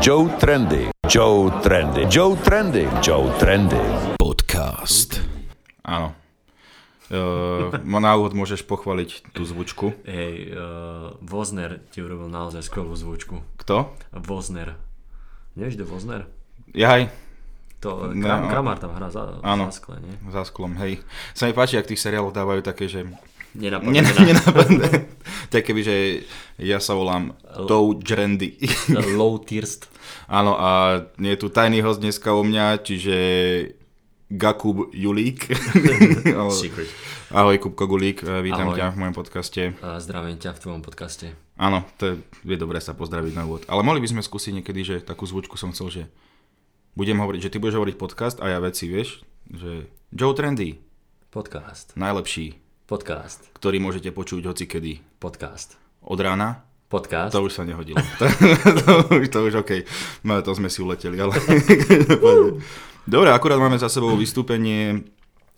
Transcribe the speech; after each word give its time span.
Joe 0.00 0.32
Trendy. 0.40 0.88
Joe 1.04 1.52
Trendy. 1.60 2.08
Joe 2.08 2.32
Trendy. 2.40 2.88
Joe 3.04 3.28
Trendy. 3.36 3.76
Podcast. 4.16 5.20
Áno. 5.84 6.16
Uh, 7.12 7.68
na 7.84 8.16
úvod 8.16 8.32
môžeš 8.32 8.64
pochváliť 8.64 9.28
tú 9.36 9.44
zvučku. 9.44 9.92
Hej, 10.08 10.56
uh, 10.56 11.12
Vozner 11.20 11.84
ti 11.92 12.00
urobil 12.00 12.32
naozaj 12.32 12.64
skvelú 12.64 12.96
zvučku. 12.96 13.44
Kto? 13.60 13.92
Vozner. 14.16 14.80
Nevieš, 15.52 15.76
kto 15.76 15.84
Vozner? 15.84 16.24
Jaj, 16.72 17.12
To, 17.84 18.08
No, 18.16 18.24
Kram, 18.24 18.40
no. 18.40 18.48
Kramár 18.48 18.80
tam 18.80 18.96
hrá 18.96 19.12
za, 19.12 19.36
Áno. 19.44 19.68
za 19.68 19.84
skle, 19.84 20.00
nie? 20.00 20.16
za 20.32 20.48
sklom, 20.48 20.80
hej. 20.80 21.04
Sa 21.36 21.44
mi 21.44 21.52
páči, 21.52 21.76
ak 21.76 21.84
tých 21.84 22.00
seriálov 22.00 22.32
dávajú 22.32 22.64
také, 22.64 22.88
že... 22.88 23.04
Nenapadne. 23.52 24.00
Nenapadne. 24.00 24.88
Tak 25.50 25.66
keby, 25.66 25.82
že 25.82 25.96
ja 26.62 26.78
sa 26.78 26.94
volám 26.94 27.34
Tou 27.66 27.98
Jrendy. 27.98 28.54
Low 29.18 29.34
Tirst. 29.42 29.89
Áno, 30.26 30.54
a 30.54 31.02
je 31.18 31.36
tu 31.36 31.50
tajný 31.50 31.82
host 31.82 32.00
dneska 32.00 32.32
u 32.34 32.42
mňa, 32.46 32.80
čiže 32.82 33.16
Gakub 34.30 34.94
Julík. 34.94 35.50
Ahoj. 36.38 36.54
Secret. 36.54 36.86
Ahoj, 37.30 37.58
Kupko 37.58 37.86
Gulík, 37.86 38.22
eh, 38.22 38.42
vítam 38.42 38.70
Ahoj. 38.70 38.78
ťa 38.78 38.86
v 38.94 38.96
mojom 39.02 39.14
podcaste. 39.14 39.62
A 39.82 39.98
zdravím 39.98 40.38
ťa 40.38 40.54
v 40.54 40.62
tvojom 40.62 40.82
podcaste. 40.86 41.34
Áno, 41.58 41.82
to 41.98 42.14
je, 42.14 42.14
je 42.46 42.56
dobré 42.58 42.78
sa 42.78 42.94
pozdraviť 42.94 43.32
na 43.34 43.46
úvod. 43.46 43.66
Ale 43.66 43.82
mohli 43.82 43.98
by 43.98 44.10
sme 44.14 44.22
skúsiť 44.22 44.62
niekedy, 44.62 44.80
že 44.86 44.96
takú 45.02 45.26
zvučku 45.26 45.58
som 45.58 45.74
chcel, 45.74 45.90
že 45.90 46.02
budem 46.94 47.18
hovoriť, 47.18 47.40
že 47.42 47.50
ty 47.50 47.58
budeš 47.58 47.78
hovoriť 47.82 47.96
podcast 47.98 48.36
a 48.38 48.50
ja 48.50 48.58
veci, 48.62 48.86
vieš, 48.86 49.22
že 49.50 49.90
Joe 50.10 50.34
Trendy, 50.34 50.78
Podcast. 51.30 51.94
najlepší, 51.94 52.58
Podcast. 52.86 53.50
ktorý 53.54 53.78
môžete 53.82 54.10
počuť 54.10 54.46
hocikedy. 54.46 55.02
Podcast. 55.18 55.78
Od 56.02 56.18
rána? 56.18 56.69
Podcast. 56.90 57.30
To 57.30 57.46
už 57.46 57.54
sa 57.54 57.62
nehodilo. 57.62 58.02
to, 58.18 58.26
to, 58.82 58.90
už, 59.14 59.24
to 59.30 59.38
už 59.46 59.54
OK. 59.62 59.86
No 60.26 60.42
to 60.42 60.50
sme 60.58 60.66
si 60.66 60.82
uleteli, 60.82 61.22
ale... 61.22 61.38
Dobre, 63.14 63.30
akurát 63.30 63.62
máme 63.62 63.78
za 63.78 63.86
sebou 63.86 64.18
vystúpenie 64.18 65.06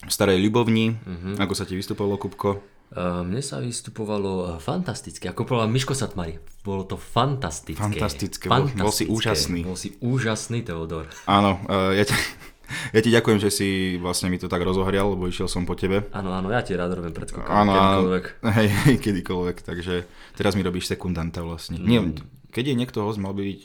v 0.05 0.11
Starej 0.13 0.37
Ľubovni. 0.45 0.93
Ako 1.41 1.57
sa 1.57 1.65
ti 1.65 1.73
vystupovalo, 1.73 2.21
Kupko? 2.21 2.61
Uh, 2.93 3.25
mne 3.25 3.41
sa 3.41 3.57
vystupovalo 3.57 4.53
uh, 4.53 4.61
fantasticky, 4.61 5.25
ako 5.25 5.49
povedal 5.49 5.73
Miško 5.73 5.97
Satmari. 5.97 6.37
Bolo 6.61 6.85
to 6.85 7.01
fantastické. 7.01 7.81
Fantastické, 7.81 8.53
bol- 8.53 8.69
bol 8.69 8.93
si 8.93 9.09
úžasný. 9.09 9.65
Bol 9.65 9.81
si 9.81 9.97
úžasný, 10.05 10.61
Teodor. 10.61 11.09
Áno, 11.25 11.57
eh, 11.73 11.97
ja 11.97 12.05
ti, 12.05 12.13
ja 12.97 13.01
ti 13.01 13.09
ďakujem, 13.09 13.41
že 13.41 13.49
si 13.49 13.69
vlastne 13.97 14.29
mi 14.29 14.37
to 14.37 14.45
tak 14.45 14.61
rozohrial, 14.61 15.17
lebo 15.17 15.25
išiel 15.25 15.49
som 15.49 15.65
po 15.65 15.73
tebe. 15.73 16.05
Áno, 16.13 16.37
áno, 16.37 16.53
ja 16.53 16.61
ti 16.61 16.77
rád 16.77 16.93
robím 16.93 17.17
predskokom. 17.17 17.49
Áno, 17.49 17.73
kedykoľvek. 17.73 18.25
hej, 18.61 18.69
hej, 18.69 18.97
kedykoľvek, 19.01 19.57
takže 19.65 19.95
teraz 20.33 20.53
mi 20.53 20.63
robíš 20.63 20.89
sekundanta 20.89 21.41
vlastne. 21.41 21.77
Nie, 21.77 22.01
Mm. 22.01 22.21
keď 22.51 22.65
je 22.69 22.75
niekto 22.75 22.99
host, 23.01 23.17
mal 23.17 23.33
by 23.33 23.45
byť 23.45 23.61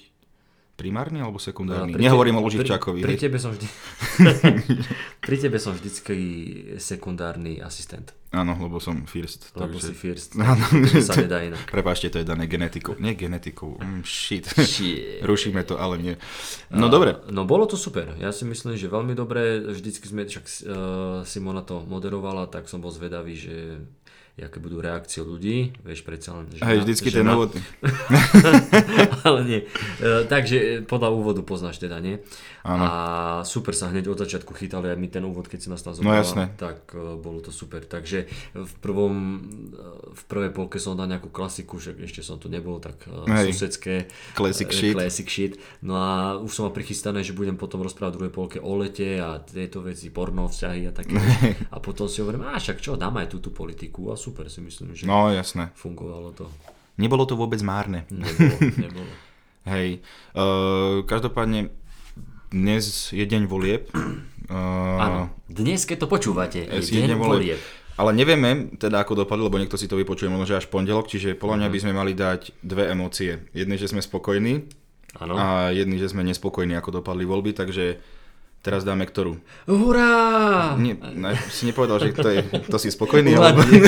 primárny 0.77 1.19
alebo 1.19 1.41
sekundárny? 1.41 1.91
No, 1.91 1.99
Nehovorím 1.99 2.37
tebe- 2.37 2.41
o 2.41 2.45
Luživčákovi. 2.45 2.99
Pri, 3.01 3.09
pri, 3.09 3.17
tebe 3.19 3.37
som 3.37 3.49
vždy... 3.49 3.65
pri 5.25 5.35
tebe 5.35 5.57
som 5.57 5.73
vždycky 5.73 6.17
sekundárny 6.77 7.57
asistent. 7.57 8.13
Áno, 8.29 8.53
lebo 8.53 8.77
som 8.77 9.07
first. 9.07 9.55
Lebo 9.55 9.79
takže... 9.79 9.87
si 9.87 9.93
first. 9.95 10.29
Áno, 10.37 10.61
To 10.61 11.01
sa 11.01 11.17
nedá 11.17 11.41
inak. 11.41 11.65
Prepáčte, 11.65 12.11
to 12.11 12.21
je 12.21 12.27
dané 12.27 12.45
genetikou. 12.45 12.93
Nie 12.99 13.15
genetikou, 13.15 13.79
mm, 13.79 14.03
shit. 14.03 14.45
Shit. 14.53 15.23
Rušíme 15.29 15.65
to, 15.65 15.79
ale 15.79 15.97
nie. 15.97 16.13
No 16.69 16.87
dobre, 16.87 17.25
No 17.27 17.41
bolo 17.43 17.65
to 17.65 17.73
super. 17.73 18.13
Ja 18.19 18.29
si 18.29 18.45
myslím, 18.45 18.75
že 18.75 18.85
veľmi 18.85 19.15
dobre. 19.15 19.57
Vždycky 19.63 20.05
sme, 20.05 20.29
však 20.29 20.45
uh, 20.45 20.51
Simona 21.23 21.63
to 21.63 21.81
moderovala, 21.81 22.45
tak 22.45 22.67
som 22.67 22.77
bol 22.77 22.91
zvedavý, 22.91 23.33
že 23.33 23.81
aké 24.45 24.61
budú 24.61 24.77
reakcie 24.77 25.25
ľudí. 25.25 25.73
Vieš, 25.81 26.05
predsa 26.05 26.37
len 26.37 26.45
žena, 26.53 26.69
hej, 26.69 26.77
vždycky 26.85 27.09
ten 27.09 27.25
úvod. 27.25 27.57
Ale 29.27 29.39
nie. 29.43 29.59
E, 29.99 30.23
takže 30.23 30.57
podľa 30.83 31.09
úvodu 31.11 31.43
poznáš 31.43 31.77
teda, 31.77 31.99
nie? 31.99 32.23
Áno. 32.63 32.83
A 32.83 32.91
super 33.43 33.71
sa 33.71 33.87
hneď 33.87 34.07
od 34.07 34.19
začiatku 34.19 34.51
chytali 34.51 34.87
aj 34.87 34.97
my 34.97 35.07
ten 35.07 35.23
úvod, 35.23 35.47
keď 35.47 35.59
si 35.59 35.67
nás 35.67 35.79
tam 35.79 35.95
No 35.97 36.11
jasné. 36.11 36.51
tak 36.55 36.91
e, 36.91 37.15
bolo 37.15 37.39
to 37.39 37.51
super. 37.51 37.79
Takže 37.81 38.27
v 38.53 38.73
prvom, 38.79 39.13
e, 39.13 39.39
v 40.11 40.23
prvej 40.25 40.51
polke 40.51 40.77
som 40.77 40.95
dal 40.95 41.07
nejakú 41.07 41.27
klasiku, 41.27 41.75
že 41.77 41.95
ešte 41.97 42.19
som 42.19 42.35
tu 42.35 42.47
nebol, 42.47 42.79
tak 42.79 42.95
e, 43.03 43.23
Hej. 43.25 43.51
susedské 43.51 43.93
Classic 44.33 44.67
e, 44.67 44.73
shit. 44.73 44.93
classic 44.93 45.27
shit. 45.27 45.53
No 45.79 45.95
a 45.95 46.07
už 46.35 46.51
som 46.51 46.67
mal 46.67 46.73
prichystané, 46.73 47.21
že 47.21 47.31
budem 47.31 47.55
potom 47.55 47.79
rozprávať 47.79 48.13
v 48.13 48.17
druhej 48.17 48.33
polke 48.33 48.57
o 48.59 48.73
lete 48.75 49.17
a 49.17 49.39
tieto 49.39 49.79
veci, 49.79 50.07
porno, 50.07 50.47
vzťahy 50.47 50.81
a 50.87 50.91
také. 50.91 51.15
a 51.73 51.77
potom 51.79 52.07
si 52.07 52.19
hovorím, 52.19 52.47
a 52.47 52.55
však 52.55 52.77
čo, 52.77 52.95
dáme 52.95 53.23
aj 53.23 53.31
túto 53.31 53.49
politiku 53.49 54.11
a 54.11 54.15
super 54.15 54.47
si 54.47 54.59
myslím, 54.59 54.91
že 54.91 55.03
No 55.03 55.27
jasné. 55.27 55.71
fungovalo 55.73 56.31
to. 56.31 56.45
Nebolo 56.97 57.29
to 57.29 57.37
vôbec 57.37 57.61
márne. 57.61 58.09
Nebolo, 58.09 58.57
nebolo. 58.89 59.11
Hej. 59.69 60.01
Uh, 60.33 61.05
každopádne 61.05 61.69
dnes 62.49 63.13
je 63.13 63.21
deň 63.21 63.45
volieb. 63.45 63.85
Uh, 63.93 64.97
Áno. 64.97 65.21
Dnes, 65.45 65.85
keď 65.85 66.03
to 66.03 66.07
počúvate, 66.09 66.65
je 66.65 66.81
je 66.81 67.05
deň 67.05 67.19
volieb. 67.19 67.61
Ale 67.97 68.13
nevieme 68.13 68.77
teda 68.77 69.01
ako 69.01 69.25
dopadlo, 69.25 69.49
lebo 69.49 69.57
niekto 69.57 69.73
si 69.73 69.89
to 69.89 69.97
vypočuje 69.97 70.29
možno 70.29 70.45
že 70.45 70.61
až 70.61 70.69
pondelok, 70.69 71.09
čiže 71.09 71.33
podľa 71.33 71.65
mňa 71.65 71.69
by 71.73 71.79
sme 71.81 71.93
mali 71.97 72.13
dať 72.13 72.53
dve 72.61 72.93
emócie. 72.93 73.49
Jedný, 73.57 73.73
že 73.81 73.89
sme 73.89 74.05
spokojní 74.05 74.69
Áno. 75.17 75.33
a 75.33 75.73
jedný, 75.73 75.97
že 75.97 76.13
sme 76.13 76.21
nespokojní, 76.21 76.77
ako 76.77 77.01
dopadli 77.01 77.25
voľby, 77.25 77.57
takže 77.57 77.97
teraz 78.61 78.85
dáme 78.85 79.09
ktorú. 79.09 79.41
Hurá! 79.65 80.77
Nie, 80.77 80.93
ne, 80.93 81.33
si 81.49 81.65
nepovedal, 81.65 81.97
že 82.05 82.13
to 82.13 82.29
je, 82.29 82.45
to 82.69 82.77
si 82.77 82.93
spokojný, 82.93 83.33
alebo... 83.33 83.65
Uhadni. 83.65 83.81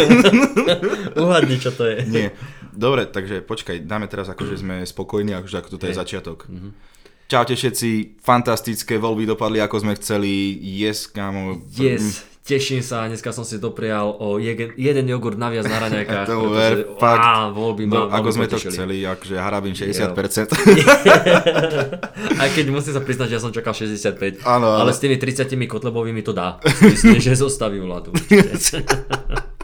Uhadni, 1.13 1.55
čo 1.61 1.69
to 1.69 1.85
je. 1.85 2.01
Nie. 2.09 2.27
Dobre, 2.71 3.05
takže 3.05 3.41
počkaj, 3.41 3.83
dáme 3.83 4.05
teraz 4.05 4.27
ako, 4.27 4.45
že 4.45 4.61
sme 4.61 4.81
spokojní, 4.83 5.33
akože 5.33 5.55
ako 5.57 5.69
toto 5.75 5.85
je 5.87 5.95
začiatok. 5.95 6.45
Mhm. 6.47 6.69
Čaute 7.29 7.53
všetci, 7.53 8.17
fantastické 8.25 8.97
voľby 8.97 9.29
dopadli 9.29 9.61
ako 9.61 9.85
sme 9.85 9.93
chceli, 9.93 10.49
yes, 10.81 11.05
kámo. 11.05 11.61
Yes, 11.77 12.25
teším 12.41 12.81
sa, 12.81 13.05
dneska 13.05 13.29
som 13.29 13.45
si 13.45 13.61
doprial 13.61 14.09
o 14.17 14.41
jeden, 14.41 14.73
jeden 14.73 15.05
jogurt 15.05 15.37
naviac 15.37 15.69
na 15.69 15.77
raňajkách. 15.77 16.25
To 16.33 16.49
ver, 16.49 16.89
fakt. 16.97 17.21
á, 17.21 17.53
voľby 17.53 17.85
No, 17.85 18.09
ma 18.09 18.17
ako 18.17 18.33
veľmi 18.33 18.33
sme 18.33 18.45
to 18.49 18.57
potešili. 18.57 18.73
chceli, 18.73 18.95
akože 19.05 19.35
harabím 19.37 19.77
60%. 19.77 20.57
Aj 22.41 22.49
keď 22.49 22.65
musím 22.73 22.97
sa 22.97 23.01
priznať, 23.05 23.27
že 23.29 23.35
ja 23.37 23.41
som 23.45 23.53
čakal 23.53 23.77
65. 23.77 24.41
Áno, 24.41 24.65
ale... 24.73 24.89
ale- 24.89 24.93
s 24.97 24.99
tými 24.99 25.21
30 25.21 25.45
kotlebovými 25.69 26.25
to 26.25 26.33
dá. 26.33 26.57
Myslím, 26.81 27.21
že 27.21 27.37
zostaví 27.37 27.77
vládu. 27.77 28.09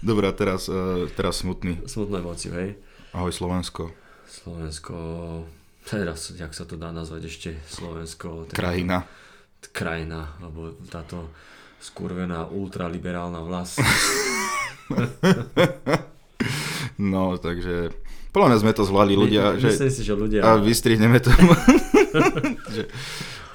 Dobre, 0.00 0.24
a 0.26 0.32
teraz, 0.32 0.64
uh, 0.66 1.04
teraz 1.12 1.44
smutný. 1.44 1.76
Smutnú 1.84 2.18
emóciu, 2.18 2.56
hej. 2.56 2.80
Ahoj 3.12 3.34
Slovensko, 3.34 3.90
Slovensko, 4.24 4.94
teraz, 5.82 6.30
jak 6.30 6.54
sa 6.54 6.62
to 6.62 6.78
dá 6.78 6.88
nazvať 6.88 7.26
ešte, 7.26 7.50
Slovensko, 7.66 8.46
teda- 8.46 8.54
krajina. 8.56 9.02
krajina, 9.74 10.38
alebo 10.38 10.72
táto 10.86 11.28
skurvená 11.78 12.46
ultraliberálna 12.46 13.40
vlast. 13.42 13.82
No, 17.00 17.40
takže 17.40 17.96
podľa 18.28 18.46
mňa 18.52 18.58
sme 18.60 18.72
to 18.76 18.84
zvládli 18.84 19.16
ľudia, 19.16 19.56
My- 19.56 19.60
že 19.60 19.68
Myslím 19.72 19.88
si, 19.90 20.02
že 20.04 20.12
ľudia... 20.12 20.40
a 20.44 20.60
vystrihneme 20.60 21.16
to. 21.16 21.32
že, 22.76 22.92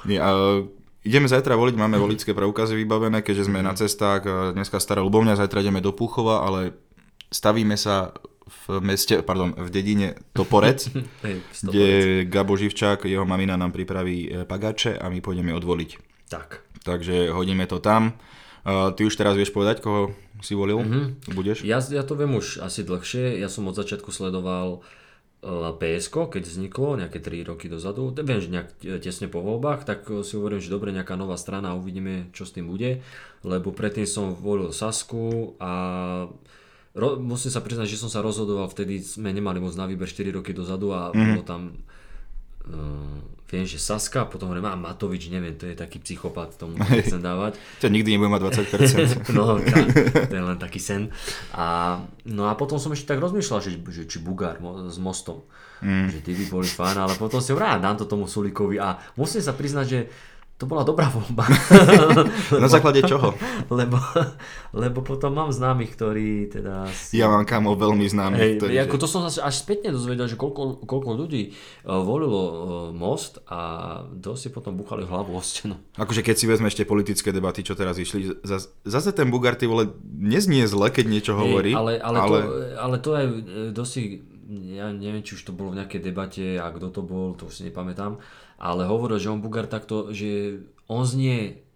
nie, 0.02 0.18
a 0.18 0.62
ideme 1.06 1.30
zajtra 1.30 1.54
voliť, 1.54 1.78
máme 1.78 1.96
voličské 2.02 2.34
preukazy 2.34 2.74
vybavené, 2.74 3.22
keďže 3.22 3.46
sme 3.46 3.62
na 3.62 3.78
cestách, 3.78 4.22
a 4.26 4.36
dneska 4.50 4.82
stará 4.82 5.00
Ľubovňa, 5.06 5.38
zajtra 5.38 5.62
ideme 5.62 5.78
do 5.78 5.94
Púchova, 5.94 6.42
ale 6.42 6.74
stavíme 7.30 7.78
sa 7.78 8.10
v 8.46 8.82
meste, 8.82 9.22
pardon, 9.22 9.54
v 9.54 9.68
dedine 9.70 10.18
Toporec, 10.34 10.90
kde 11.66 12.26
Gabo 12.26 12.58
Živčák, 12.58 13.06
jeho 13.06 13.22
mamina 13.22 13.54
nám 13.54 13.70
pripraví 13.70 14.18
e, 14.26 14.28
pagáče 14.46 14.98
a 14.98 15.06
my 15.10 15.22
pôjdeme 15.22 15.54
odvoliť. 15.54 15.90
Tak. 16.26 16.66
Takže 16.82 17.30
hodíme 17.30 17.66
to 17.70 17.78
tam. 17.78 18.18
Uh, 18.66 18.90
ty 18.98 19.06
už 19.06 19.14
teraz 19.14 19.38
vieš 19.38 19.54
povedať, 19.54 19.78
koho 19.78 20.10
si 20.42 20.58
volil? 20.58 20.82
Mm-hmm. 20.82 21.38
Budeš? 21.38 21.62
Ja, 21.62 21.78
ja 21.78 22.02
to 22.02 22.18
viem 22.18 22.34
už 22.34 22.58
asi 22.58 22.82
dlhšie. 22.82 23.38
Ja 23.38 23.46
som 23.46 23.70
od 23.70 23.78
začiatku 23.78 24.10
sledoval 24.10 24.82
uh, 24.82 25.05
PSK, 25.46 26.34
keď 26.34 26.42
vzniklo, 26.42 26.98
nejaké 26.98 27.22
3 27.22 27.46
roky 27.46 27.70
dozadu. 27.70 28.10
Viem, 28.10 28.40
že 28.42 28.50
nejak 28.50 28.68
tesne 28.98 29.30
po 29.30 29.38
voľbách, 29.38 29.86
tak 29.86 30.10
e, 30.10 30.26
si 30.26 30.34
hovorím, 30.34 30.58
že 30.58 30.74
dobre, 30.74 30.90
nejaká 30.90 31.14
nová 31.14 31.38
strana 31.38 31.78
uvidíme, 31.78 32.34
čo 32.34 32.42
s 32.42 32.50
tým 32.50 32.66
bude. 32.66 33.04
Lebo 33.46 33.70
predtým 33.70 34.10
som 34.10 34.34
volil 34.34 34.74
Sasku 34.74 35.54
a 35.62 35.72
ro- 36.98 37.18
musím 37.22 37.54
sa 37.54 37.62
priznať, 37.62 37.94
že 37.94 38.02
som 38.02 38.10
sa 38.10 38.24
rozhodoval, 38.26 38.66
vtedy 38.72 38.98
sme 38.98 39.30
nemali 39.30 39.62
moc 39.62 39.76
na 39.78 39.86
výber 39.86 40.10
4 40.10 40.34
roky 40.34 40.50
dozadu 40.50 40.90
a 40.90 41.14
mm-hmm. 41.14 41.26
bolo 41.38 41.42
tam 41.46 41.62
uh, 42.70 43.18
viem, 43.46 43.62
že 43.62 43.78
Saska, 43.78 44.26
potom 44.26 44.50
hovorím, 44.50 44.66
a 44.66 44.74
Matovič, 44.74 45.30
neviem, 45.30 45.54
to 45.54 45.70
je 45.70 45.78
taký 45.78 46.02
psychopat, 46.02 46.58
tomu 46.58 46.78
nechcem 46.90 47.22
dávať. 47.22 47.58
To 47.78 47.86
nikdy 47.86 48.18
nebude 48.18 48.30
mať 48.34 48.42
20%. 48.74 49.30
No, 49.36 49.58
tá, 49.62 49.78
to 50.26 50.34
je 50.34 50.42
len 50.42 50.58
taký 50.58 50.82
sen. 50.82 51.14
A, 51.54 51.98
no 52.26 52.50
a 52.50 52.58
potom 52.58 52.82
som 52.82 52.90
ešte 52.90 53.14
tak 53.14 53.22
rozmýšľal, 53.22 53.60
že, 53.62 53.70
že 53.78 54.02
či 54.10 54.18
Bugár 54.18 54.58
mo, 54.58 54.90
s 54.90 54.98
mostom, 54.98 55.46
mm. 55.82 56.10
že 56.10 56.18
tí 56.26 56.32
by 56.34 56.44
boli 56.50 56.66
fajn, 56.66 56.96
ale 56.98 57.14
potom 57.14 57.38
si 57.38 57.54
hovorím, 57.54 57.70
"Á, 57.70 57.82
dám 57.82 57.96
to 58.02 58.10
tomu 58.10 58.26
Sulíkovi 58.26 58.82
a 58.82 58.98
musím 59.14 59.42
sa 59.44 59.54
priznať, 59.54 59.86
že 59.86 60.00
to 60.56 60.64
bola 60.64 60.88
dobrá 60.88 61.12
voľba. 61.12 61.44
Na 62.64 62.68
základe 62.72 63.04
čoho? 63.04 63.36
lebo, 63.68 64.00
lebo 64.72 65.04
potom 65.04 65.36
mám 65.36 65.52
známych, 65.52 65.92
ktorí 65.92 66.48
teda... 66.48 66.88
Ja 67.12 67.28
mám 67.28 67.44
kamo 67.44 67.76
veľmi 67.76 68.08
známy. 68.08 68.36
Hej, 68.40 68.52
ktorí, 68.64 68.72
ako 68.80 68.96
to 68.96 69.06
som 69.06 69.20
sa 69.28 69.52
až 69.52 69.60
spätne 69.60 69.92
dozvedel, 69.92 70.24
že 70.24 70.40
koľko, 70.40 70.88
koľko 70.88 71.10
ľudí 71.12 71.52
uh, 71.84 72.00
volilo 72.00 72.40
uh, 72.40 72.52
most 72.96 73.44
a 73.52 74.00
dosť 74.08 74.40
si 74.40 74.48
potom 74.48 74.80
buchali 74.80 75.04
hlavu 75.04 75.36
o 75.36 75.42
stenu. 75.44 75.76
Akože 76.00 76.24
keď 76.24 76.36
si 76.40 76.48
vezme 76.48 76.72
ešte 76.72 76.88
politické 76.88 77.36
debaty, 77.36 77.60
čo 77.60 77.76
teraz 77.76 78.00
išli, 78.00 78.40
zas, 78.40 78.72
zase 78.88 79.12
ten 79.12 79.28
Bugarty 79.28 79.68
vole 79.68 79.92
neznie 80.08 80.64
zle, 80.64 80.88
keď 80.88 81.04
niečo 81.04 81.32
hovorí. 81.36 81.76
ale, 81.76 82.00
ale, 82.00 82.16
ale... 82.16 82.38
To, 82.40 82.48
ale 82.80 82.96
to 83.04 83.10
aj 83.12 83.26
dosť 83.76 83.92
ja 84.48 84.94
neviem, 84.94 85.26
či 85.26 85.34
už 85.34 85.42
to 85.42 85.56
bolo 85.56 85.74
v 85.74 85.82
nejakej 85.82 86.00
debate 86.00 86.46
a 86.56 86.70
kto 86.70 86.88
to 86.94 87.02
bol, 87.02 87.34
to 87.34 87.50
už 87.50 87.60
si 87.60 87.62
nepamätám, 87.66 88.18
ale 88.56 88.86
hovoril, 88.86 89.18
že 89.18 89.30
on 89.30 89.42
Bugar 89.42 89.66
takto, 89.66 90.14
že 90.14 90.62
on 90.86 91.02
znie 91.02 91.66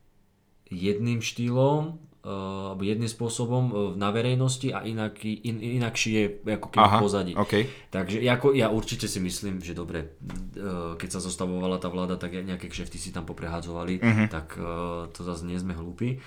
jedným 0.71 1.19
štýlom, 1.19 1.99
uh, 2.23 2.73
alebo 2.73 2.83
jedným 2.87 3.11
spôsobom 3.11 3.65
uh, 3.69 3.75
na 3.99 4.15
verejnosti 4.15 4.71
a 4.71 4.87
inaký, 4.87 5.35
in, 5.43 5.59
inakší 5.59 6.11
je 6.15 6.25
ako 6.47 6.69
keby 6.71 6.87
Aha, 6.87 6.99
pozadí. 7.03 7.33
Okay. 7.35 7.67
Takže 7.91 8.23
ako, 8.23 8.55
ja 8.55 8.71
určite 8.71 9.11
si 9.11 9.19
myslím, 9.19 9.59
že 9.59 9.75
dobre, 9.75 10.15
uh, 10.57 10.95
keď 10.95 11.19
sa 11.19 11.21
zostavovala 11.21 11.83
tá 11.83 11.91
vláda, 11.91 12.15
tak 12.15 12.39
nejaké 12.39 12.71
kšefty 12.71 13.03
si 13.03 13.11
tam 13.11 13.27
poprehadzovali, 13.27 13.99
uh-huh. 13.99 14.27
tak 14.31 14.55
uh, 14.57 15.11
to 15.11 15.27
zase 15.27 15.43
nie 15.43 15.59
sme 15.59 15.75
hlúpi. 15.75 16.23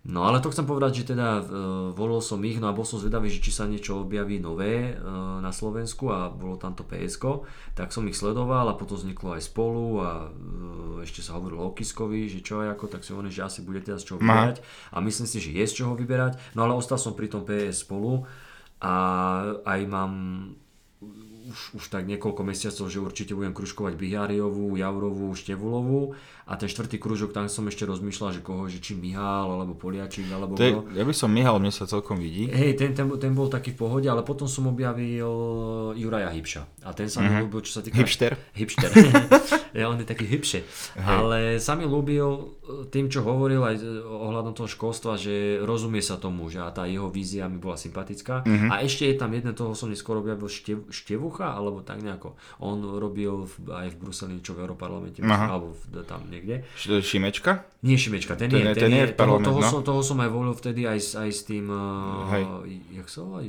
No 0.00 0.24
ale 0.24 0.40
to 0.40 0.48
chcem 0.48 0.64
povedať, 0.64 1.04
že 1.04 1.12
teda 1.12 1.44
uh, 1.44 1.44
volil 1.92 2.24
som 2.24 2.40
ich, 2.40 2.56
no 2.56 2.72
a 2.72 2.76
bol 2.76 2.88
som 2.88 2.96
zvedavý, 2.96 3.28
že 3.28 3.44
či 3.44 3.52
sa 3.52 3.68
niečo 3.68 4.00
objaví 4.00 4.40
nové 4.40 4.96
uh, 4.96 5.44
na 5.44 5.52
Slovensku 5.52 6.08
a 6.08 6.32
bolo 6.32 6.56
tam 6.56 6.72
to 6.72 6.88
PSK, 6.88 7.44
tak 7.76 7.92
som 7.92 8.08
ich 8.08 8.16
sledoval 8.16 8.64
a 8.64 8.78
potom 8.80 8.96
vzniklo 8.96 9.36
aj 9.36 9.44
spolu 9.44 10.00
a 10.00 10.32
uh, 10.32 11.04
ešte 11.04 11.20
sa 11.20 11.36
hovorilo 11.36 11.68
o 11.68 11.76
Kiskovi, 11.76 12.32
že 12.32 12.40
čo 12.40 12.64
aj 12.64 12.80
ako, 12.80 12.84
tak 12.96 13.04
si 13.04 13.12
hovorím, 13.12 13.28
že 13.28 13.44
asi 13.44 13.60
bude 13.60 13.84
teda 13.84 14.00
z 14.00 14.08
čoho 14.08 14.18
vyberať 14.24 14.64
a 14.88 14.96
myslím 15.04 15.28
si, 15.28 15.36
že 15.36 15.52
je 15.52 15.64
z 15.68 15.76
čoho 15.84 15.92
vyberať, 15.92 16.56
no 16.56 16.64
ale 16.64 16.72
ostal 16.72 16.96
som 16.96 17.12
pri 17.12 17.28
tom 17.28 17.44
PS 17.44 17.84
spolu 17.84 18.24
a 18.80 18.94
aj 19.68 19.80
mám 19.84 20.12
už, 21.48 21.80
už 21.80 21.84
tak 21.88 22.04
niekoľko 22.04 22.42
mesiacov, 22.44 22.86
že 22.90 22.98
určite 23.00 23.32
budem 23.32 23.56
kružkovať 23.56 23.96
Biháriovú, 23.96 24.76
Jaurovú, 24.76 25.32
Števulovú 25.32 26.12
a 26.50 26.58
ten 26.58 26.66
štvrtý 26.66 26.98
kružok, 26.98 27.30
tam 27.30 27.46
som 27.46 27.62
ešte 27.70 27.86
rozmýšľal, 27.86 28.34
že 28.34 28.40
koho, 28.42 28.66
že 28.66 28.82
či 28.82 28.98
Mihál, 28.98 29.54
alebo 29.54 29.78
Poliačík, 29.78 30.26
alebo 30.34 30.58
to 30.58 30.66
je, 30.66 30.74
Ja 30.98 31.06
by 31.06 31.14
som 31.14 31.30
Mihál, 31.30 31.62
mne 31.62 31.70
sa 31.70 31.86
celkom 31.86 32.18
vidí. 32.18 32.50
Hej, 32.50 32.74
ten, 32.74 32.90
ten, 32.90 33.06
ten, 33.06 33.32
bol 33.38 33.46
taký 33.46 33.70
v 33.78 33.86
pohode, 33.86 34.10
ale 34.10 34.26
potom 34.26 34.50
som 34.50 34.66
objavil 34.66 35.30
Juraja 35.94 36.26
Hipša. 36.26 36.82
A 36.82 36.90
ten 36.90 37.06
sa 37.06 37.22
mi 37.22 37.30
uh-huh. 37.30 37.46
ľúbil, 37.46 37.62
čo 37.62 37.78
sa 37.78 37.86
týka... 37.86 38.02
Hipster? 38.02 38.34
Hipster. 38.58 38.90
ja, 39.78 39.86
on 39.86 40.02
je 40.02 40.06
taký 40.10 40.26
hipše. 40.26 40.66
Ale 40.98 41.62
sa 41.62 41.78
mi 41.78 41.86
ľúbil 41.86 42.26
tým, 42.90 43.06
čo 43.06 43.22
hovoril 43.22 43.62
aj 43.62 43.78
ohľadom 44.10 44.50
toho 44.50 44.66
školstva, 44.66 45.22
že 45.22 45.62
rozumie 45.62 46.02
sa 46.02 46.18
tomu, 46.18 46.50
že 46.50 46.58
a 46.58 46.74
tá 46.74 46.82
jeho 46.90 47.06
vízia 47.14 47.46
mi 47.46 47.62
bola 47.62 47.78
sympatická. 47.78 48.42
Uh-huh. 48.42 48.74
A 48.74 48.82
ešte 48.82 49.06
je 49.06 49.14
tam 49.14 49.30
jedno, 49.30 49.54
toho 49.54 49.78
som 49.78 49.86
neskôr 49.86 50.18
objavil 50.18 50.50
štev, 50.50 50.90
Števucha, 51.30 51.54
alebo 51.54 51.78
tak 51.86 52.02
nejako. 52.02 52.34
On 52.58 52.82
robil 52.98 53.46
v, 53.46 53.54
aj 53.70 53.88
v 53.94 53.96
Bruseli, 54.02 54.42
čo 54.42 54.58
v 54.58 54.66
Europarlamente, 54.66 55.22
alebo 55.22 55.78
v, 55.78 56.02
tam 56.02 56.26
nie 56.26 56.40
niekde. 56.40 56.66
Šimečka? 57.04 57.68
Nie 57.86 57.94
Šimečka, 57.94 58.34
ten, 58.34 58.50
ten, 58.50 58.66
nie, 58.66 58.74
ten, 58.74 58.88
ten 58.88 58.90
nie, 58.90 59.04
toho, 59.14 59.38
toho, 59.38 59.60
no? 59.60 59.68
som, 59.68 59.80
toho 59.84 60.02
som 60.02 60.18
aj 60.18 60.30
volil 60.32 60.56
vtedy 60.56 60.88
aj, 60.88 60.98
aj 61.20 61.30
s 61.30 61.42
tým, 61.46 61.70
uh, 61.70 62.26
Hej. 62.34 62.42
jak 62.96 63.06
sa 63.06 63.18
volá? 63.22 63.40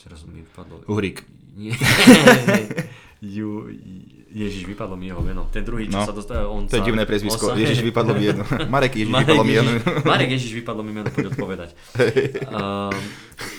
Teraz 0.00 0.20
mi 0.28 0.44
vypadlo. 0.44 0.84
Uhrík. 0.88 1.24
Nie, 1.60 1.76
Ju, 3.20 3.68
Ježiš, 4.32 4.64
vypadlo 4.64 4.96
mi 4.96 5.12
jeho 5.12 5.20
meno. 5.20 5.44
Ten 5.52 5.60
druhý, 5.60 5.92
čo 5.92 6.00
no, 6.00 6.08
sa 6.08 6.14
dostal, 6.16 6.48
on 6.48 6.64
To 6.64 6.80
je 6.80 6.86
divné 6.88 7.04
prezvisko. 7.04 7.52
Sa... 7.52 7.58
Ježiš, 7.58 7.84
vypadlo 7.84 8.16
mi 8.16 8.32
jedno. 8.32 8.48
Marek 8.72 8.96
Ježiš, 8.96 9.12
Marek 9.12 9.28
vypadlo 9.28 9.44
mi 9.44 9.52
jedno. 9.52 9.72
Marek 10.14 10.30
Ježiš, 10.32 10.50
vypadlo 10.56 10.82
mi 10.86 10.92
meno, 10.96 11.08
poď 11.12 11.24
odpovedať. 11.36 11.70
Uh, 12.48 12.88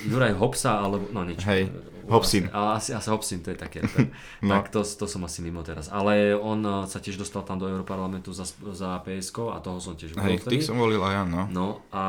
Juraj 0.09 0.33
Hopsa, 0.33 0.81
alebo, 0.81 1.05
no 1.13 1.21
nič. 1.27 1.45
Hej. 1.45 1.69
Hobson. 2.07 2.50
Asi, 2.53 2.94
asi 2.94 3.07
Hobson, 3.09 3.39
to 3.44 3.53
je 3.53 3.57
také. 3.57 3.80
no. 4.45 4.51
Tak 4.53 4.74
to, 4.74 4.81
to 4.81 5.06
som 5.06 5.21
asi 5.25 5.44
mimo 5.45 5.62
teraz. 5.62 5.92
Ale 5.92 6.33
on 6.33 6.62
uh, 6.63 6.89
sa 6.89 7.03
tiež 7.03 7.19
dostal 7.19 7.45
tam 7.45 7.62
do 7.62 7.68
Europarlamentu 7.68 8.31
za, 8.31 8.48
za 8.74 8.98
PSK 9.03 9.53
a 9.53 9.57
toho 9.59 9.77
som 9.77 9.94
tiež 9.94 10.18
volil 10.18 10.39
Hej, 10.39 10.50
tých 10.50 10.65
som 10.65 10.80
volil 10.80 11.01
aj 11.01 11.13
ja, 11.13 11.24
no. 11.27 11.42
no 11.51 11.68
a, 11.92 12.03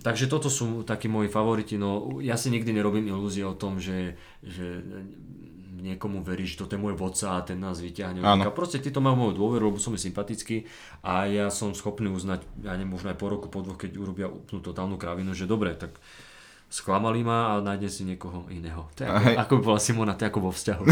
takže 0.00 0.30
toto 0.30 0.48
sú 0.48 0.86
takí 0.86 1.10
moji 1.10 1.28
favoriti. 1.28 1.74
No, 1.76 2.20
ja 2.22 2.38
si 2.38 2.48
nikdy 2.48 2.72
nerobím 2.72 3.10
ilúzie 3.10 3.42
o 3.42 3.58
tom, 3.58 3.82
že, 3.82 4.16
že 4.40 4.80
niekomu 5.86 6.24
veríš, 6.24 6.56
že 6.56 6.60
toto 6.64 6.74
je 6.74 6.82
môj 6.82 6.94
vodca 6.96 7.36
a 7.36 7.44
ten 7.44 7.60
nás 7.60 7.78
vyťahne. 7.78 8.24
A 8.24 8.50
proste 8.50 8.82
ty 8.82 8.90
to 8.90 9.04
majú 9.04 9.28
moju 9.28 9.32
dôveru, 9.38 9.70
lebo 9.70 9.78
som 9.78 9.94
mi 9.94 10.00
sympatický 10.00 10.66
a 11.04 11.28
ja 11.28 11.52
som 11.52 11.76
schopný 11.76 12.10
uznať, 12.10 12.42
ja 12.66 12.74
neviem, 12.74 12.96
možno 12.96 13.12
aj 13.12 13.18
po 13.20 13.26
roku, 13.30 13.46
po 13.46 13.62
dvoch, 13.62 13.78
keď 13.78 13.90
urobia 14.00 14.26
úplnú 14.26 14.60
totálnu 14.64 14.96
kravinu, 14.98 15.36
že 15.36 15.46
dobre, 15.46 15.76
tak 15.78 15.94
sklamali 16.66 17.22
ma 17.22 17.56
a 17.56 17.62
nájde 17.62 17.88
si 17.88 18.02
niekoho 18.02 18.44
iného. 18.50 18.90
To 18.98 19.00
je 19.04 19.08
ako, 19.08 19.28
ako 19.38 19.52
by 19.56 19.62
bola 19.62 19.80
Simona, 19.80 20.12
to 20.18 20.26
je 20.26 20.30
ako 20.30 20.40
vo 20.42 20.52
vzťahu. 20.52 20.84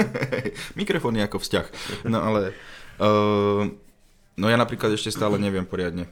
Mikrofón 0.80 1.20
je 1.20 1.24
ako 1.24 1.38
vzťah. 1.38 1.66
No 2.08 2.18
ale, 2.24 2.56
uh, 2.98 3.68
no 4.34 4.46
ja 4.48 4.56
napríklad 4.56 4.92
ešte 4.96 5.12
stále 5.12 5.36
neviem 5.36 5.68
poriadne. 5.68 6.08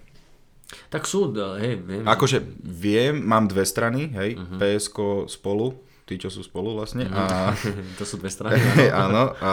Tak 0.89 1.05
sú, 1.05 1.33
hej, 1.61 1.85
viem. 1.85 2.05
Akože 2.09 2.41
viem, 2.65 3.21
mám 3.21 3.45
dve 3.49 3.65
strany, 3.69 4.09
hej, 4.13 4.31
uh-huh. 4.37 4.57
Mhm. 4.57 4.59
PSK 4.61 4.99
spolu, 5.29 5.77
tí, 6.09 6.17
čo 6.17 6.33
sú 6.33 6.41
spolu 6.41 6.73
vlastne. 6.77 7.09
Uh-huh. 7.09 7.53
A... 7.53 7.53
to 8.01 8.05
sú 8.09 8.17
dve 8.17 8.33
strany, 8.33 8.61
áno. 8.89 8.97
áno, 9.09 9.23
a 9.41 9.53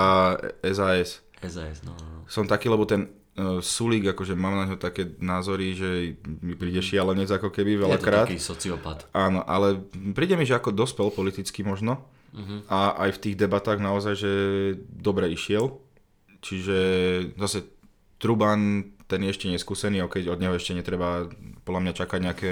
SAS. 0.63 1.23
SAS, 1.43 1.83
no, 1.83 1.95
no. 1.95 2.23
Som 2.27 2.47
taký, 2.47 2.71
lebo 2.71 2.87
ten 2.87 3.18
Sulík, 3.63 4.11
akože 4.11 4.35
mám 4.35 4.55
na 4.59 4.65
ňo 4.67 4.77
také 4.77 5.07
názory, 5.23 5.71
že 5.77 6.19
mi 6.43 6.53
príde 6.59 6.83
šialenec 6.83 7.31
ako 7.31 7.49
keby 7.53 7.79
veľakrát. 7.79 8.27
Je 8.27 8.35
to 8.35 8.35
taký 8.35 8.39
sociopat. 8.41 8.97
Áno, 9.15 9.45
ale 9.47 9.79
príde 10.11 10.35
mi, 10.35 10.43
že 10.43 10.59
ako 10.59 10.75
dospel 10.75 11.07
politicky 11.13 11.63
možno. 11.63 12.03
Uh-huh. 12.35 12.61
A 12.69 13.07
aj 13.07 13.17
v 13.17 13.21
tých 13.25 13.35
debatách 13.39 13.81
naozaj, 13.81 14.13
že 14.19 14.31
dobre 14.85 15.31
išiel. 15.33 15.81
Čiže 16.39 16.77
zase 17.35 17.65
Truban, 18.19 18.93
ten 19.07 19.25
je 19.25 19.31
ešte 19.31 19.47
neskúsený, 19.49 20.05
ok, 20.05 20.27
od 20.29 20.39
neho 20.39 20.53
ešte 20.53 20.75
netreba 20.75 21.25
podľa 21.63 21.81
mňa 21.81 21.93
čakať 21.95 22.19
nejaké 22.19 22.51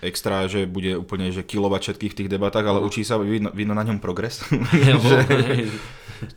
extra, 0.00 0.46
že 0.46 0.68
bude 0.68 0.96
úplne 0.98 1.32
že 1.32 1.46
kilovat 1.46 1.82
všetkých 1.82 2.12
v 2.12 2.18
tých 2.24 2.32
debatách, 2.32 2.66
ale 2.66 2.78
uh-huh. 2.80 2.90
učí 2.90 3.02
sa, 3.06 3.16
vidno, 3.18 3.50
vidno 3.52 3.72
na 3.72 3.84
ňom 3.84 4.02
progres. 4.02 4.44
že, 5.06 5.18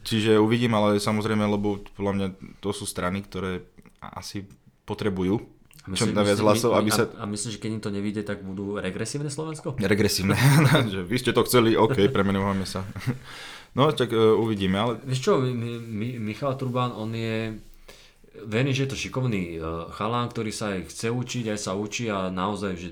Čiže 0.02 0.42
uvidím, 0.42 0.74
ale 0.74 0.98
samozrejme, 0.98 1.46
lebo 1.46 1.82
podľa 1.94 2.14
mňa 2.18 2.28
to 2.58 2.74
sú 2.74 2.90
strany, 2.90 3.22
ktoré 3.22 3.62
asi 4.02 4.46
potrebujú 4.86 5.56
čo 5.94 6.10
najviac 6.10 6.42
hlasov, 6.42 6.74
aby 6.74 6.90
sa... 6.90 7.06
A, 7.14 7.30
a 7.30 7.30
myslím, 7.30 7.50
že 7.54 7.60
keď 7.62 7.70
im 7.78 7.84
to 7.84 7.92
nevíde, 7.94 8.22
tak 8.26 8.42
budú 8.42 8.82
regresívne 8.82 9.30
Slovensko? 9.30 9.78
Regresívne, 9.78 10.34
že 10.94 11.06
vy 11.06 11.18
ste 11.22 11.30
to 11.30 11.46
chceli, 11.46 11.78
OK, 11.78 12.10
premenujeme 12.10 12.66
sa. 12.66 12.82
No, 13.78 13.94
tak 13.94 14.10
uh, 14.10 14.34
uvidíme, 14.34 14.82
ale... 14.82 14.98
Vieš 15.06 15.22
čo, 15.22 15.34
mi, 15.38 15.78
mi, 15.78 16.18
Michal 16.18 16.58
Turbán, 16.58 16.90
on 16.90 17.14
je... 17.14 17.54
Verím, 18.44 18.76
že 18.76 18.84
je 18.84 18.92
to 18.92 19.00
šikovný 19.00 19.56
uh, 19.56 19.88
chalán, 19.96 20.28
ktorý 20.28 20.52
sa 20.52 20.76
aj 20.76 20.92
chce 20.92 21.08
učiť, 21.08 21.46
aj 21.56 21.60
sa 21.60 21.72
učí 21.80 22.12
a 22.12 22.28
naozaj, 22.28 22.74
že 22.76 22.90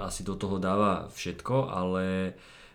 asi 0.00 0.24
do 0.24 0.32
toho 0.38 0.56
dáva 0.56 1.12
všetko, 1.12 1.68
ale 1.68 2.32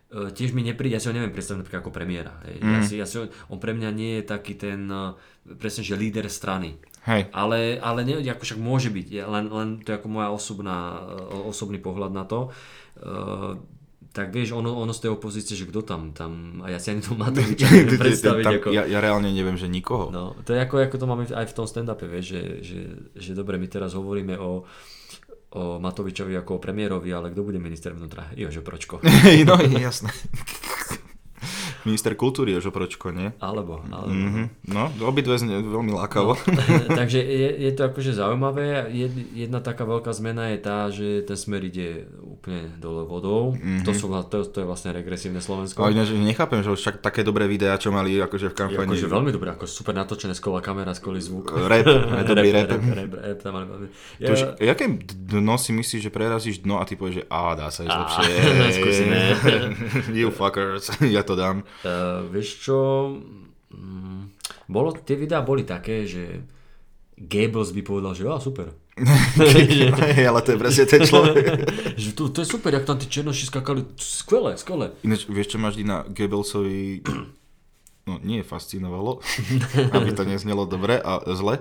E, 0.07 0.31
tiež 0.31 0.55
mi 0.55 0.63
nepríde, 0.63 0.95
ja 0.95 1.03
si 1.03 1.11
ho 1.11 1.15
neviem 1.15 1.35
predstaviť 1.35 1.59
napríklad 1.59 1.83
ako 1.83 1.91
premiéra. 1.91 2.39
Hej. 2.47 2.55
Mm. 2.63 2.71
Ja 2.71 2.81
si, 2.83 2.93
ja 2.95 3.05
si 3.07 3.15
on 3.51 3.59
pre 3.59 3.75
mňa 3.75 3.89
nie 3.91 4.11
je 4.19 4.23
taký 4.23 4.55
ten, 4.55 4.87
e, 4.87 5.19
presne, 5.59 5.83
že 5.83 5.99
líder 5.99 6.31
strany. 6.31 6.79
Hej. 7.03 7.27
Ale, 7.35 7.75
ale 7.79 8.07
ne, 8.07 8.23
ako 8.23 8.43
však 8.43 8.59
môže 8.59 8.87
byť, 8.87 9.07
len, 9.27 9.45
len 9.51 9.69
to 9.83 9.91
je 9.91 9.99
ako 9.99 10.07
moja 10.07 10.31
osobná, 10.31 11.03
e, 11.11 11.51
osobný 11.51 11.79
pohľad 11.83 12.11
na 12.15 12.23
to. 12.23 12.51
Tak 14.13 14.33
vieš, 14.33 14.57
ono, 14.57 14.73
ono 14.73 14.93
z 14.95 15.07
tej 15.07 15.11
opozície, 15.13 15.53
že 15.53 15.69
kto 15.69 15.85
tam, 15.85 16.15
tam, 16.15 16.61
a 16.65 16.73
ja 16.73 16.79
si 16.81 16.89
ani 16.89 17.05
to 17.05 17.13
Matoviča 17.13 17.67
neviem 17.75 17.99
predstaviť. 17.99 18.43
Tam, 18.43 18.53
ako, 18.59 18.67
ja, 18.73 18.83
ja 18.89 18.99
reálne 18.99 19.29
neviem, 19.29 19.57
že 19.59 19.69
nikoho. 19.69 20.09
No, 20.09 20.33
to 20.41 20.57
je 20.57 20.59
ako, 20.63 20.81
ako 20.81 20.95
to 20.97 21.05
máme 21.05 21.23
aj 21.29 21.45
v 21.45 21.55
tom 21.55 21.65
stand-upe, 21.69 22.09
vieš, 22.09 22.25
že, 22.33 22.41
že, 22.65 22.79
že 23.13 23.31
dobre, 23.37 23.61
my 23.61 23.67
teraz 23.69 23.93
hovoríme 23.93 24.35
o, 24.39 24.65
o 25.53 25.61
Matovičovi 25.77 26.33
ako 26.39 26.57
o 26.57 26.63
premiérovi, 26.63 27.09
ale 27.13 27.31
kto 27.31 27.41
bude 27.45 27.61
minister 27.61 27.93
vnútra? 27.93 28.33
Jožo 28.33 28.65
Pročko. 28.65 28.99
no, 29.47 29.55
jasné. 29.77 30.11
Minister 31.87 32.11
kultúry 32.19 32.51
Jožo 32.51 32.75
Pročko, 32.75 33.15
nie? 33.15 33.31
Alebo, 33.39 33.79
alebo. 33.87 34.11
Mm-hmm. 34.11 34.45
No, 34.75 34.91
obidve 35.07 35.39
zne 35.39 35.63
veľmi 35.63 35.95
lákavo. 35.95 36.35
No, 36.35 36.61
takže 36.99 37.23
je, 37.23 37.49
je 37.63 37.71
to 37.71 37.87
akože 37.87 38.11
zaujímavé. 38.19 38.91
Jed, 38.91 39.15
jedna 39.31 39.63
taká 39.63 39.87
veľká 39.87 40.11
zmena 40.11 40.51
je 40.51 40.57
tá, 40.59 40.91
že 40.91 41.23
ten 41.23 41.39
smer 41.39 41.63
ide 41.63 42.11
úplne 42.19 42.75
dole 42.83 43.07
vodou. 43.07 43.55
Mm-hmm. 43.55 43.87
To, 43.87 43.91
sú, 43.95 44.11
to, 44.27 44.37
to 44.51 44.57
je 44.59 44.67
vlastne 44.67 44.91
regresívne 44.91 45.39
Slovensko. 45.39 45.79
Ale 45.79 45.95
nechápem, 46.03 46.59
že 46.59 46.75
už 46.75 46.79
však 46.83 46.95
také 46.99 47.23
dobré 47.23 47.47
videá, 47.47 47.79
čo 47.79 47.95
mali 47.95 48.19
akože 48.19 48.51
v 48.51 48.55
kampani. 48.57 48.91
Akože 48.91 49.07
veľmi 49.07 49.31
dobré, 49.31 49.55
ako 49.55 49.63
super 49.63 49.95
natočené, 49.95 50.35
skola 50.35 50.59
kamera, 50.59 50.91
skoli 50.91 51.23
zvuk. 51.23 51.55
Rap, 51.55 51.87
dobrý 52.27 52.51
rap. 52.55 52.67
rap, 52.67 52.83
rap, 52.83 53.11
rap, 53.15 53.37
tam 53.39 53.51
mali, 53.55 53.87
ja... 54.19 54.33
Už, 54.33 54.59
jaké 54.59 54.85
dno 55.07 55.55
si 55.55 55.71
myslíš, 55.71 56.01
že 56.09 56.11
prerazíš 56.11 56.57
dno 56.65 56.81
a 56.81 56.83
ty 56.83 56.97
povieš, 56.97 57.21
že 57.21 57.23
á, 57.29 57.55
dá 57.55 57.67
sa 57.71 57.85
ísť 57.85 57.95
lepšie. 57.95 58.31
you 60.17 60.33
fuckers, 60.33 60.89
ja 61.03 61.21
to 61.21 61.37
dám. 61.37 61.61
Uh, 61.85 62.25
vieš 62.33 62.65
čo, 62.65 62.77
mm, 63.73 64.21
bolo, 64.71 64.95
tie 64.97 65.13
videá 65.13 65.45
boli 65.45 65.61
také, 65.61 66.09
že 66.09 66.41
Goebbels 67.17 67.73
by 67.73 67.81
povedal, 67.81 68.13
že 68.13 68.25
á, 68.29 68.37
super. 68.37 68.73
Hej, 68.97 70.25
ale 70.29 70.41
to 70.41 70.53
je 70.53 70.57
presne 70.57 70.85
ten 70.89 71.01
človek. 71.05 71.45
že 72.01 72.09
to, 72.17 72.33
to 72.33 72.41
je 72.41 72.47
super, 72.49 72.73
jak 72.73 72.85
tam 72.85 72.97
tí 72.97 73.05
černoši 73.05 73.45
skakali, 73.49 73.85
skvelé, 73.97 74.57
skvelé. 74.57 74.93
Ináč, 75.05 75.29
vieš 75.29 75.53
čo 75.53 75.57
máš 75.61 75.77
na 75.85 76.01
Goebbelsovi 76.05 77.05
no 78.07 78.23
nie 78.23 78.39
fascinovalo, 78.41 79.19
aby 79.95 80.09
to 80.15 80.23
neznelo 80.23 80.63
dobre 80.63 80.95
a 80.95 81.19
zle. 81.35 81.59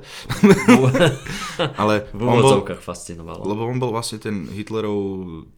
Ale 1.82 2.06
V 2.14 2.20
úvodzovkách 2.22 2.78
fascinovalo. 2.80 3.42
lebo 3.42 3.66
on 3.66 3.82
bol 3.82 3.90
vlastne 3.90 4.22
ten 4.22 4.46
Hitlerov 4.46 4.94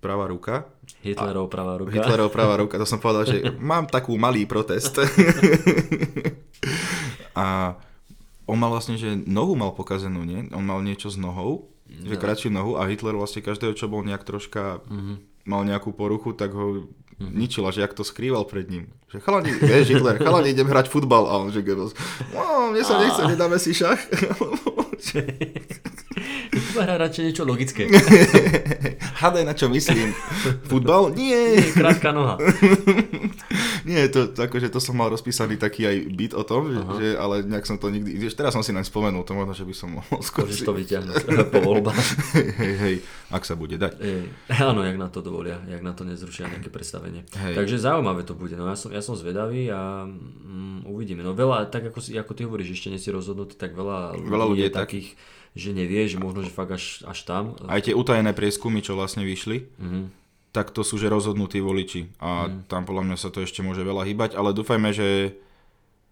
pravá 0.01 0.25
ruka. 0.27 0.65
Hitlerov 1.05 1.53
pravá 1.53 1.77
ruka. 1.77 1.93
Hitlerov 1.93 2.33
pravá 2.33 2.57
ruka, 2.57 2.81
to 2.81 2.89
som 2.89 2.99
povedal, 2.99 3.29
že 3.29 3.53
mám 3.61 3.85
takú 3.87 4.17
malý 4.17 4.49
protest. 4.49 4.97
a 7.37 7.77
on 8.49 8.57
mal 8.57 8.73
vlastne, 8.73 8.97
že 8.97 9.13
nohu 9.29 9.53
mal 9.53 9.77
pokazenú, 9.77 10.25
nie? 10.25 10.49
On 10.57 10.65
mal 10.65 10.81
niečo 10.81 11.13
s 11.13 11.21
nohou, 11.21 11.69
že 11.85 12.17
kratšiu 12.17 12.49
nohu 12.49 12.81
a 12.81 12.89
Hitler 12.89 13.13
vlastne 13.13 13.45
každého, 13.45 13.77
čo 13.77 13.93
bol 13.93 14.01
nejak 14.01 14.25
troška, 14.25 14.81
mal 15.45 15.63
nejakú 15.69 15.93
poruchu, 15.93 16.33
tak 16.33 16.57
ho 16.57 16.89
ničila, 17.19 17.71
že 17.71 17.81
jak 17.81 17.95
to 17.95 18.07
skrýval 18.07 18.45
pred 18.47 18.71
ním. 18.71 18.87
Že 19.11 19.21
chalani, 19.21 19.51
vieš, 19.51 19.89
Hitler, 19.89 20.19
chalani, 20.23 20.51
idem 20.55 20.67
hrať 20.71 20.87
futbal. 20.89 21.27
A 21.27 21.39
on, 21.43 21.51
že 21.51 21.63
Goebbels, 21.63 21.95
no, 22.35 22.71
mne 22.71 22.83
sa 22.87 22.99
nechce, 23.03 23.23
nedáme 23.27 23.59
si 23.59 23.75
šach. 23.75 23.99
Hrá 26.79 26.99
radšej 26.99 27.25
niečo 27.31 27.45
logické. 27.47 27.87
Hádaj, 29.19 29.43
na 29.43 29.51
čo 29.51 29.67
myslím. 29.67 30.15
Futbal? 30.71 31.11
Nie. 31.19 31.59
Krátka 31.75 32.15
noha. 32.15 32.39
Nie, 33.89 34.07
to, 34.07 34.31
akože 34.31 34.71
to 34.71 34.79
som 34.79 34.95
mal 34.95 35.11
rozpísaný 35.11 35.59
taký 35.59 35.91
aj 35.91 35.97
byt 36.13 36.33
o 36.39 36.45
tom, 36.47 36.71
že, 36.71 36.81
že, 37.01 37.09
ale 37.17 37.43
nejak 37.43 37.67
som 37.67 37.81
to 37.81 37.89
nikdy, 37.89 38.15
vieš, 38.15 38.37
teraz 38.37 38.53
som 38.53 38.61
si 38.63 38.71
naň 38.71 38.85
spomenul, 38.85 39.25
to 39.25 39.33
možno, 39.33 39.57
že 39.57 39.65
by 39.65 39.75
som 39.75 39.97
mohol 39.97 40.21
skôr 40.21 40.45
Môžeš 40.45 40.69
to 40.69 40.77
vyťahnuť 40.77 41.25
po 41.55 41.59
voľbách. 41.65 41.99
hej, 42.37 42.75
hej, 42.79 42.95
ak 43.33 43.43
sa 43.49 43.57
bude 43.57 43.81
dať. 43.81 43.97
Ej, 43.99 44.29
áno, 44.61 44.85
jak 44.85 45.01
na 45.01 45.09
to 45.09 45.25
dovolia, 45.25 45.65
jak 45.67 45.81
na 45.81 45.97
to 45.97 46.05
nezrušia 46.05 46.53
nejaké 46.53 46.69
predstavenie. 46.69 47.25
Hej. 47.33 47.57
Takže 47.57 47.81
zaujímavé 47.81 48.29
to 48.29 48.37
bude, 48.37 48.55
no 48.61 48.69
ja 48.69 48.77
som, 48.77 48.93
ja 48.93 49.01
som 49.01 49.17
zvedavý 49.17 49.73
a 49.73 50.05
mm, 50.05 50.85
uvidíme. 50.85 51.25
No 51.25 51.33
veľa, 51.33 51.73
tak 51.73 51.89
ako, 51.89 51.99
si, 52.05 52.13
ako 52.13 52.37
ty 52.37 52.45
hovoríš, 52.45 52.77
ešte 52.77 52.93
nie 52.93 53.01
si 53.01 53.09
rozhodnutý, 53.09 53.57
tak 53.57 53.73
veľa, 53.73 54.21
Veľa 54.21 54.47
ľudí 54.53 54.63
je 54.63 54.71
je 54.71 54.77
tak. 54.77 54.93
Že 55.59 55.75
nevie, 55.75 56.07
že 56.07 56.17
možno, 56.17 56.41
že 56.41 56.51
fakt 56.51 56.71
až, 56.71 57.03
až 57.03 57.19
tam. 57.27 57.59
Aj 57.67 57.83
tie 57.83 57.91
utajené 57.93 58.31
prieskumy, 58.31 58.79
čo 58.79 58.95
vlastne 58.95 59.27
vyšli, 59.27 59.67
Mhm. 59.77 60.01
tak 60.49 60.71
to 60.71 60.81
sú 60.81 60.97
že 60.97 61.11
rozhodnutí 61.11 61.59
voliči 61.59 62.15
a 62.19 62.47
tam 62.65 62.87
podľa 62.87 63.05
mňa 63.05 63.17
sa 63.17 63.29
to 63.29 63.43
ešte 63.43 63.61
môže 63.61 63.83
veľa 63.83 64.07
hýbať, 64.07 64.33
ale 64.33 64.55
dúfajme, 64.55 64.91
že 64.91 65.35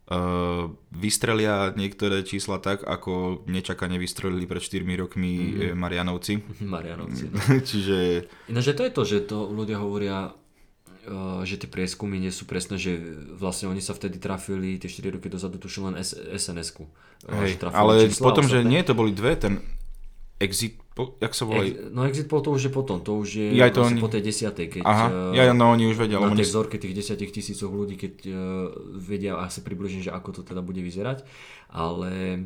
uh, 0.06 0.66
vystrelia 0.92 1.72
niektoré 1.72 2.22
čísla 2.22 2.58
tak, 2.58 2.82
ako 2.82 3.42
nečakane 3.46 3.96
vystrelili 3.96 4.44
pred 4.44 4.60
4 4.60 4.82
rokmi 4.96 5.32
mm 5.72 5.74
Marianovci. 5.74 6.34
Marianovci. 6.62 7.24
No. 7.32 7.38
Čiže 7.58 8.28
Ináč 8.46 8.66
to 8.68 8.82
je 8.82 8.92
to, 8.92 9.02
že 9.02 9.18
to 9.24 9.46
ľudia 9.46 9.78
hovoria, 9.78 10.30
že 11.46 11.54
tie 11.56 11.70
prieskumy 11.70 12.18
nie 12.18 12.34
sú 12.34 12.44
presné, 12.44 12.76
že 12.76 12.98
vlastne 13.38 13.70
oni 13.70 13.78
sa 13.78 13.94
vtedy 13.94 14.18
trafili, 14.18 14.76
tie 14.76 14.90
4 14.90 15.14
roky 15.16 15.30
dozadu 15.30 15.56
tušili 15.56 15.94
len 15.94 15.96
SNS-ku. 16.02 16.84
Hej, 17.30 17.62
ale 17.72 18.10
čísla 18.10 18.24
potom, 18.26 18.44
že 18.44 18.66
nie, 18.66 18.82
to 18.82 18.92
boli 18.92 19.14
dve, 19.14 19.38
ten 19.38 19.62
exit, 20.36 20.76
po, 20.92 21.16
jak 21.16 21.32
sa 21.32 21.48
volá? 21.48 21.64
Ex- 21.64 21.80
no 21.92 22.04
exit 22.04 22.28
poll 22.28 22.44
to 22.44 22.52
už 22.52 22.68
je 22.68 22.72
potom, 22.72 23.00
to 23.00 23.16
už 23.16 23.28
je 23.40 23.46
Jaj, 23.56 23.72
to 23.72 23.80
oni- 23.88 24.00
po 24.00 24.08
tej 24.12 24.22
desiatej, 24.24 24.66
keď 24.68 24.82
Aha, 24.84 25.06
eh, 25.32 25.40
ja, 25.40 25.52
no 25.56 25.72
oni 25.72 25.88
už 25.88 25.96
vedia, 25.96 26.20
na 26.20 26.32
tej 26.36 26.48
vzorke 26.48 26.76
tých 26.76 26.92
10 26.92 27.32
tisícoch 27.32 27.72
ľudí, 27.72 27.96
keď 27.96 28.14
uh, 28.28 28.36
vedia 29.00 29.40
asi 29.40 29.64
približne, 29.64 30.04
že 30.04 30.12
ako 30.12 30.40
to 30.40 30.42
teda 30.44 30.60
bude 30.60 30.80
vyzerať, 30.80 31.24
ale 31.72 32.44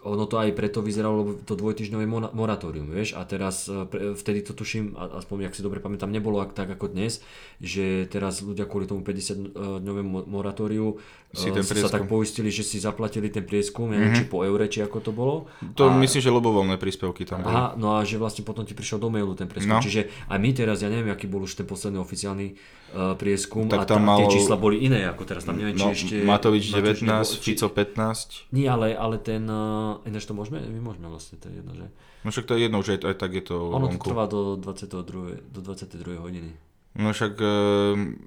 ono 0.00 0.24
to 0.24 0.40
aj 0.40 0.56
preto 0.56 0.80
vyzeralo, 0.80 1.14
lebo 1.20 1.32
to 1.44 1.52
dvojtyžňové 1.52 2.08
moratórium, 2.32 2.88
vieš, 2.88 3.12
a 3.20 3.24
teraz 3.28 3.68
pre, 3.68 4.16
vtedy 4.16 4.40
to 4.40 4.56
tuším, 4.56 4.96
aspoň 4.96 5.52
ak 5.52 5.56
si 5.56 5.60
dobre 5.60 5.82
pamätám, 5.82 6.08
nebolo 6.08 6.40
ak, 6.40 6.56
tak 6.56 6.72
ako 6.72 6.88
dnes, 6.88 7.20
že 7.60 8.08
teraz 8.08 8.40
ľudia 8.40 8.64
kvôli 8.64 8.88
tomu 8.88 9.04
50-dňovému 9.04 10.24
moratóriu 10.24 10.96
Si 11.30 11.46
eh, 11.46 11.54
ten 11.54 11.62
sa 11.62 11.70
prieskum. 11.78 11.94
tak 11.94 12.02
poistili, 12.10 12.50
že 12.50 12.66
si 12.66 12.82
zaplatili 12.82 13.30
ten 13.30 13.46
prieskum, 13.46 13.94
mm-hmm. 13.94 14.18
či 14.18 14.22
po 14.26 14.42
eure, 14.42 14.66
či 14.66 14.82
ako 14.82 14.98
to 14.98 15.12
bolo. 15.14 15.46
to 15.78 15.86
a, 15.86 15.94
myslím, 15.94 16.20
že 16.26 16.30
ľubovoľné 16.34 16.74
príspevky 16.74 17.22
tam 17.22 17.46
boli. 17.46 17.54
Aha, 17.54 17.78
no 17.78 17.94
a 17.94 18.02
že 18.02 18.18
vlastne 18.18 18.42
potom 18.42 18.66
ti 18.66 18.74
prišiel 18.74 18.98
do 18.98 19.14
mailu 19.14 19.38
ten 19.38 19.46
prieskum. 19.46 19.78
No. 19.78 19.82
Čiže 19.82 20.10
aj 20.26 20.38
my 20.42 20.50
teraz, 20.50 20.82
ja 20.82 20.90
neviem, 20.90 21.14
aký 21.14 21.30
bol 21.30 21.46
už 21.46 21.54
ten 21.54 21.70
posledný 21.70 22.02
oficiálny 22.02 22.58
uh, 22.98 23.14
prieskum 23.14 23.70
Tak 23.70 23.86
a 23.86 23.86
tam 23.86 24.02
ta, 24.02 24.18
tie 24.18 24.26
čísla 24.26 24.58
boli 24.58 24.82
iné 24.82 25.06
ako 25.06 25.22
teraz. 25.22 25.46
Tam 25.46 25.54
neviem, 25.54 25.78
No, 25.78 25.94
či 25.94 26.10
ešte... 26.10 26.14
Matovič 26.26 26.74
Matovič 26.74 27.06
19, 27.06 27.06
nebo- 27.06 27.22
či- 27.22 27.54
Fico 27.54 27.68
15. 27.70 28.50
Nie, 28.50 28.66
ale, 28.74 28.98
ale 28.98 29.22
ten... 29.22 29.46
Uh, 29.46 30.02
ináč 30.02 30.26
to 30.26 30.34
môžeme? 30.34 30.58
My 30.66 30.82
môžeme 30.82 31.06
vlastne, 31.06 31.38
to 31.38 31.46
je 31.46 31.62
jedno, 31.62 31.78
že... 31.78 31.86
No 32.26 32.34
však 32.34 32.44
to 32.44 32.52
je 32.58 32.60
jedno, 32.66 32.78
že 32.82 32.98
aj 33.00 33.16
tak 33.16 33.32
je 33.32 33.44
to 33.46 33.70
Ono 33.70 33.86
to 33.86 34.02
trvá 34.02 34.26
do 34.26 34.58
22. 34.58 35.46
do 35.46 35.60
22. 35.62 36.18
hodiny. 36.20 36.52
No 36.92 37.08
však, 37.08 37.32
e, 37.34 37.52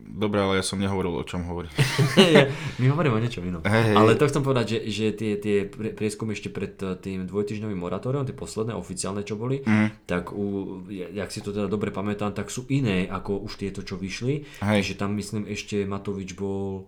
dobre, 0.10 0.39
ale 0.39 0.53
ja 0.55 0.63
som 0.63 0.75
nehovoril, 0.75 1.12
o 1.13 1.22
čom 1.22 1.43
hovorím. 1.43 1.67
My 2.79 2.86
hovoríme 2.88 3.12
o 3.12 3.22
niečom 3.22 3.43
inom. 3.43 3.60
Hej, 3.62 3.84
hej. 3.86 3.96
Ale 3.96 4.15
to 4.15 4.24
chcem 4.24 4.39
povedať, 4.39 4.65
že, 4.65 4.79
že 4.88 5.05
tie, 5.12 5.32
tie 5.36 5.55
prieskumy 5.67 6.32
ešte 6.32 6.48
pred 6.48 6.72
eh, 6.77 6.96
tým 6.96 7.25
dvojtyžňovým 7.25 7.75
moratóriom, 7.75 8.24
tie 8.24 8.32
posledné 8.34 8.72
oficiálne, 8.72 9.22
čo 9.22 9.36
boli, 9.36 9.60
Mhm. 9.60 10.08
tak 10.08 10.32
u, 10.32 10.46
ja- 10.88 11.12
jak 11.13 11.29
si 11.29 11.39
to 11.39 11.51
teda 11.51 11.67
dobre 11.67 11.89
pamätám, 11.89 12.32
tak 12.32 12.48
sú 12.48 12.63
iné 12.67 13.03
ako 13.05 13.43
už 13.43 13.58
tieto, 13.58 13.79
čo 13.79 13.93
vyšli. 13.93 14.48
Hej. 14.60 14.77
Takže 14.79 14.93
tam 14.96 15.12
myslím 15.13 15.43
ešte 15.46 15.84
Matovič 15.84 16.32
bol 16.34 16.88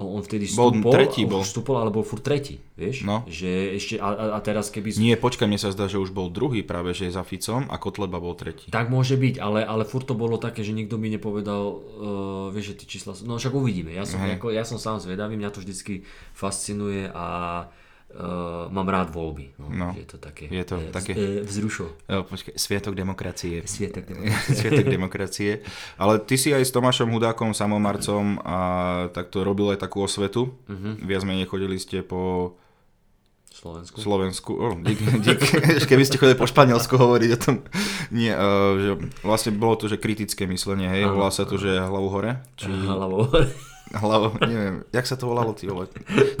on 0.00 0.18
on 0.18 0.22
vtedy 0.24 0.48
Bol 0.56 0.72
vstúpol, 0.72 0.92
tretí 0.96 1.22
bol. 1.28 1.44
vstúpol, 1.44 1.76
ale 1.76 1.92
bol 1.92 2.00
furt 2.00 2.24
tretí, 2.24 2.56
vieš? 2.80 3.04
No. 3.04 3.28
Že 3.28 3.50
ešte, 3.76 3.94
a, 4.00 4.36
a- 4.36 4.40
teraz 4.40 4.72
keby... 4.72 4.96
Nie, 4.96 5.20
počkaj, 5.20 5.44
mne 5.44 5.60
sa 5.60 5.68
zdá, 5.68 5.84
že 5.84 6.00
už 6.00 6.16
bol 6.16 6.32
druhý 6.32 6.64
práve, 6.64 6.96
že 6.96 7.10
je 7.10 7.12
za 7.12 7.20
Ficom 7.20 7.68
a 7.68 7.76
Kotleba 7.76 8.16
bol 8.16 8.32
tretí. 8.32 8.72
Tak 8.72 8.88
môže 8.88 9.20
byť, 9.20 9.36
ale, 9.36 9.60
ale 9.60 9.84
furt 9.84 10.08
to 10.08 10.16
bolo 10.16 10.40
také, 10.40 10.64
že 10.64 10.72
nikto 10.72 10.96
mi 10.96 11.12
nepovedal, 11.12 11.62
uh, 11.68 12.46
vieš, 12.48 12.72
že 12.72 12.84
tie 12.84 12.86
čísla. 12.96 13.12
No 13.28 13.36
však 13.36 13.52
uvidíme, 13.52 13.92
ja 13.92 14.08
som, 14.08 14.16
Hej. 14.24 14.40
ako, 14.40 14.46
ja 14.48 14.64
som 14.64 14.80
sám 14.80 14.96
zvedavý, 15.04 15.36
mňa 15.36 15.50
to 15.52 15.60
vždycky 15.60 16.08
fascinuje 16.32 17.12
a 17.12 17.26
uh, 18.12 18.68
mám 18.68 18.86
rád 18.86 19.08
voľby. 19.08 19.56
No, 19.56 19.66
No, 19.72 19.88
je 19.96 20.04
to 20.04 20.16
také, 20.16 20.46
je 20.46 20.64
to 20.64 20.76
eh, 20.78 20.92
také- 20.92 21.14
eh, 21.16 21.40
vzrušo. 21.42 21.86
Jo, 22.04 22.22
počkaj, 22.24 22.54
Sviatok 22.54 22.92
demokracie. 22.92 23.64
Svietok 23.64 24.08
Sviatok 24.58 24.86
demokracie. 24.86 25.64
Ale 25.96 26.20
ty 26.20 26.36
si 26.36 26.52
aj 26.52 26.62
s 26.62 26.72
Tomášom 26.72 27.08
Hudákom, 27.08 27.52
Samomarcom 27.52 28.40
a 28.40 28.58
takto 29.10 29.40
robil 29.42 29.72
aj 29.72 29.80
takú 29.80 30.04
osvetu. 30.04 30.52
Uh-huh. 30.68 30.94
Viac 31.00 31.24
menej 31.24 31.48
chodili 31.48 31.76
ste 31.76 32.00
po 32.00 32.54
Slovensku. 33.52 33.96
Slovensku. 34.00 34.50
Oh, 34.56 34.74
dík, 34.80 34.98
dík. 35.20 35.38
Keby 35.90 36.02
ste 36.08 36.16
chodili 36.16 36.34
po 36.34 36.48
Španielsku 36.48 36.96
hovoriť 36.96 37.30
o 37.36 37.38
tom. 37.38 37.54
Nie, 38.10 38.32
uh, 38.32 38.74
že 38.74 38.90
vlastne 39.22 39.52
bolo 39.52 39.76
to, 39.76 39.86
že 39.92 40.00
kritické 40.00 40.48
myslenie, 40.48 40.88
hej, 40.88 41.04
volá 41.06 41.28
sa 41.28 41.44
to, 41.44 41.60
že 41.60 41.68
hlavu 41.78 42.08
hore. 42.08 42.40
Či 42.56 42.68
Hlavou. 42.68 43.28
Hlavu, 43.92 44.36
neviem, 44.50 44.76
jak 44.88 45.06
sa 45.06 45.16
to 45.20 45.28
volalo, 45.28 45.52
ty 45.52 45.68
vole. 45.68 45.88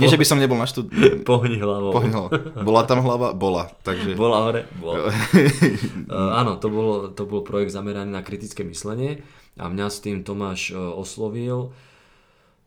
Nie, 0.00 0.08
že 0.08 0.16
by 0.16 0.24
som 0.26 0.40
nebol 0.40 0.56
na 0.56 0.66
štud... 0.68 0.88
Pohni 1.22 1.60
hlavou. 1.60 1.92
Pohni 1.92 2.12
hlavu. 2.12 2.28
Bola 2.64 2.82
tam 2.88 3.04
hlava? 3.04 3.36
Bola. 3.36 3.68
Takže... 3.84 4.16
Bola 4.16 4.38
hore? 4.48 4.62
Bola. 4.80 5.12
uh, 5.12 6.30
áno, 6.40 6.56
to 6.56 6.72
bol, 6.72 7.12
to 7.12 7.28
bol 7.28 7.44
projekt 7.44 7.76
zameraný 7.76 8.12
na 8.12 8.24
kritické 8.24 8.64
myslenie 8.64 9.20
a 9.60 9.68
mňa 9.68 9.86
s 9.92 9.98
tým 10.00 10.24
Tomáš 10.24 10.72
uh, 10.72 10.96
oslovil. 10.96 11.76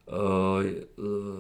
Uh, 0.05 0.61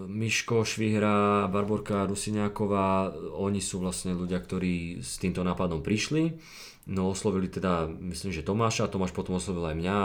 Miško 0.09 0.65
Švihra, 0.65 1.45
Barborka 1.53 2.09
Rusiňáková, 2.09 3.13
oni 3.37 3.61
sú 3.61 3.77
vlastne 3.77 4.17
ľudia, 4.17 4.41
ktorí 4.41 5.05
s 5.05 5.21
týmto 5.21 5.45
nápadom 5.45 5.85
prišli. 5.85 6.33
No 6.85 7.09
oslovili 7.09 7.49
teda, 7.49 7.89
myslím, 7.89 8.29
že 8.29 8.45
Tomáša, 8.45 8.85
Tomáš 8.85 9.09
potom 9.09 9.41
oslovil 9.41 9.73
aj 9.73 9.75
mňa, 9.81 9.97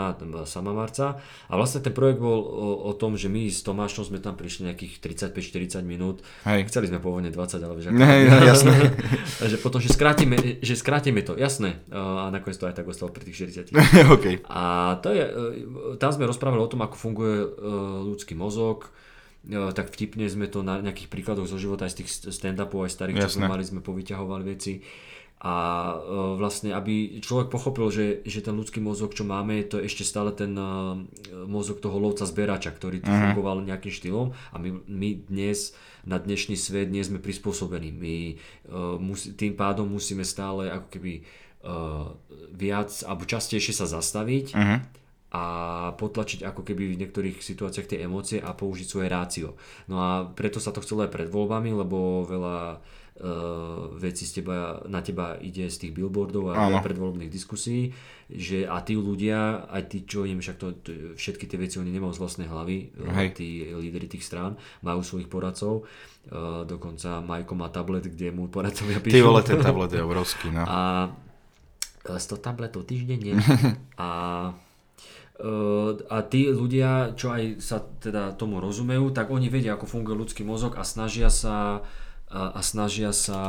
sama 0.49 0.73
Marca. 0.73 1.21
A 1.45 1.53
vlastne 1.53 1.77
ten 1.77 1.93
projekt 1.93 2.17
bol 2.17 2.41
o, 2.41 2.89
o 2.89 2.91
tom, 2.97 3.13
že 3.13 3.29
my 3.29 3.45
s 3.45 3.61
Tomášom 3.61 4.09
sme 4.09 4.17
tam 4.17 4.33
prišli 4.33 4.65
nejakých 4.65 4.97
35-40 5.29 5.85
minút. 5.85 6.25
Hej. 6.41 6.65
Chceli 6.73 6.89
sme 6.89 6.97
pôvodne 6.97 7.29
20, 7.29 7.61
ale 7.61 7.73
vieš, 7.77 7.93
ako- 7.93 8.01
Hej, 8.01 8.21
no, 8.33 8.37
jasné. 8.41 8.73
že 9.53 9.57
potom, 9.61 9.77
že 9.77 9.93
skrátime, 9.93 10.57
že 10.57 10.73
skrátime 10.73 11.21
to, 11.21 11.37
jasné. 11.37 11.85
A 11.93 12.33
nakoniec 12.33 12.57
to 12.57 12.65
aj 12.65 12.73
tak 12.73 12.89
ostalo 12.89 13.13
pri 13.13 13.29
tých 13.29 13.45
40. 13.69 13.77
OK. 14.17 14.25
A 14.49 14.97
to 15.05 15.13
je, 15.13 15.21
e, 15.21 15.97
tam 16.01 16.09
sme 16.09 16.25
rozprávali 16.25 16.65
o 16.65 16.71
tom, 16.71 16.81
ako 16.81 16.97
funguje 16.97 17.45
e, 17.45 17.47
ľudský 18.09 18.33
mozog, 18.33 18.89
E, 19.41 19.73
tak 19.73 19.89
vtipne 19.89 20.29
sme 20.29 20.45
to 20.45 20.61
na 20.61 20.77
nejakých 20.85 21.09
príkladoch 21.09 21.49
zo 21.49 21.57
života 21.57 21.89
aj 21.89 21.97
z 21.97 21.97
tých 22.05 22.09
stand-upov, 22.29 22.85
aj 22.85 22.93
starých, 22.93 23.25
čo 23.25 23.41
sme 23.41 23.49
mali, 23.49 23.65
sme 23.65 23.81
povyťahovali 23.81 24.43
veci. 24.45 24.85
A 25.41 25.53
e, 25.97 26.37
vlastne, 26.37 26.69
aby 26.69 27.17
človek 27.17 27.49
pochopil, 27.49 27.89
že, 27.89 28.21
že 28.29 28.45
ten 28.45 28.53
ľudský 28.53 28.77
mozog, 28.77 29.17
čo 29.17 29.25
máme, 29.25 29.65
to 29.65 29.81
je 29.81 29.89
ešte 29.89 30.05
stále 30.05 30.29
ten 30.29 30.53
e, 30.53 30.65
mozog 31.49 31.81
toho 31.81 31.97
lovca 31.97 32.29
zberača, 32.29 32.69
ktorý 32.69 33.01
tu 33.01 33.09
fungoval 33.09 33.65
nejakým 33.65 33.89
štýlom 33.89 34.37
a 34.53 34.55
my, 34.61 34.85
my 34.85 35.09
dnes 35.25 35.73
na 36.05 36.17
dnešný 36.17 36.57
svet 36.57 36.89
nie 36.89 37.01
sme 37.05 37.21
prispôsobení. 37.21 37.93
My 37.93 38.15
uh, 38.33 38.97
musí, 38.97 39.37
tým 39.37 39.53
pádom 39.53 39.85
musíme 39.85 40.25
stále 40.25 40.73
ako 40.73 40.87
keby 40.97 41.13
uh, 41.61 42.09
viac 42.53 42.89
alebo 43.05 43.29
častejšie 43.29 43.73
sa 43.73 43.85
zastaviť 43.85 44.57
Mhm. 44.57 44.77
a 45.31 45.43
potlačiť 45.95 46.43
ako 46.43 46.61
keby 46.67 46.91
v 46.91 46.99
niektorých 47.05 47.37
situáciách 47.39 47.87
tie 47.87 48.03
emócie 48.03 48.41
a 48.43 48.51
použiť 48.51 48.87
svoje 48.89 49.07
rácio. 49.07 49.55
No 49.87 49.95
a 50.01 50.09
preto 50.27 50.59
sa 50.59 50.75
to 50.75 50.83
chcelo 50.83 51.07
aj 51.07 51.13
pred 51.13 51.29
voľbami, 51.31 51.71
lebo 51.71 52.27
veľa 52.27 52.83
uh, 53.21 53.93
vecí 53.93 54.25
z 54.25 54.41
teba, 54.41 54.81
na 54.89 55.05
teba 55.05 55.37
ide 55.37 55.69
z 55.69 55.87
tých 55.87 55.93
billboardov 55.93 56.51
a 56.51 56.67
Áno. 56.67 56.81
predvoľbných 56.81 57.29
diskusí, 57.29 57.93
že 58.31 58.65
a 58.65 58.81
tí 58.81 58.97
ľudia, 58.97 59.69
aj 59.69 59.81
tí, 59.91 59.97
čo 60.07 60.25
im 60.25 60.41
však 60.41 60.57
to, 60.57 60.67
to, 60.81 60.91
všetky 61.13 61.45
tie 61.45 61.59
veci 61.61 61.77
oni 61.77 61.93
nemajú 61.93 62.17
z 62.17 62.21
vlastnej 62.21 62.47
hlavy, 62.49 62.77
eh, 62.89 63.13
Hej. 63.13 63.27
tí 63.37 63.47
líderi 63.69 64.09
tých 64.09 64.25
strán, 64.25 64.57
majú 64.81 65.05
svojich 65.05 65.29
poradcov, 65.29 65.85
uh, 65.85 66.65
dokonca 66.65 67.21
Majko 67.21 67.53
má 67.53 67.69
tablet, 67.69 68.09
kde 68.09 68.33
mu 68.33 68.49
poradcovia 68.49 68.97
píšu. 68.97 69.13
Ty 69.13 69.21
vole, 69.21 69.41
ten 69.45 69.59
tablet 69.61 69.91
je 69.93 70.01
obrovský, 70.01 70.49
no. 70.49 70.65
A 70.65 70.79
e, 72.01 72.17
100 72.17 72.41
tabletov 72.41 72.89
týždenne. 72.89 73.37
a, 74.01 74.09
a 76.09 76.17
tí 76.29 76.41
ľudia, 76.49 77.17
čo 77.17 77.33
aj 77.33 77.57
sa 77.57 77.81
teda 77.81 78.37
tomu 78.37 78.61
rozumejú, 78.61 79.09
tak 79.09 79.33
oni 79.33 79.49
vedia, 79.49 79.73
ako 79.73 79.89
funguje 79.89 80.13
ľudský 80.13 80.45
mozog 80.45 80.77
a 80.77 80.85
snažia 80.85 81.33
sa 81.33 81.81
a, 82.31 82.55
a 82.55 82.61
snažia 82.63 83.11
sa 83.11 83.41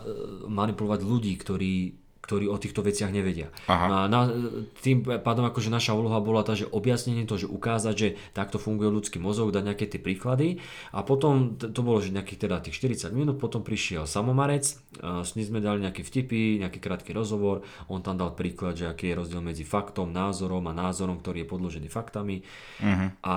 e, 0.00 0.48
manipulovať 0.48 1.00
ľudí, 1.04 1.36
ktorí 1.36 2.02
ktorí 2.22 2.46
o 2.46 2.54
týchto 2.54 2.86
veciach 2.86 3.10
nevedia. 3.10 3.50
Aha. 3.66 3.86
A 3.90 3.96
na, 4.06 4.30
tým 4.78 5.02
pádom 5.02 5.42
akože 5.42 5.74
naša 5.74 5.98
úloha 5.98 6.22
bola 6.22 6.46
tá, 6.46 6.54
že 6.54 6.70
objasnenie 6.70 7.26
to, 7.26 7.34
že 7.34 7.50
ukázať, 7.50 7.94
že 7.98 8.08
takto 8.30 8.62
funguje 8.62 8.94
ľudský 8.94 9.18
mozog, 9.18 9.50
dať 9.50 9.66
nejaké 9.66 9.90
tie 9.90 9.98
príklady 9.98 10.62
a 10.94 11.02
potom 11.02 11.58
to 11.58 11.80
bolo, 11.82 11.98
že 11.98 12.14
nejakých 12.14 12.46
teda 12.46 12.62
tých 12.62 12.78
40 12.78 13.10
minút, 13.10 13.42
potom 13.42 13.66
prišiel 13.66 14.06
Samomarec, 14.06 14.64
s 15.02 15.30
ním 15.34 15.46
sme 15.50 15.58
dali 15.58 15.82
nejaké 15.82 16.06
vtipy, 16.06 16.62
nejaký 16.62 16.78
krátky 16.78 17.10
rozhovor, 17.10 17.66
on 17.90 18.06
tam 18.06 18.14
dal 18.14 18.38
príklad, 18.38 18.78
že 18.78 18.86
aký 18.86 19.10
je 19.10 19.18
rozdiel 19.18 19.42
medzi 19.42 19.66
faktom, 19.66 20.14
názorom 20.14 20.62
a 20.70 20.72
názorom, 20.72 21.18
ktorý 21.18 21.42
je 21.42 21.50
podložený 21.50 21.90
faktami 21.90 22.46
a, 23.26 23.36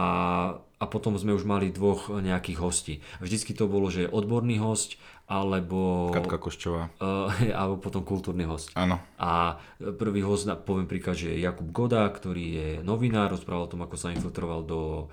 a 0.76 0.84
potom 0.86 1.16
sme 1.16 1.32
už 1.32 1.48
mali 1.48 1.72
dvoch 1.72 2.12
nejakých 2.12 2.60
hostí. 2.60 2.94
Vždycky 3.24 3.56
to 3.56 3.72
bolo, 3.72 3.88
že 3.88 4.12
odborný 4.12 4.60
host 4.60 5.00
alebo, 5.26 6.14
Katka 6.14 6.38
Koščová. 6.38 6.94
uh, 7.02 7.32
alebo 7.60 7.82
potom 7.82 8.06
kultúrny 8.06 8.46
host. 8.46 8.70
Áno. 8.78 9.02
A 9.18 9.58
prvý 9.98 10.22
host, 10.22 10.46
poviem 10.68 10.86
príklad, 10.86 11.18
že 11.18 11.34
je 11.34 11.42
Jakub 11.42 11.66
Goda, 11.74 12.06
ktorý 12.06 12.46
je 12.46 12.70
novinár, 12.86 13.34
rozprával 13.34 13.66
o 13.66 13.72
tom, 13.72 13.82
ako 13.82 13.96
sa 13.98 14.14
infiltroval 14.14 14.62
do 14.62 15.10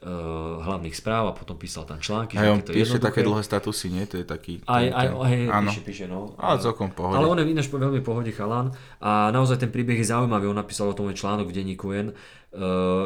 uh, 0.00 0.64
hlavných 0.64 0.96
správ 0.96 1.28
a 1.28 1.36
potom 1.36 1.60
písal 1.60 1.84
tam 1.84 2.00
články. 2.00 2.40
Že 2.40 2.48
on 2.48 2.62
píše 2.64 2.98
také 2.98 3.20
dlhé 3.20 3.44
statusy, 3.44 3.92
nie? 3.92 4.08
To 4.08 4.16
je 4.16 4.24
taký... 4.24 4.64
Aj, 4.64 4.80
ten- 4.80 4.96
aj, 4.96 5.06
ten- 5.12 5.20
aj, 5.20 5.36
Áno. 5.52 5.70
píše, 5.70 5.82
píše, 5.84 6.04
no. 6.08 6.32
Ale 6.40 6.56
celkom 6.56 6.88
pohode. 6.96 7.20
Ale 7.20 7.28
on 7.28 7.36
je 7.36 7.52
ináč 7.52 7.68
veľmi 7.68 8.00
pohode 8.00 8.32
chalan 8.32 8.72
a 8.96 9.28
naozaj 9.28 9.60
ten 9.60 9.70
príbeh 9.70 10.00
je 10.00 10.08
zaujímavý. 10.08 10.48
On 10.48 10.56
napísal 10.56 10.88
o 10.88 10.96
tom 10.96 11.12
aj 11.12 11.20
článok 11.20 11.52
v 11.52 11.56
denníku 11.60 11.92
N, 11.92 12.16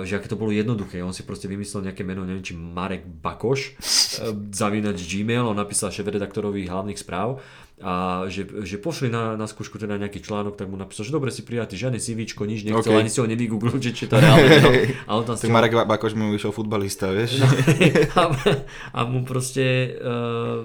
že 0.05 0.13
aké 0.17 0.25
to 0.25 0.41
bolo 0.41 0.49
jednoduché. 0.49 1.05
On 1.05 1.13
si 1.13 1.21
proste 1.21 1.45
vymyslel 1.45 1.93
nejaké 1.93 2.01
meno, 2.01 2.25
neviem 2.25 2.41
či 2.41 2.57
Marek 2.57 3.05
Bakoš, 3.05 3.77
uh, 3.77 4.33
zavínať 4.33 4.97
Gmail, 4.97 5.45
on 5.45 5.57
napísal 5.57 5.93
šéf-redaktorovi 5.93 6.65
hlavných 6.65 6.97
správ 6.97 7.45
a 7.83 8.25
že, 8.31 8.47
že 8.63 8.79
pošli 8.79 9.11
na, 9.11 9.35
na 9.35 9.51
skúšku 9.51 9.83
teda 9.83 9.99
nejaký 9.99 10.23
článok, 10.23 10.55
tak 10.55 10.71
mu 10.71 10.79
napísal, 10.79 11.11
že 11.11 11.13
dobre 11.13 11.35
si 11.35 11.43
prijatý, 11.43 11.75
žiadne 11.75 11.99
CVčko, 11.99 12.47
nič 12.47 12.63
nechcel, 12.63 12.95
OK. 12.95 13.03
ani 13.03 13.11
si 13.11 13.19
ho 13.19 13.27
nevygooglil, 13.27 13.83
že 13.83 13.91
či 13.91 14.07
to 14.07 14.23
reálne. 14.23 14.63
No. 14.63 14.71
A 15.11 15.19
on 15.19 15.27
tam 15.27 15.35
Tak 15.35 15.51
Marek 15.51 15.75
Ba- 15.75 15.89
Bakoš 15.91 16.15
mu 16.15 16.31
vyšiel 16.31 16.55
futbalista, 16.55 17.11
vieš? 17.11 17.43
No. 17.43 17.51
a, 18.23 18.23
a 18.95 19.01
mu 19.11 19.27
proste 19.27 19.91
uh, 19.99 20.63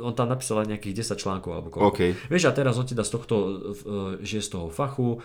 on 0.00 0.16
tam 0.16 0.32
napísal 0.32 0.64
nejakých 0.64 1.04
10 1.04 1.20
článkov 1.20 1.50
alebo 1.52 1.68
koľko. 1.68 1.92
OK. 1.92 2.00
Vieš 2.32 2.48
a 2.48 2.52
teraz 2.56 2.80
on 2.80 2.88
ti 2.88 2.96
dá 2.96 3.04
z 3.04 3.12
tohto, 3.12 3.36
uh, 3.36 3.52
že 4.24 4.40
z 4.40 4.48
toho 4.48 4.72
fachu, 4.72 5.20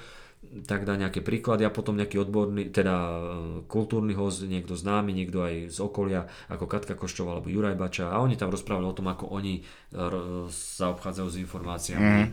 tak 0.67 0.85
dá 0.85 0.93
nejaké 0.93 1.25
príklady 1.25 1.65
a 1.65 1.73
potom 1.73 1.97
nejaký 1.97 2.21
odborný, 2.21 2.69
teda 2.69 2.95
uh, 2.95 3.19
kultúrny 3.65 4.13
host, 4.13 4.45
niekto 4.45 4.77
známy, 4.77 5.09
niekto 5.13 5.41
aj 5.41 5.73
z 5.73 5.77
okolia, 5.81 6.29
ako 6.49 6.65
Katka 6.69 6.93
Koščová 6.93 7.37
alebo 7.37 7.49
Juraj 7.49 7.73
Bača 7.73 8.13
a 8.13 8.21
oni 8.21 8.37
tam 8.37 8.53
rozprávali 8.53 8.85
o 8.85 8.97
tom, 8.97 9.09
ako 9.09 9.33
oni 9.33 9.65
sa 10.49 10.89
obchádzajú 10.89 11.27
s 11.29 11.37
informáciami, 11.37 12.21
mm. 12.25 12.29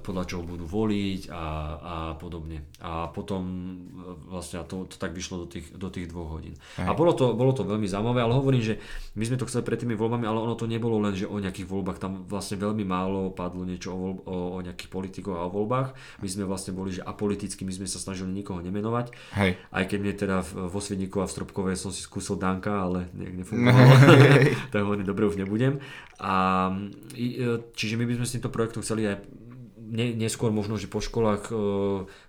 Podľa 0.00 0.24
čoho 0.24 0.42
budú 0.42 0.64
voliť 0.64 1.28
a, 1.28 1.44
a 1.76 1.94
podobne. 2.16 2.64
A 2.80 3.12
potom 3.12 3.42
uh, 3.44 4.16
vlastne 4.32 4.64
to, 4.64 4.88
to 4.88 4.96
tak 4.96 5.12
vyšlo 5.12 5.44
do 5.44 5.46
tých, 5.46 5.68
do 5.76 5.92
tých 5.92 6.08
dvoch 6.08 6.40
hodín. 6.40 6.56
A 6.80 6.96
bolo 6.96 7.12
to, 7.12 7.36
bolo 7.36 7.52
to 7.52 7.62
veľmi 7.62 7.84
zaujímavé, 7.84 8.24
ale 8.24 8.34
hovorím, 8.34 8.64
že 8.64 8.74
my 9.14 9.24
sme 9.28 9.36
to 9.36 9.46
chceli 9.46 9.62
pred 9.68 9.78
tými 9.78 9.94
voľbami, 9.94 10.24
ale 10.24 10.40
ono 10.40 10.56
to 10.56 10.64
nebolo 10.64 10.96
len, 10.98 11.12
že 11.12 11.28
o 11.28 11.36
nejakých 11.36 11.68
voľbách, 11.68 12.00
tam 12.00 12.24
vlastne 12.24 12.56
veľmi 12.56 12.82
málo 12.88 13.30
padlo 13.36 13.68
niečo 13.68 13.92
o, 13.92 13.98
voľb, 14.00 14.18
o, 14.24 14.36
o 14.56 14.58
nejakých 14.64 14.90
politikoch 14.90 15.36
a 15.36 15.46
o 15.46 15.52
voľbách. 15.52 15.92
My 16.24 16.28
sme 16.28 16.48
vlastne 16.48 16.72
boli, 16.72 16.96
že 16.96 17.04
apoliticky, 17.04 17.68
my 17.68 17.72
sme 17.76 17.86
sa 17.86 18.00
snažili 18.00 18.32
nikoho 18.32 18.64
nemenovať. 18.64 19.12
Hej. 19.36 19.60
Aj 19.70 19.84
keď 19.84 19.98
mne 20.00 20.14
teda 20.16 20.36
vo 20.42 20.80
Svedníku 20.80 21.20
a 21.20 21.28
v 21.28 21.34
Stropkove 21.36 21.72
som 21.76 21.92
si 21.92 22.00
skúsil 22.00 22.40
Danka, 22.40 22.72
ale 22.72 23.12
nejak 23.12 23.44
nefungovalo. 23.44 23.94
tak 24.72 24.80
hovorím, 24.80 25.06
dobre, 25.06 25.28
už 25.28 25.36
nebudem. 25.36 25.78
A, 26.18 26.70
e, 27.12 27.58
čiže 27.74 27.98
my 28.00 28.06
by 28.06 28.14
sme 28.18 28.26
s 28.26 28.34
týmto 28.38 28.50
projektom 28.50 28.80
chceli 28.86 29.10
aj 29.10 29.18
ne, 29.84 30.16
neskôr 30.16 30.48
možno, 30.48 30.80
že 30.80 30.88
po 30.88 31.04
školách 31.04 31.52
e, 31.52 31.54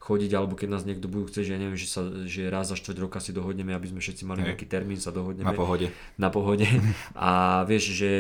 chodiť, 0.03 0.31
alebo 0.35 0.59
keď 0.59 0.67
nás 0.67 0.83
niekto 0.83 1.07
budú 1.07 1.31
chcieť, 1.31 1.43
že 1.47 1.53
ja 1.55 1.59
neviem, 1.59 1.79
že, 1.79 1.87
sa, 1.87 2.01
že 2.27 2.51
raz 2.51 2.69
za 2.69 2.75
štvrť 2.75 2.97
roka 2.99 3.23
si 3.23 3.31
dohodneme, 3.31 3.71
aby 3.71 3.87
sme 3.89 4.03
všetci 4.03 4.23
mali 4.27 4.43
Hej. 4.43 4.47
nejaký 4.53 4.65
termín, 4.67 4.99
sa 4.99 5.15
dohodneme 5.15 5.47
Na 5.47 5.55
pohode. 5.55 5.87
na 6.19 6.29
pohode. 6.29 6.67
A 7.15 7.63
vieš, 7.63 7.95
že 7.95 8.11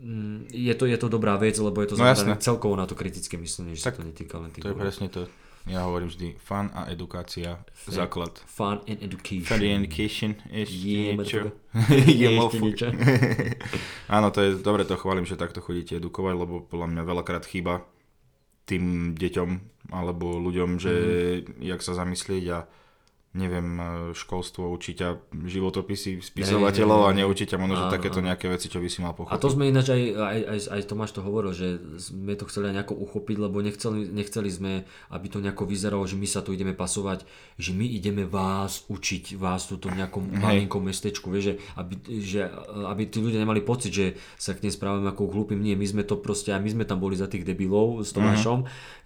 mm, 0.00 0.54
je 0.54 0.74
to, 0.78 0.86
je 0.86 0.96
to 0.96 1.08
dobrá 1.10 1.34
vec, 1.36 1.58
lebo 1.58 1.82
je 1.82 1.92
to 1.92 1.96
No 1.98 2.06
zamerané 2.06 2.38
celkovo 2.38 2.78
na 2.78 2.86
to 2.86 2.94
kritické 2.94 3.34
myslenie, 3.36 3.74
že 3.74 3.82
sa 3.82 3.90
Tak 3.90 4.00
to 4.00 4.08
netýka 4.08 4.38
len 4.38 4.54
tých 4.54 4.62
To 4.62 4.72
je 4.72 4.78
presne 4.78 5.08
to. 5.10 5.26
Ja 5.66 5.82
hovorím 5.82 6.06
vždy, 6.06 6.38
fun 6.38 6.70
a 6.78 6.86
edukácia, 6.86 7.58
základ. 7.90 8.38
Fun 8.46 8.86
and 8.86 9.02
education. 9.02 9.50
Fun 9.50 9.66
education, 9.66 10.30
ešte 10.46 10.78
Je, 10.78 11.18
niečo. 11.18 11.50
Je 12.06 12.28
Ešte 12.38 12.58
niečo. 12.62 12.86
Áno, 14.16 14.30
to 14.30 14.46
je, 14.46 14.62
dobre 14.62 14.86
to 14.86 14.94
chválim, 14.94 15.26
že 15.26 15.34
takto 15.34 15.58
chodíte 15.58 15.98
edukovať, 15.98 16.34
lebo 16.38 16.62
podľa 16.62 16.86
mňa 16.94 17.02
veľakrát 17.02 17.42
chýba 17.50 17.82
tým 18.66 19.14
deťom 19.14 19.50
alebo 19.94 20.42
ľuďom, 20.42 20.82
že 20.82 20.92
Mhm. 20.92 21.62
jak 21.62 21.80
sa 21.80 21.94
zamyslieť 21.94 22.44
a 22.50 22.58
neviem, 23.36 23.76
školstvo 24.16 24.72
učí 24.72 24.96
ťa 24.96 25.36
životopisy 25.44 26.24
spisovateľov 26.24 27.06
a 27.06 27.10
neučí 27.12 27.44
ťa 27.44 27.60
možno, 27.60 27.76
že 27.76 27.92
takéto 27.92 28.24
nejaké 28.24 28.48
veci, 28.48 28.72
čo 28.72 28.80
by 28.80 28.88
si 28.88 29.04
mal 29.04 29.12
A 29.12 29.16
pochopiť. 29.20 29.42
to 29.44 29.52
sme 29.52 29.68
ináč 29.68 29.92
aj, 29.92 30.02
aj, 30.16 30.38
aj, 30.48 30.58
aj 30.72 30.80
Tomáš 30.88 31.12
to 31.12 31.20
hovoril, 31.20 31.52
že 31.52 31.76
sme 32.00 32.32
to 32.34 32.48
chceli 32.48 32.72
nejako 32.72 32.96
uchopiť, 32.96 33.36
lebo 33.36 33.60
nechceli, 33.60 34.08
nechceli 34.08 34.48
sme, 34.48 34.72
aby 35.12 35.26
to 35.28 35.44
nejako 35.44 35.68
vyzeralo, 35.68 36.08
že 36.08 36.16
my 36.16 36.24
sa 36.24 36.40
tu 36.40 36.56
ideme 36.56 36.72
pasovať, 36.72 37.28
že 37.60 37.76
my 37.76 37.84
ideme 37.84 38.24
vás 38.24 38.88
učiť, 38.88 39.36
vás 39.36 39.68
tu 39.68 39.76
v 39.76 40.00
nejakom 40.00 40.40
malinkom 40.40 40.80
mestečku, 40.80 41.28
vieš, 41.28 41.44
že 41.44 41.54
aby, 41.76 41.94
že 42.24 42.40
aby 42.88 43.02
tí 43.06 43.20
ľudia 43.20 43.44
nemali 43.44 43.60
pocit, 43.60 43.92
že 43.92 44.06
sa 44.40 44.56
k 44.56 44.64
nim 44.64 44.72
správame 44.72 45.12
ako 45.12 45.28
k 45.28 45.34
hlúpym. 45.36 45.60
Nie, 45.60 45.76
my 45.76 45.84
sme 45.84 46.02
to 46.02 46.16
proste, 46.16 46.50
aj 46.50 46.64
my 46.64 46.70
sme 46.72 46.84
tam 46.88 46.98
boli 46.98 47.14
za 47.18 47.28
tých 47.28 47.44
debilov 47.44 48.00
s 48.00 48.16
Tomášom, 48.16 48.64
uh 48.64 49.04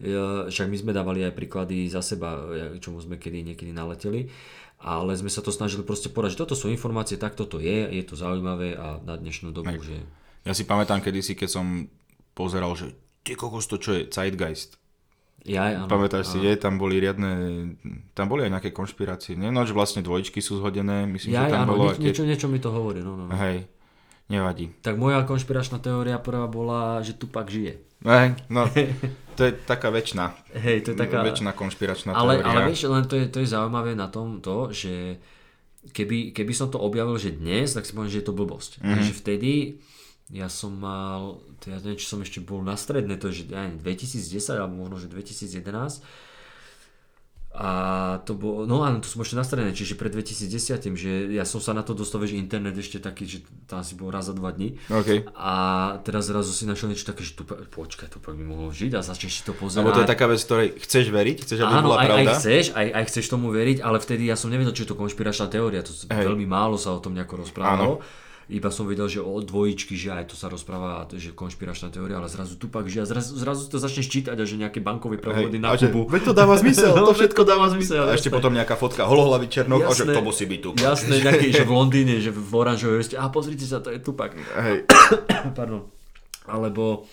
však 0.50 0.66
my 0.68 0.76
sme 0.76 0.92
dávali 0.92 1.24
aj 1.24 1.32
príklady 1.32 1.88
za 1.88 2.04
seba, 2.04 2.44
čomu 2.82 3.00
sme 3.00 3.16
kedy 3.16 3.40
niekedy 3.40 3.72
naleteli. 3.72 4.19
Ale 4.80 5.12
sme 5.12 5.28
sa 5.28 5.44
to 5.44 5.52
snažili 5.52 5.84
proste 5.84 6.08
povedať, 6.08 6.34
že 6.36 6.40
toto 6.40 6.56
sú 6.56 6.72
informácie, 6.72 7.20
tak 7.20 7.36
toto 7.36 7.60
je, 7.60 7.84
je 7.92 8.04
to 8.04 8.16
zaujímavé 8.16 8.72
a 8.80 8.96
na 9.04 9.20
dnešnú 9.20 9.52
dobu, 9.52 9.76
že 9.76 10.00
Ja 10.48 10.56
si 10.56 10.64
pamätám 10.64 11.04
kedysi, 11.04 11.36
keď 11.36 11.48
som 11.52 11.66
pozeral, 12.32 12.72
že 12.72 12.96
ty 13.20 13.36
kokos 13.36 13.68
to 13.68 13.76
čo 13.76 13.92
je, 13.92 14.08
Zeitgeist. 14.08 14.80
Ja, 15.44 15.72
áno. 15.72 15.88
Pamätáš 15.88 16.32
si, 16.32 16.38
áno. 16.40 16.48
je, 16.48 16.52
tam 16.56 16.76
boli 16.76 17.00
riadne, 17.00 17.32
tam 18.12 18.28
boli 18.28 18.44
aj 18.44 18.60
nejaké 18.60 18.70
konšpirácie. 18.76 19.36
Nie, 19.40 19.48
no, 19.48 19.64
že 19.64 19.72
vlastne 19.72 20.04
dvojičky 20.04 20.40
sú 20.44 20.60
zhodené, 20.60 21.08
myslím, 21.08 21.32
Ja, 21.32 21.48
že 21.48 21.56
tam 21.56 21.64
áno, 21.64 21.72
bolo. 21.76 21.96
niečo, 21.96 22.24
niečo 22.28 22.48
mi 22.48 22.60
to 22.60 22.68
hovorí, 22.68 23.00
no, 23.00 23.16
no, 23.16 23.24
no. 23.28 23.32
Hej, 23.36 23.64
nevadí. 24.30 24.70
Tak 24.80 24.94
moja 24.96 25.26
konšpiračná 25.26 25.82
teória 25.82 26.22
prvá 26.22 26.46
bola, 26.46 27.02
že 27.02 27.18
Tupak 27.18 27.50
žije. 27.50 27.82
Hej, 28.00 28.32
no, 28.48 28.64
to 29.36 29.40
je 29.44 29.52
taká 29.68 29.92
väčšina, 29.92 30.32
Hej, 30.56 30.88
to 30.88 30.88
je 30.94 30.96
taká... 30.96 31.20
väčšina 31.20 31.52
konšpiračná 31.52 32.16
Ale, 32.16 32.40
teória. 32.40 32.48
ale 32.48 32.60
vieš, 32.72 32.88
len 32.88 33.04
to 33.04 33.14
je, 33.20 33.28
to 33.28 33.44
je 33.44 33.52
zaujímavé 33.52 33.92
na 33.92 34.08
tom 34.08 34.40
to, 34.40 34.72
že 34.72 35.20
keby, 35.92 36.32
keby 36.32 36.52
som 36.56 36.72
to 36.72 36.80
objavil, 36.80 37.20
že 37.20 37.36
dnes, 37.36 37.76
tak 37.76 37.84
si 37.84 37.92
poviem, 37.92 38.08
že 38.08 38.24
je 38.24 38.26
to 38.30 38.36
blbosť. 38.36 38.70
Mhm. 38.78 38.80
Mm-hmm. 38.80 38.94
Takže 38.96 39.12
vtedy 39.20 39.52
ja 40.30 40.46
som 40.46 40.78
mal, 40.78 41.42
to 41.58 41.74
ja 41.74 41.78
neviem, 41.82 41.98
či 41.98 42.06
som 42.06 42.22
ešte 42.22 42.38
bol 42.38 42.62
na 42.62 42.78
stredne, 42.78 43.18
to 43.18 43.34
je 43.34 43.42
že 43.42 43.44
ja 43.50 43.66
neviem, 43.66 43.82
2010 43.82 44.62
alebo 44.62 44.74
možno, 44.86 44.96
že 45.02 45.10
2011. 45.10 46.06
A 47.50 48.22
to 48.22 48.38
bolo, 48.38 48.62
no 48.62 48.86
áno, 48.86 49.02
to 49.02 49.10
som 49.10 49.26
ešte 49.26 49.34
na 49.34 49.42
stredne, 49.42 49.74
čiže 49.74 49.98
pred 49.98 50.14
2010, 50.14 50.86
že 50.94 51.34
ja 51.34 51.42
som 51.42 51.58
sa 51.58 51.74
na 51.74 51.82
to 51.82 51.98
dostal, 51.98 52.22
že 52.22 52.38
internet 52.38 52.78
ešte 52.78 53.02
taký, 53.02 53.26
že 53.26 53.38
tam 53.66 53.82
si 53.82 53.98
bol 53.98 54.06
raz 54.14 54.30
za 54.30 54.38
dva 54.38 54.54
dní. 54.54 54.78
OK. 54.86 55.34
A 55.34 55.52
teraz 56.06 56.30
zrazu 56.30 56.54
si 56.54 56.62
našiel 56.62 56.94
niečo 56.94 57.10
také, 57.10 57.26
že 57.26 57.34
tu, 57.34 57.42
počkaj, 57.42 58.06
tu 58.06 58.22
by 58.22 58.38
mohol 58.46 58.70
žiť 58.70 58.94
a 58.94 59.02
začneš 59.02 59.32
si 59.34 59.42
to 59.42 59.50
pozerať. 59.50 59.82
Lebo 59.82 59.98
to 59.98 60.06
je 60.06 60.12
taká 60.14 60.30
vec, 60.30 60.38
ktorej 60.46 60.78
chceš 60.78 61.10
veriť, 61.10 61.36
chceš, 61.42 61.58
aby 61.66 61.74
Áno, 61.74 61.86
bola 61.90 61.96
aj, 61.98 62.00
aj 62.00 62.06
pravda. 62.06 62.32
chceš, 62.38 62.64
aj, 62.70 62.86
aj 62.86 63.04
chceš 63.10 63.26
tomu 63.26 63.46
veriť, 63.50 63.78
ale 63.82 63.98
vtedy 63.98 64.22
ja 64.30 64.38
som 64.38 64.46
nevedel, 64.46 64.70
či 64.70 64.86
je 64.86 64.90
to 64.94 64.96
konšpiračná 64.96 65.50
teória, 65.50 65.82
to 65.82 65.90
Hej. 65.90 66.30
veľmi 66.30 66.46
málo 66.46 66.78
sa 66.78 66.94
o 66.94 67.02
tom 67.02 67.18
nejako 67.18 67.42
rozprávalo. 67.42 67.98
Iba 68.50 68.68
som 68.68 68.84
videl, 68.84 69.06
že 69.06 69.22
o 69.22 69.38
dvojičky, 69.38 69.94
že 69.94 70.10
aj 70.10 70.34
to 70.34 70.36
sa 70.36 70.50
rozpráva, 70.50 71.06
že 71.14 71.30
konšpiračná 71.30 71.94
teória, 71.94 72.18
ale 72.18 72.26
zrazu 72.26 72.58
Tupak, 72.58 72.90
že 72.90 73.00
a 73.02 73.06
zrazu, 73.06 73.38
zrazu 73.38 73.70
to 73.70 73.78
začneš 73.78 74.10
čítať 74.10 74.34
a 74.34 74.44
že 74.44 74.58
nejaké 74.58 74.82
bankové 74.82 75.22
prevody 75.22 75.62
na 75.62 75.78
že, 75.78 75.88
Kubu. 75.88 76.10
veď 76.10 76.22
to 76.28 76.32
dáva 76.34 76.58
zmysel, 76.58 76.92
to 77.08 77.14
všetko 77.14 77.42
dáva 77.46 77.70
zmysel. 77.70 78.10
A 78.10 78.18
ešte 78.18 78.28
potom 78.28 78.50
nejaká 78.50 78.74
fotka 78.74 79.06
holohlavý 79.06 79.46
černok, 79.46 79.86
a 79.86 79.94
že 79.94 80.10
to 80.10 80.20
musí 80.20 80.44
byť 80.50 80.60
tu. 80.60 80.70
Jasné, 80.74 81.22
nejaký, 81.22 81.54
že 81.54 81.62
v 81.62 81.72
Londýne, 81.72 82.18
že 82.18 82.34
v 82.34 82.52
oranžovej 82.52 82.96
veste, 83.06 83.16
a 83.16 83.30
pozrite 83.30 83.62
sa, 83.62 83.78
to 83.78 83.94
je 83.94 84.02
Tupak. 84.02 84.34
Hej, 84.34 84.90
Pardon. 85.58 85.86
Alebo 86.50 87.06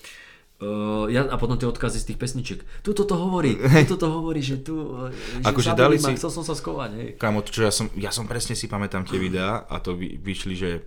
Uh, 0.58 1.06
ja, 1.06 1.22
a 1.22 1.38
potom 1.38 1.54
tie 1.54 1.70
odkazy 1.70 2.02
z 2.02 2.06
tých 2.10 2.18
pesničiek. 2.18 2.58
Tu 2.82 2.90
toto 2.90 3.14
hovorí, 3.14 3.54
tu 3.86 3.94
toto 3.94 4.10
hovorí, 4.10 4.42
že 4.42 4.58
tu, 4.58 4.90
že 5.38 5.46
Akože 5.46 5.70
dali 5.78 6.02
ma, 6.02 6.10
si- 6.10 6.18
chcel 6.18 6.34
som 6.34 6.42
sa 6.42 6.58
skovať, 6.58 6.90
hej. 6.98 7.08
Kámo, 7.14 7.46
čo 7.46 7.62
ja 7.62 7.70
som, 7.70 7.86
ja 7.94 8.10
som 8.10 8.26
presne 8.26 8.58
si 8.58 8.66
pamätám 8.66 9.06
tie 9.06 9.22
videá 9.30 9.62
a 9.70 9.78
to 9.78 9.94
vy, 9.94 10.18
vyšli, 10.18 10.58
že 10.58 10.82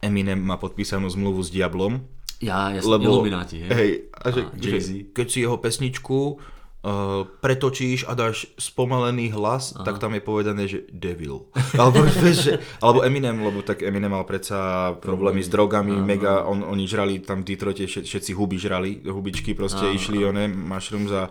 Eminem 0.00 0.40
má 0.40 0.56
podpísanú 0.56 1.06
zmluvu 1.06 1.44
s 1.44 1.52
Diablom. 1.52 2.00
Ja, 2.40 2.72
ja 2.72 2.80
som 2.80 2.96
Lebo, 2.96 3.20
Illuminati, 3.20 3.60
hej. 3.60 3.68
hej 3.68 3.90
a 4.16 4.26
že, 4.32 4.40
A 4.48 4.56
že 4.56 4.76
keď 5.12 5.26
si 5.28 5.38
jeho 5.44 5.60
pesničku 5.60 6.40
uh, 6.80 7.28
pretočíš 7.44 8.08
a 8.08 8.16
dáš 8.16 8.48
spomalený 8.56 9.28
hlas, 9.36 9.76
Aha. 9.76 9.84
tak 9.84 10.00
tam 10.00 10.16
je 10.16 10.22
povedané, 10.24 10.64
že 10.64 10.88
devil. 10.88 11.44
Alebo, 11.80 12.08
že, 12.32 12.64
alebo 12.80 13.04
Eminem, 13.04 13.44
lebo 13.44 13.60
tak 13.60 13.84
Eminem 13.84 14.16
mal 14.16 14.24
predsa 14.24 14.92
problémy 15.04 15.44
s 15.44 15.52
drogami, 15.52 16.00
Áno. 16.00 16.06
mega, 16.08 16.48
on, 16.48 16.64
oni 16.64 16.88
žrali 16.88 17.20
tam 17.20 17.44
v 17.44 17.52
Detroite, 17.52 17.84
všet- 17.84 18.08
všetci 18.08 18.32
huby 18.32 18.56
žrali, 18.56 19.04
hubičky 19.04 19.52
proste 19.52 19.84
Áno, 19.84 19.96
išli, 19.96 20.24
one, 20.24 20.48
mushrooms 20.48 21.12
a 21.12 21.28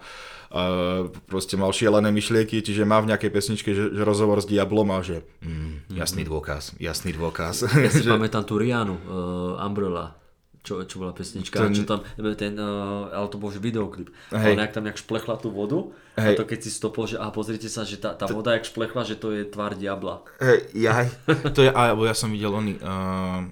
proste 1.29 1.53
mal 1.55 1.69
šialené 1.69 2.09
myšlienky, 2.09 2.65
čiže 2.65 2.81
má 2.81 2.97
v 2.99 3.13
nejakej 3.13 3.29
pesničke 3.29 3.69
že, 3.71 3.93
že 3.93 4.01
rozhovor 4.01 4.41
s 4.41 4.49
Diablom 4.49 4.89
a 4.89 4.99
že 5.05 5.21
mm, 5.45 5.93
jasný 5.93 6.25
dôkaz, 6.25 6.73
jasný 6.81 7.13
dôkaz. 7.13 7.69
Ja 7.69 7.89
si 7.93 8.01
Že- 8.05 8.17
pamätám 8.17 8.43
tú 8.49 8.57
Rianu, 8.57 8.97
uh, 8.97 9.62
Umbrella, 9.62 10.17
čo, 10.65 10.81
čo 10.89 11.05
bola 11.05 11.13
pesnička, 11.13 11.69
Ten- 11.69 11.77
čo 11.77 11.85
tam, 11.85 12.01
ten, 12.33 12.57
uh, 12.57 13.13
ale 13.13 13.27
to 13.29 13.38
bol 13.38 13.53
že 13.53 13.62
videoklip. 13.62 14.09
Hej. 14.33 14.57
Ona 14.57 14.65
jak 14.65 14.73
tam 14.73 14.83
nejak 14.89 14.97
šplechla 14.97 15.38
tú 15.38 15.53
vodu, 15.53 15.93
Hej. 16.17 16.33
a 16.33 16.38
to 16.41 16.43
keď 16.49 16.59
si 16.65 16.69
stopol, 16.73 17.05
že 17.05 17.21
a 17.21 17.29
pozrite 17.29 17.69
sa, 17.69 17.85
že 17.85 18.01
tá, 18.01 18.17
tá 18.17 18.25
voda 18.25 18.57
jak 18.57 18.65
šplechla, 18.65 19.05
že 19.05 19.15
to 19.21 19.29
je 19.31 19.45
tvár 19.45 19.77
diabla. 19.77 20.25
Hej, 20.41 20.65
jaj. 20.73 21.05
To 21.55 21.62
je, 21.62 21.69
alebo 21.69 22.09
ja 22.09 22.17
som 22.17 22.33
videl 22.33 22.49
oný 22.49 22.81
uh, 22.81 23.45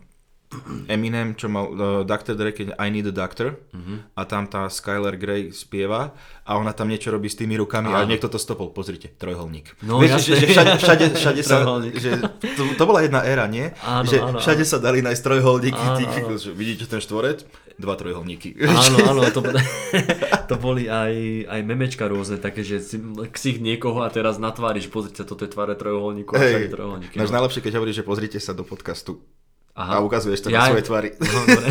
Eminem, 0.88 1.36
čo 1.36 1.52
mal 1.52 1.66
uh, 1.68 1.78
Dr. 2.08 2.40
Dre, 2.40 2.56
keď 2.56 2.80
I 2.80 2.88
Need 2.88 3.12
a 3.12 3.16
Doctor 3.16 3.60
Mhm. 3.76 4.16
a 4.16 4.22
tam 4.24 4.48
tá 4.48 4.72
Skylar 4.72 5.20
Grey 5.20 5.52
spieva 5.52 6.16
a 6.48 6.56
ona 6.56 6.72
tam 6.72 6.88
niečo 6.88 7.12
robí 7.12 7.28
s 7.28 7.36
tými 7.36 7.60
rukami 7.60 7.92
a 7.92 8.04
Áno. 8.04 8.08
niekto 8.08 8.32
to 8.32 8.40
stopol. 8.40 8.72
Pozrite, 8.72 9.12
trojholník. 9.20 9.76
No, 9.84 10.00
Vieš, 10.00 10.24
že, 10.24 10.40
že 10.40 10.48
všade, 10.56 10.72
všade, 10.80 11.06
všade 11.20 11.42
sa, 11.44 11.68
že 12.04 12.12
to, 12.56 12.64
to 12.80 12.84
bola 12.88 13.04
jedna 13.04 13.28
éra, 13.28 13.44
nie? 13.52 13.76
Áno, 13.84 14.08
že 14.08 14.24
áno, 14.24 14.40
všade 14.40 14.64
sa 14.64 14.80
dali 14.80 15.04
nájsť 15.04 15.22
trojholníky. 15.22 15.84
Áno, 15.84 15.98
Tí, 16.00 16.04
áno. 16.08 16.40
že 16.48 16.56
vidíte 16.56 16.88
ten 16.88 17.04
štvorec? 17.04 17.44
Dva 17.78 17.94
trojholníky. 18.00 18.56
Áno, 18.64 18.98
áno, 19.12 19.22
to, 19.30 19.44
to 20.48 20.56
boli 20.58 20.88
aj, 20.88 21.14
aj 21.46 21.60
memečka 21.62 22.08
rôzne, 22.08 22.40
také, 22.40 22.64
že 22.64 22.80
si 22.82 22.98
ksich 23.36 23.60
niekoho 23.60 24.02
a 24.02 24.10
teraz 24.10 24.40
natváriš, 24.40 24.88
pozrite 24.88 25.22
sa, 25.22 25.28
toto 25.28 25.44
je 25.44 25.52
tváre 25.52 25.76
trojuholníku 25.76 26.34
a 26.34 26.40
všade 26.40 26.72
trojuholníky. 26.72 27.16
náš 27.20 27.30
no. 27.30 27.36
najlepšie, 27.38 27.62
keď 27.62 27.74
hovoríš, 27.78 27.98
že 28.02 28.06
pozrite 28.08 28.40
sa 28.42 28.56
do 28.58 28.64
podcastu 28.66 29.22
Aha. 29.78 29.92
a 29.94 30.02
ukazuješ 30.02 30.42
to 30.42 30.50
Ja- 30.50 30.66
na 30.66 30.74
svoje 30.74 30.84
tvary. 30.84 31.10
No, 31.16 31.30
dobre. 31.46 31.70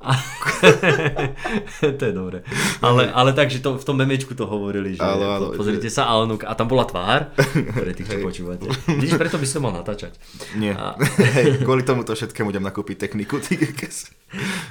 A- 0.00 0.16
to 1.92 2.02
je 2.02 2.14
dobre. 2.14 2.40
Ale, 2.80 3.12
ale 3.12 3.30
takže 3.32 3.60
to, 3.60 3.76
v 3.76 3.84
tom 3.84 3.96
memečku 3.96 4.32
to 4.32 4.44
hovorili, 4.44 4.96
že 4.96 5.02
Áno, 5.02 5.26
áno, 5.30 5.46
pozrite 5.52 5.88
sa 5.88 6.08
a, 6.08 6.16
a 6.24 6.52
tam 6.54 6.66
bola 6.66 6.82
tvár, 6.82 7.28
pre 7.76 7.92
tých, 7.92 8.08
čo 8.08 8.18
počúvate. 8.18 8.64
Vidíš, 8.88 9.16
preto 9.16 9.36
by 9.36 9.44
to 9.44 9.58
mal 9.60 9.72
natáčať. 9.74 10.16
Nie. 10.56 10.72
A- 10.72 10.96
Hej, 11.36 11.60
kvôli 11.62 11.84
tomuto 11.84 12.16
všetkému 12.16 12.48
idem 12.48 12.64
nakúpiť 12.64 12.96
techniku. 12.98 13.36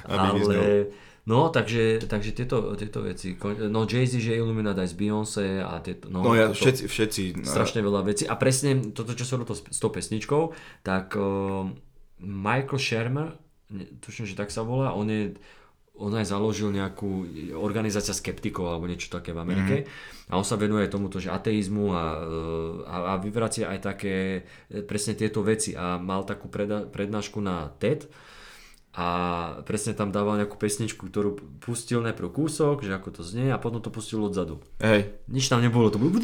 ale... 0.07 0.89
No, 1.27 1.51
takže, 1.51 2.07
takže 2.07 2.31
tieto, 2.31 2.71
tieto 2.73 3.03
veci. 3.03 3.35
No, 3.67 3.83
Jay-Z, 3.83 4.15
že 4.15 4.31
je 4.31 4.39
Illuminati 4.39 4.79
aj 4.79 4.89
z 4.89 4.95
Beyoncé 4.95 5.45
a 5.59 5.75
tieto... 5.77 6.07
No, 6.07 6.23
No 6.23 6.31
ja, 6.31 6.47
toto- 6.47 6.63
všetci, 6.63 6.83
všetci. 6.87 7.23
no, 7.35 7.43
strašne 7.43 7.83
veľa 7.83 7.99
vecí. 8.01 8.23
A 8.23 8.39
presne 8.39 8.79
toto, 8.95 9.11
čo 9.11 9.27
sa 9.27 9.35
to 9.35 9.51
s, 9.51 9.59
s 9.59 9.75
tou 9.77 9.91
pesničkou, 9.91 10.55
tak 10.87 11.19
uh, 11.19 11.67
Michael 12.23 12.81
Shermer, 12.81 13.29
tuším, 14.01 14.25
že 14.25 14.37
tak 14.37 14.49
sa 14.49 14.65
volá, 14.65 14.95
on 14.95 15.07
je 15.07 15.37
on 15.97 16.13
aj 16.13 16.29
založil 16.29 16.69
nejakú 16.69 17.25
organizácia 17.57 18.13
skeptikov 18.13 18.69
alebo 18.69 18.85
niečo 18.85 19.09
také 19.09 19.33
v 19.33 19.41
Amerike. 19.41 19.75
Mm-hmm. 19.83 20.29
a 20.29 20.33
on 20.37 20.45
sa 20.45 20.59
venuje 20.59 20.85
tomuto, 20.87 21.17
že 21.17 21.33
ateizmu 21.33 21.89
a, 21.89 22.03
eh, 22.21 22.73
a, 22.85 22.95
a 23.09 23.13
vyvracia 23.17 23.65
aj 23.69 23.79
také 23.81 24.15
eh, 24.45 24.85
presne 24.85 25.17
tieto 25.17 25.41
veci. 25.41 25.73
A 25.73 25.97
mal 25.97 26.23
takú 26.23 26.47
prednášku 26.93 27.41
na 27.41 27.73
TED 27.81 28.05
a 28.97 29.05
presne 29.61 29.93
tam 29.93 30.09
dával 30.09 30.41
nejakú 30.41 30.57
pesničku, 30.57 31.05
ktorú 31.05 31.37
pustil 31.61 32.01
najprv 32.01 32.33
kúsok, 32.33 32.81
že 32.81 32.97
ako 32.97 33.09
to 33.13 33.21
znie 33.21 33.53
a 33.53 33.61
potom 33.61 33.77
to 33.77 33.93
pustil 33.93 34.25
odzadu. 34.25 34.57
Hej, 34.81 35.13
Nič 35.29 35.53
tam 35.53 35.61
nebolo, 35.61 35.93
to 35.93 36.01
bolo... 36.01 36.17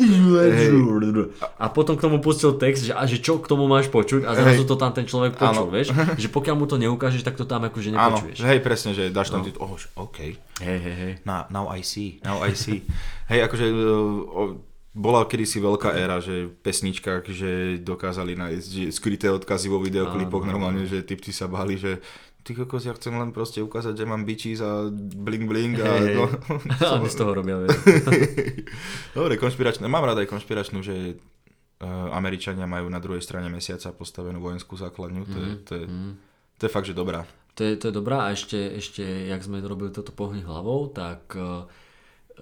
A 1.62 1.70
potom 1.70 1.94
k 1.94 2.02
tomu 2.02 2.18
pustil 2.18 2.58
text, 2.58 2.90
že, 2.90 2.98
a 2.98 3.06
že 3.06 3.22
čo 3.22 3.38
k 3.38 3.46
tomu 3.46 3.70
máš 3.70 3.94
počuť 3.94 4.26
a 4.26 4.34
zrazu 4.34 4.66
to 4.66 4.74
tam 4.74 4.90
ten 4.90 5.06
človek 5.06 5.38
počul, 5.38 5.70
Áno. 5.70 5.74
vieš? 5.74 5.94
Že 6.24 6.34
pokiaľ 6.34 6.56
mu 6.58 6.66
to 6.66 6.82
neukážeš, 6.82 7.22
tak 7.22 7.38
to 7.38 7.46
tam 7.46 7.62
akože 7.70 7.94
áno, 7.94 8.18
nepočuješ. 8.18 8.38
hej, 8.42 8.60
presne, 8.66 8.98
že 8.98 9.14
dáš 9.14 9.30
tam, 9.30 9.46
no. 9.46 9.54
oh, 9.62 9.78
že 9.78 9.88
OK, 9.94 10.18
Hej, 10.66 10.80
hej, 10.82 10.96
hej. 10.98 11.14
now, 11.30 11.46
now 11.54 11.70
I 11.70 11.86
see, 11.86 12.18
now 12.26 12.42
I 12.42 12.58
see. 12.58 12.82
hej, 13.30 13.46
akože 13.46 13.66
uh, 13.70 13.78
o, 14.34 14.42
bola 14.94 15.26
kedysi 15.26 15.58
veľká 15.58 15.94
éra, 15.98 16.22
že 16.22 16.50
v 16.50 16.54
pesničkách, 16.62 17.26
že 17.34 17.82
dokázali 17.82 18.38
nájsť 18.38 18.66
že 18.70 18.94
skryté 18.94 19.28
odkazy 19.34 19.70
vo 19.70 19.82
videoklipoch, 19.82 20.46
Áno, 20.46 20.50
normálne, 20.54 20.86
že 20.86 21.02
typci 21.02 21.34
sa 21.34 21.50
báli, 21.50 21.82
že 21.82 21.98
ty 22.44 22.52
kokos, 22.52 22.84
ja 22.84 22.94
chcem 22.94 23.16
len 23.16 23.32
proste 23.32 23.64
ukázať, 23.64 24.04
že 24.04 24.06
mám 24.06 24.28
bičís 24.28 24.60
a 24.60 24.92
bling 24.92 25.48
bling 25.48 25.80
a 25.80 25.96
hej. 25.98 26.20
no. 26.20 26.28
Oni 27.00 27.08
z 27.08 27.18
toho 27.18 27.32
robia. 27.32 27.64
Dobre, 29.18 29.40
konšpiračné, 29.40 29.88
mám 29.88 30.04
rada 30.04 30.20
aj 30.20 30.30
konšpiračnú, 30.30 30.84
že 30.84 31.16
uh, 31.16 32.12
Američania 32.12 32.68
majú 32.68 32.92
na 32.92 33.00
druhej 33.00 33.24
strane 33.24 33.48
mesiaca 33.48 33.96
postavenú 33.96 34.44
vojenskú 34.44 34.76
základňu, 34.76 35.24
to, 35.26 35.38
je, 35.40 35.52
to, 35.64 35.74
je, 35.80 35.86
to 36.60 36.62
je 36.68 36.72
fakt, 36.72 36.86
že 36.86 36.94
dobrá. 36.94 37.24
To 37.56 37.64
je, 37.64 37.80
to 37.80 37.90
je 37.90 37.94
dobrá 37.94 38.28
a 38.28 38.34
ešte, 38.36 38.58
ešte, 38.58 39.04
jak 39.04 39.40
sme 39.40 39.64
robili 39.64 39.94
toto 39.94 40.12
pohni 40.12 40.44
hlavou, 40.44 40.92
tak 40.92 41.32
uh, 41.40 41.64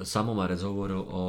Samo 0.01 0.33
Marec 0.33 0.63
hovoril 0.65 1.03
o 1.03 1.23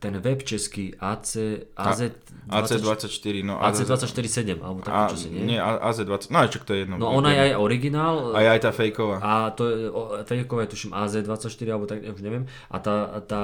ten 0.00 0.16
web 0.16 0.40
český 0.40 0.96
AC, 0.96 1.36
AZ, 1.76 2.00
AC24, 2.48 3.44
no 3.44 3.60
AC247, 3.60 4.56
alebo 4.64 4.80
také 4.80 4.96
a, 4.96 5.12
čo 5.12 5.16
si, 5.20 5.28
nie? 5.28 5.44
nie, 5.44 5.60
A- 5.60 5.92
AZ20, 5.92 6.32
no 6.32 6.40
aj 6.40 6.48
čo 6.48 6.58
to 6.64 6.72
je 6.72 6.88
jedno. 6.88 6.96
No 6.96 7.12
ona 7.12 7.36
je 7.36 7.52
aj 7.52 7.60
originál, 7.60 8.32
Aj 8.32 8.56
aj 8.56 8.60
tá 8.64 8.70
fejková. 8.72 9.20
A 9.20 9.52
to 9.52 9.68
je, 9.68 9.92
o, 9.92 10.24
fejkové 10.24 10.64
tuším 10.72 10.96
AZ24 10.96 11.60
alebo 11.68 11.84
tak, 11.84 12.00
už 12.00 12.24
neviem. 12.24 12.48
A 12.72 12.80
tá, 12.80 13.20
tá 13.28 13.42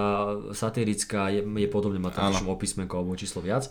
satirická 0.57 1.29
je, 1.29 1.45
je 1.45 1.69
podobne, 1.69 2.01
má 2.01 2.09
tam 2.09 2.33
tuším 2.33 2.49
o 2.49 2.57
písmenko 2.57 3.05
alebo 3.05 3.13
číslo 3.21 3.45
viac. 3.45 3.69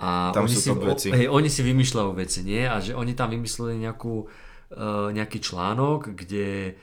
A 0.00 0.32
Tam 0.36 0.44
oni, 0.48 0.56
sú 0.56 0.60
si, 0.60 0.70
veci. 0.72 1.08
Hej, 1.12 1.28
oni 1.28 1.48
si 1.52 1.60
vymýšľajú 1.60 2.10
veci, 2.16 2.40
nie? 2.44 2.64
A 2.64 2.80
že 2.80 2.96
oni 2.96 3.12
tam 3.12 3.32
vymysleli 3.32 3.84
nejakú, 3.84 4.24
uh, 4.24 5.08
nejaký 5.12 5.44
článok, 5.44 6.16
kde 6.16 6.76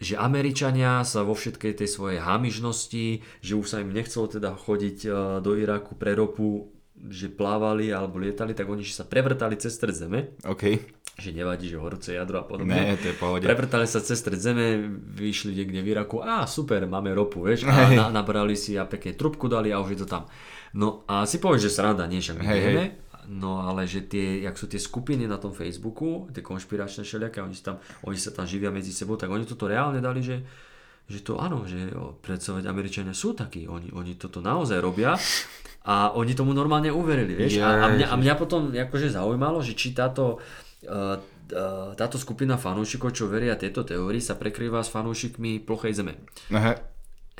že 0.00 0.16
Američania 0.16 1.04
sa 1.04 1.20
vo 1.22 1.36
všetkej 1.36 1.84
tej 1.84 1.88
svojej 1.88 2.24
hamižnosti, 2.24 3.20
že 3.44 3.52
už 3.52 3.66
sa 3.68 3.84
im 3.84 3.92
nechcelo 3.92 4.32
teda 4.32 4.56
chodiť 4.56 4.98
uh, 5.04 5.12
do 5.44 5.54
Iraku 5.60 5.92
pre 5.94 6.16
ropu, 6.16 6.72
že 6.96 7.28
plávali 7.28 7.92
alebo 7.92 8.20
lietali, 8.20 8.56
tak 8.56 8.68
oni 8.68 8.84
že 8.84 8.96
sa 8.96 9.04
prevrtali 9.04 9.60
cez 9.60 9.76
stred 9.76 9.96
zeme, 9.96 10.36
OK. 10.44 10.76
že 11.16 11.30
nevadí, 11.32 11.68
že 11.68 11.80
horúce 11.80 12.12
jadro 12.12 12.40
a 12.40 12.44
podobne. 12.44 12.76
Ne, 12.76 12.96
to 13.00 13.12
je 13.12 13.16
pohode. 13.16 13.44
Prevrtali 13.44 13.88
sa 13.88 14.04
cez 14.04 14.20
stred 14.20 14.40
zeme, 14.40 14.84
vyšli 15.16 15.52
niekde 15.52 15.80
v 15.80 15.88
Iraku, 15.96 16.20
a 16.20 16.44
super, 16.44 16.84
máme 16.84 17.12
ropu, 17.16 17.44
vieš, 17.44 17.64
a 17.68 17.88
na, 17.92 18.06
nabrali 18.12 18.56
si 18.56 18.76
a 18.76 18.84
pekne 18.84 19.16
trubku 19.16 19.48
dali 19.48 19.72
a 19.72 19.80
už 19.80 19.96
je 19.96 19.98
to 20.04 20.08
tam. 20.08 20.28
No 20.76 21.02
a 21.08 21.24
si 21.24 21.40
povieš, 21.40 21.66
že 21.66 21.76
sranda, 21.76 22.04
nie, 22.04 22.20
však 22.20 22.36
my 22.40 22.46
Hej, 22.46 22.60
vieme, 22.60 22.84
no 23.30 23.62
ale 23.62 23.86
že 23.86 24.02
tie, 24.02 24.42
jak 24.42 24.58
sú 24.58 24.66
tie 24.66 24.82
skupiny 24.82 25.30
na 25.30 25.38
tom 25.38 25.54
Facebooku, 25.54 26.26
tie 26.34 26.42
konšpiračné 26.42 27.06
všelijaké, 27.06 27.38
oni, 27.38 27.54
tam, 27.62 27.78
oni 28.02 28.18
sa 28.18 28.34
tam 28.34 28.44
živia 28.44 28.74
medzi 28.74 28.90
sebou, 28.90 29.14
tak 29.14 29.30
oni 29.30 29.46
toto 29.46 29.70
reálne 29.70 30.02
dali, 30.02 30.20
že 30.20 30.42
že 31.10 31.26
to 31.26 31.42
áno, 31.42 31.66
že 31.66 31.90
predsa 32.22 32.54
Američania 32.62 33.10
sú 33.10 33.34
takí, 33.34 33.66
oni, 33.66 33.90
oni 33.90 34.14
toto 34.14 34.38
naozaj 34.38 34.78
robia 34.78 35.18
a 35.82 36.14
oni 36.14 36.38
tomu 36.38 36.54
normálne 36.54 36.86
uverili, 36.94 37.34
vieš. 37.34 37.58
A, 37.58 37.82
a, 37.82 37.86
mňa, 37.90 38.06
a 38.06 38.14
mňa 38.14 38.34
potom 38.38 38.70
akože 38.70 39.10
zaujímalo, 39.18 39.58
že 39.58 39.74
či 39.74 39.90
táto, 39.90 40.38
uh, 40.86 41.18
táto 41.98 42.14
skupina 42.14 42.54
fanúšikov, 42.54 43.10
čo 43.10 43.26
veria 43.26 43.58
tejto 43.58 43.82
teórii, 43.82 44.22
sa 44.22 44.38
prekrýva 44.38 44.86
s 44.86 44.94
fanúšikmi 44.94 45.58
plochej 45.66 45.98
zeme. 45.98 46.14
Aha, 46.54 46.78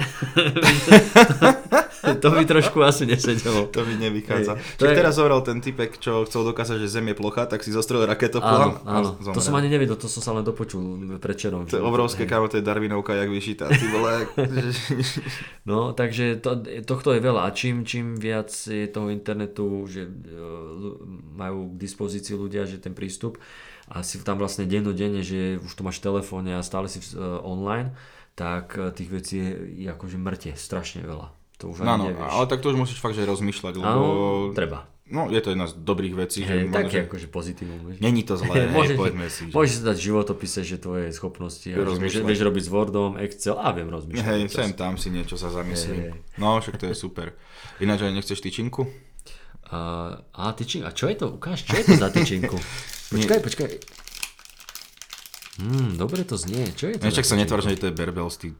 to 0.01 1.87
by 2.03 2.45
trošku 2.49 2.81
asi 2.83 3.05
nesedelo. 3.07 3.69
to 3.69 3.85
mi 3.85 3.97
nevychádza. 4.01 4.53
Hej, 4.57 4.77
to 4.77 4.85
Čiže 4.85 4.93
je- 4.93 5.01
teraz 5.01 5.13
zobral 5.17 5.41
ten 5.45 5.59
typek, 5.61 6.01
čo 6.01 6.25
chcel 6.25 6.43
dokázať, 6.49 6.81
že 6.81 6.89
Zem 6.89 7.13
je 7.13 7.17
plocha, 7.17 7.45
tak 7.47 7.61
si 7.61 7.71
zostrel 7.71 8.03
Áno, 8.03 8.11
raketoplán 8.11 8.81
a 8.85 8.91
áno. 9.05 9.11
zomrel. 9.21 9.37
To 9.37 9.43
som 9.45 9.55
ani 9.57 9.69
nevedel, 9.69 9.97
to 10.01 10.09
som 10.09 10.23
sa 10.25 10.31
len 10.33 10.45
dopočul 10.45 10.81
predčerom. 11.21 11.69
To 11.69 11.77
je 11.77 11.85
obrovské, 11.85 12.25
kámo, 12.25 12.49
to 12.49 12.59
je 12.59 12.65
Darwinovka, 12.65 13.13
jak 13.15 13.31
vyšitá. 13.31 13.69
Ty 13.69 13.87
vole, 13.93 14.13
No, 15.71 15.93
takže 15.93 16.41
to, 16.41 16.59
tohto 16.89 17.13
je 17.13 17.21
veľa. 17.21 17.47
A 17.47 17.55
čím, 17.55 17.85
čím 17.85 18.17
viac 18.17 18.51
je 18.51 18.89
toho 18.89 19.13
internetu, 19.13 19.85
že 19.87 20.09
e, 20.09 20.11
majú 21.37 21.77
k 21.77 21.79
dispozícii 21.79 22.35
ľudia, 22.35 22.65
že 22.67 22.81
ten 22.81 22.97
prístup 22.97 23.39
a 23.91 24.07
si 24.07 24.23
tam 24.23 24.39
vlastne 24.39 24.71
dennodenne, 24.71 25.21
že 25.21 25.59
už 25.59 25.75
to 25.75 25.83
máš 25.83 25.99
v 25.99 26.15
telefóne 26.15 26.55
a 26.55 26.63
stále 26.63 26.87
si 26.87 27.03
uh, 27.19 27.43
online, 27.43 27.91
tak 28.39 28.79
uh, 28.79 28.95
tých 28.95 29.11
vecí 29.11 29.43
je 29.83 29.91
akože 29.91 30.15
mŕte 30.15 30.55
strašne 30.55 31.03
veľa. 31.03 31.40
To 31.61 31.71
už 31.71 31.85
No, 31.85 31.95
no, 31.95 32.09
nevieš. 32.09 32.25
ale 32.27 32.45
tak 32.47 32.59
to 32.59 32.73
už 32.73 32.77
musíš 32.79 32.99
fakt, 32.99 33.13
že 33.13 33.23
rozmýšľať, 33.23 33.75
lebo... 33.77 33.87
Áno, 33.87 34.07
treba. 34.53 34.89
No, 35.05 35.27
je 35.27 35.37
to 35.39 35.51
jedna 35.51 35.67
z 35.67 35.75
dobrých 35.77 36.15
vecí. 36.17 36.41
Hej, 36.41 36.71
že 36.71 36.73
také 36.73 36.97
že 36.97 37.05
akože 37.05 37.27
pozitívum. 37.29 37.79
Není 37.99 38.23
to 38.23 38.39
zlé, 38.39 38.55
hej, 38.63 38.71
Môžeš- 38.71 38.97
povedzme 38.97 39.27
si. 39.27 39.43
Že... 39.45 39.53
Môžeš 39.53 39.73
si 39.73 39.83
dať 39.83 39.97
životopise, 39.99 40.61
že 40.63 40.77
tvoje 40.79 41.11
schopnosti, 41.11 41.67
a 41.67 41.75
že 41.75 41.99
vieš, 41.99 42.15
vieš 42.23 42.41
robiť 42.41 42.63
s 42.63 42.71
Wordom, 42.71 43.13
Excel 43.19 43.59
a 43.59 43.69
viem 43.71 43.87
rozmýšľať. 43.87 44.23
Hej, 44.25 44.43
sem 44.49 44.71
tam 44.73 44.95
si 44.95 45.11
niečo 45.11 45.35
sa 45.35 45.51
Hej, 45.51 45.55
zamyslím. 45.57 46.01
hej. 46.01 46.13
No, 46.37 46.57
však 46.57 46.79
to 46.79 46.87
je 46.87 46.95
super. 46.95 47.35
Ináč 47.77 48.01
aj 48.01 48.15
nechceš 48.15 48.39
tyčinku? 48.39 48.87
A, 49.69 49.79
a 50.31 50.43
tyčink, 50.51 50.83
a 50.83 50.91
čo 50.91 51.07
je 51.07 51.17
to? 51.17 51.27
Ukáž, 51.29 51.61
čo 51.61 51.75
je 51.75 51.85
to 51.85 51.95
za 51.97 52.09
tyčinku? 52.09 52.55
Počkaj, 53.13 53.41
počkaj. 53.43 53.71
Hmm, 55.59 55.99
dobre 55.99 56.23
to 56.23 56.35
znie. 56.35 56.71
Čo 56.71 56.89
je 56.89 56.97
to? 56.97 57.05
Však 57.05 57.27
sa 57.27 57.35
netváš, 57.35 57.69
že 57.69 57.77
to 57.77 57.87
je 57.87 57.95
Berbels, 57.95 58.39
ty 58.39 58.55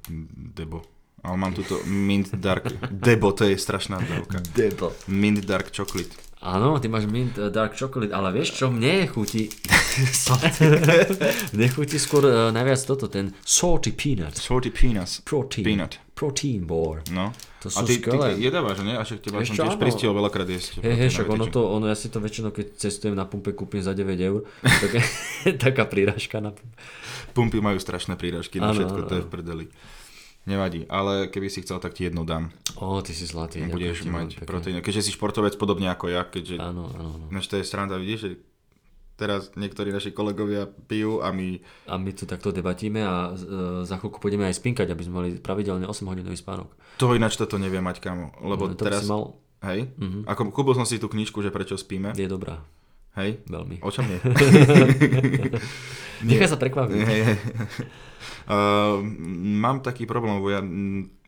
debo. 0.53 0.83
Ale 1.21 1.37
mám 1.37 1.53
tuto 1.53 1.81
Mint 1.85 2.33
Dark... 2.37 2.69
Debo, 2.89 3.33
to 3.37 3.45
je 3.45 3.57
strašná 3.61 4.01
dávka. 4.01 4.41
Debo. 4.57 4.97
Mint 5.09 5.45
Dark 5.45 5.69
Chocolate. 5.69 6.31
Áno, 6.41 6.81
ty 6.81 6.89
máš 6.89 7.05
mint 7.05 7.37
eh, 7.37 7.53
dark 7.53 7.77
chocolate, 7.77 8.17
ale 8.17 8.33
vieš 8.33 8.57
čo, 8.57 8.73
mne 8.73 9.05
chutí... 9.13 9.53
mne 11.55 11.67
chutí 11.69 12.01
skôr 12.01 12.25
uh, 12.25 12.49
najviac 12.49 12.81
toto, 12.89 13.13
ten 13.13 13.37
salty 13.45 13.93
peanut. 13.93 14.41
Salty 14.41 14.73
peanuts. 14.73 15.21
Protein. 15.21 15.69
Peanut. 15.69 16.01
Protein 16.17 16.65
bar. 16.65 17.05
No. 17.13 17.37
To 17.61 17.69
a 17.69 17.85
sú 17.85 17.85
ty, 17.85 18.01
ty 18.01 18.09
skvelé. 18.09 18.41
jedávaš, 18.41 18.81
nie? 18.81 18.97
A 18.97 19.05
však 19.05 19.21
teba 19.21 19.45
som 19.45 19.53
tiež 19.53 19.77
áno. 19.77 19.83
pristihol 19.85 20.17
veľakrát 20.17 20.49
jesť. 20.49 20.81
Hej, 20.81 20.97
hej, 20.97 21.09
však 21.13 21.29
ono 21.29 21.45
to, 21.53 21.61
ono, 21.61 21.93
ja 21.93 21.97
si 21.97 22.09
to 22.09 22.25
väčšinou, 22.25 22.57
keď 22.57 22.67
cestujem 22.89 23.13
na 23.13 23.29
pumpe, 23.29 23.53
kúpim 23.53 23.85
za 23.85 23.93
9 23.93 24.09
eur. 24.17 24.41
Tak, 24.65 24.93
taká 25.69 25.85
príražka 25.85 26.41
na 26.41 26.57
pumpe. 26.57 26.73
Pumpy 27.37 27.61
majú 27.61 27.77
strašné 27.77 28.17
príražky 28.17 28.65
na 28.65 28.73
všetko, 28.73 28.99
to 29.05 29.15
je 29.21 29.23
v 29.23 29.29
prdeli. 29.29 29.67
Nevadí, 30.51 30.83
ale 30.91 31.31
keby 31.31 31.47
si 31.47 31.63
chcel, 31.63 31.79
tak 31.79 31.95
ti 31.95 32.11
jednu 32.11 32.27
dám. 32.27 32.51
Ó, 32.75 32.99
ty 32.99 33.15
si 33.15 33.23
zlatý. 33.23 33.63
Budeš 33.63 34.03
ďakujem 34.03 34.11
mať 34.11 34.29
proteín. 34.43 34.83
Keďže 34.83 35.07
si 35.07 35.15
športovec 35.15 35.55
podobne 35.55 35.87
ako 35.87 36.11
ja, 36.11 36.27
keďže... 36.27 36.59
Áno, 36.59 36.91
áno, 36.91 37.11
áno. 37.15 37.27
Než 37.31 37.47
to 37.47 37.55
je 37.55 37.63
sranda, 37.63 37.95
vidíš, 37.95 38.21
že 38.21 38.31
teraz 39.15 39.53
niektorí 39.55 39.93
naši 39.93 40.11
kolegovia 40.11 40.65
pijú 40.67 41.21
a 41.21 41.31
my... 41.31 41.61
A 41.87 41.95
my 41.95 42.11
tu 42.11 42.25
takto 42.25 42.51
debatíme 42.51 43.05
a 43.05 43.31
e, 43.31 43.85
za 43.85 44.01
chvíľku 44.01 44.17
pôjdeme 44.17 44.49
aj 44.49 44.59
spinkať, 44.59 44.91
aby 44.91 45.03
sme 45.05 45.15
mali 45.15 45.29
pravidelne 45.37 45.85
8 45.85 46.03
hodinový 46.03 46.35
spánok. 46.35 46.73
To 46.99 47.13
ináč 47.13 47.37
toto 47.37 47.61
nevie 47.61 47.79
mať, 47.79 48.01
kamo. 48.01 48.33
Lebo 48.41 48.67
No, 48.67 48.75
to 48.75 48.83
teraz... 48.83 49.05
mal, 49.07 49.37
Hej? 49.61 49.93
Mhm. 50.01 50.25
Ako 50.25 50.49
kúpil 50.57 50.73
som 50.73 50.89
si 50.89 50.97
tú 50.97 51.07
knižku, 51.07 51.45
že 51.45 51.53
prečo 51.53 51.77
spíme. 51.77 52.17
je 52.17 52.25
dobrá, 52.25 52.65
Hej? 53.19 53.43
veľmi. 53.51 53.83
O 53.83 53.91
čom 53.91 54.07
je? 54.07 54.19
Nechaj 56.29 56.49
sa 56.53 56.59
prekvapiť. 56.61 57.01
Hej, 57.01 57.21
hej. 57.27 57.39
Uh, 58.47 59.03
mám 59.65 59.83
taký 59.83 60.07
problém, 60.07 60.39
lebo 60.39 60.49
ja... 60.53 60.61
mm, 60.63 61.19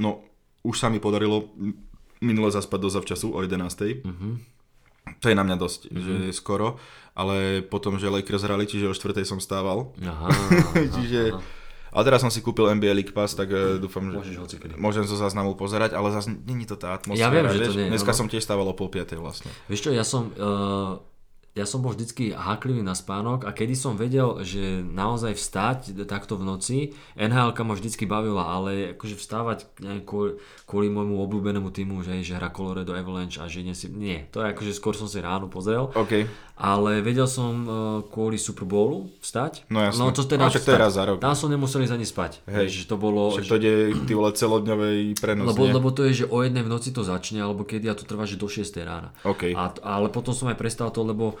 No, 0.00 0.24
už 0.64 0.80
sa 0.80 0.88
mi 0.88 0.96
podarilo 0.96 1.52
minule 2.24 2.48
zaspať 2.48 2.80
do 2.80 2.88
zavčasu 2.88 3.36
o 3.36 3.38
11. 3.44 4.00
Mhm. 4.00 4.28
To 5.20 5.26
je 5.28 5.36
na 5.36 5.44
mňa 5.44 5.56
dosť, 5.56 5.80
že 5.90 6.12
je 6.30 6.32
skoro, 6.32 6.78
ale 7.16 7.64
potom, 7.66 7.98
že 7.98 8.12
Lakers 8.12 8.46
hrali, 8.46 8.68
čiže 8.68 8.88
o 8.88 8.94
4. 8.94 9.16
som 9.26 9.40
stával. 9.42 9.92
Aha, 10.00 10.28
Čiže... 10.96 11.34
A 11.90 12.06
teraz 12.06 12.22
som 12.22 12.30
si 12.30 12.38
kúpil 12.38 12.70
NBA 12.70 12.94
League 12.94 13.10
Pass, 13.10 13.34
tak 13.34 13.50
eh, 13.50 13.74
dúfam, 13.82 14.06
že 14.22 14.38
môžem 14.78 15.02
zo 15.02 15.18
záznamu 15.18 15.58
pozerať, 15.58 15.98
ale 15.98 16.14
zase 16.14 16.30
není 16.46 16.62
to 16.62 16.78
tá 16.78 16.94
atmosféra. 16.94 17.26
Ja 17.26 17.34
viem, 17.34 17.50
že 17.50 17.66
to 17.66 17.74
nie 17.74 17.90
Dneska 17.90 18.14
no. 18.14 18.18
som 18.22 18.26
tiež 18.30 18.46
stával 18.46 18.70
o 18.70 18.78
pol 18.78 18.94
piatej 18.94 19.18
vlastne. 19.18 19.50
Vieš 19.66 19.80
čo, 19.82 19.90
ja 19.90 20.06
som, 20.06 20.30
uh, 20.38 21.02
ja 21.50 21.66
som 21.66 21.82
bol 21.82 21.90
vždycky 21.90 22.30
háklivý 22.30 22.78
na 22.86 22.94
spánok 22.94 23.42
a 23.42 23.50
kedy 23.50 23.74
som 23.74 23.98
vedel, 23.98 24.38
že 24.46 24.86
naozaj 24.86 25.34
vstať 25.34 26.06
takto 26.06 26.38
v 26.38 26.46
noci, 26.46 26.78
nhl 27.18 27.50
ma 27.50 27.74
vždycky 27.74 28.06
bavila, 28.06 28.46
ale 28.46 28.94
akože 28.94 29.18
vstávať 29.18 29.66
neviem, 29.82 30.06
kvôli, 30.06 30.38
kvôli 30.62 30.86
môjmu 30.94 31.18
obľúbenému 31.18 31.74
týmu, 31.74 32.06
že, 32.06 32.22
že 32.22 32.38
hra 32.38 32.54
Colorado 32.54 32.94
Avalanche 32.94 33.42
a 33.42 33.50
že 33.50 33.66
idem 33.66 33.74
si, 33.74 33.90
nie, 33.90 34.30
to 34.30 34.46
je 34.46 34.54
akože 34.54 34.72
skôr 34.78 34.94
som 34.94 35.10
si 35.10 35.18
ráno 35.18 35.50
pozrel, 35.50 35.90
OK, 35.90 36.30
ale 36.60 37.00
vedel 37.00 37.24
som 37.24 37.52
uh, 37.64 37.72
kvôli 38.04 38.36
Super 38.36 38.68
Bowlu 38.68 39.08
vstať. 39.24 39.64
No 39.72 39.80
jasné. 39.80 39.96
No 39.96 40.12
to 40.12 40.28
teda 40.28 40.44
Ale 40.44 40.52
však 40.52 40.68
to 40.68 40.72
je 40.76 40.80
raz 40.84 40.92
za 40.92 41.08
rok. 41.08 41.16
Tam 41.16 41.32
som 41.32 41.48
nemusel 41.48 41.88
ísť 41.88 41.96
ani 41.96 42.04
spať. 42.04 42.32
Hej. 42.44 42.84
Že 42.84 42.84
to 42.84 42.96
bolo... 43.00 43.32
však 43.32 43.48
to 43.48 43.56
ide 43.56 43.72
ty 44.04 44.12
vole 44.12 44.28
celodňovej 44.36 45.16
prenos, 45.16 45.56
Lebo, 45.56 45.64
nie? 45.64 45.72
lebo 45.72 45.88
to 45.88 46.04
je, 46.04 46.12
že 46.20 46.26
o 46.28 46.44
jednej 46.44 46.60
v 46.60 46.68
noci 46.68 46.92
to 46.92 47.00
začne, 47.00 47.40
alebo 47.40 47.64
kedy 47.64 47.88
a 47.88 47.96
to 47.96 48.04
trvá, 48.04 48.28
že 48.28 48.36
do 48.36 48.44
6 48.44 48.76
rána. 48.84 49.08
OK. 49.24 49.56
A, 49.56 49.72
ale 49.80 50.12
potom 50.12 50.36
som 50.36 50.52
aj 50.52 50.60
prestal 50.60 50.92
to, 50.92 51.00
lebo 51.00 51.40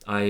aj, 0.09 0.27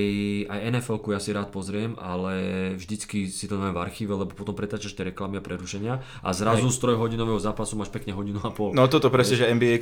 aj 0.52 0.60
NFL-ku 0.68 1.16
ja 1.16 1.20
si 1.24 1.32
rád 1.32 1.48
pozriem, 1.48 1.96
ale 1.96 2.34
vždycky 2.76 3.32
si 3.32 3.48
to 3.48 3.56
mám 3.56 3.72
v 3.72 3.80
archíve, 3.80 4.12
lebo 4.12 4.36
potom 4.36 4.52
pretáčaš 4.52 5.00
tie 5.00 5.08
reklamy 5.08 5.40
a 5.40 5.44
prerušenia 5.44 6.04
a 6.20 6.30
zrazu 6.36 6.68
z 6.68 6.78
trojhodinového 6.84 7.40
zápasu 7.40 7.80
máš 7.80 7.88
pekne 7.88 8.12
hodinu 8.12 8.44
a 8.44 8.52
pol. 8.52 8.76
No 8.76 8.92
toto 8.92 9.08
presne, 9.08 9.40
že 9.40 9.48
NBA, 9.48 9.80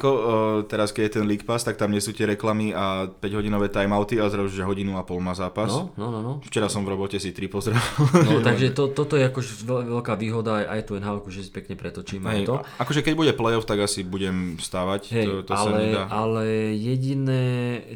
teraz 0.69 0.93
keď 0.93 1.01
je 1.09 1.13
ten 1.17 1.25
League 1.25 1.41
Pass, 1.41 1.65
tak 1.65 1.81
tam 1.81 1.89
nie 1.89 2.01
sú 2.05 2.13
tie 2.13 2.29
reklamy 2.29 2.69
a 2.69 3.09
5 3.09 3.17
hodinové 3.33 3.73
timeouty 3.73 4.21
a 4.21 4.29
zrazu, 4.29 4.53
že 4.53 4.61
hodinu 4.61 4.93
a 4.93 5.01
pol 5.01 5.17
má 5.25 5.33
zápas. 5.33 5.73
No, 5.73 5.89
no, 5.97 6.13
no. 6.13 6.19
no. 6.21 6.33
Včera 6.45 6.69
som 6.69 6.85
v 6.85 6.93
robote 6.93 7.17
si 7.17 7.33
3 7.33 7.49
pozrel. 7.49 7.81
no 8.29 8.45
takže 8.45 8.77
to, 8.77 8.93
toto 8.93 9.17
je 9.17 9.25
veľ- 9.25 9.99
veľká 9.99 10.13
výhoda 10.21 10.61
aj, 10.61 10.65
aj 10.69 10.81
tu 10.85 10.93
nhl 11.01 11.17
že 11.29 11.45
si 11.45 11.51
pekne 11.53 11.77
pretočíme 11.77 12.25
aj 12.25 12.37
Hej, 12.41 12.45
to. 12.45 12.55
akože 12.81 13.01
keď 13.05 13.13
bude 13.13 13.33
playoff, 13.37 13.65
tak 13.65 13.85
asi 13.85 14.01
budem 14.01 14.57
stávať. 14.57 15.13
Hej, 15.13 15.25
to, 15.25 15.33
to 15.49 15.53
sa 15.53 15.69
ale, 15.69 15.81
dá. 15.93 16.03
ale 16.09 16.43
jediné, 16.77 17.41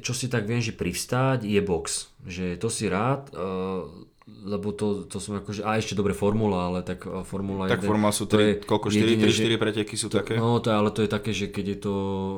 čo 0.01 0.13
si 0.13 0.29
tak 0.29 0.45
viem, 0.45 0.61
že 0.61 0.73
privstať, 0.73 1.45
je 1.45 1.61
box. 1.83 2.07
Že 2.23 2.45
to 2.55 2.67
si 2.71 2.87
rád, 2.87 3.27
uh, 3.35 3.83
lebo 4.23 4.71
to, 4.71 5.03
to 5.03 5.19
som 5.19 5.35
akože, 5.35 5.67
a 5.67 5.75
ešte 5.75 5.99
dobre 5.99 6.15
formula, 6.15 6.71
ale 6.71 6.79
tak 6.79 7.03
uh, 7.03 7.27
formula 7.27 7.67
Tak 7.67 7.83
1, 7.83 7.91
formula 7.91 8.15
sú 8.15 8.23
to 8.23 8.39
3, 8.39 8.39
je 8.39 8.53
koľko 8.63 8.87
4, 8.87 8.99
jedine, 9.03 9.27
3, 9.27 9.35
že- 9.35 9.43
4 9.51 9.59
preteky 9.59 9.95
sú 9.99 10.07
také? 10.07 10.39
No 10.39 10.63
to 10.63 10.71
ale 10.71 10.95
to 10.95 11.03
je 11.03 11.09
také, 11.11 11.35
že 11.35 11.51
keď 11.51 11.65
je 11.75 11.77
to, 11.83 11.93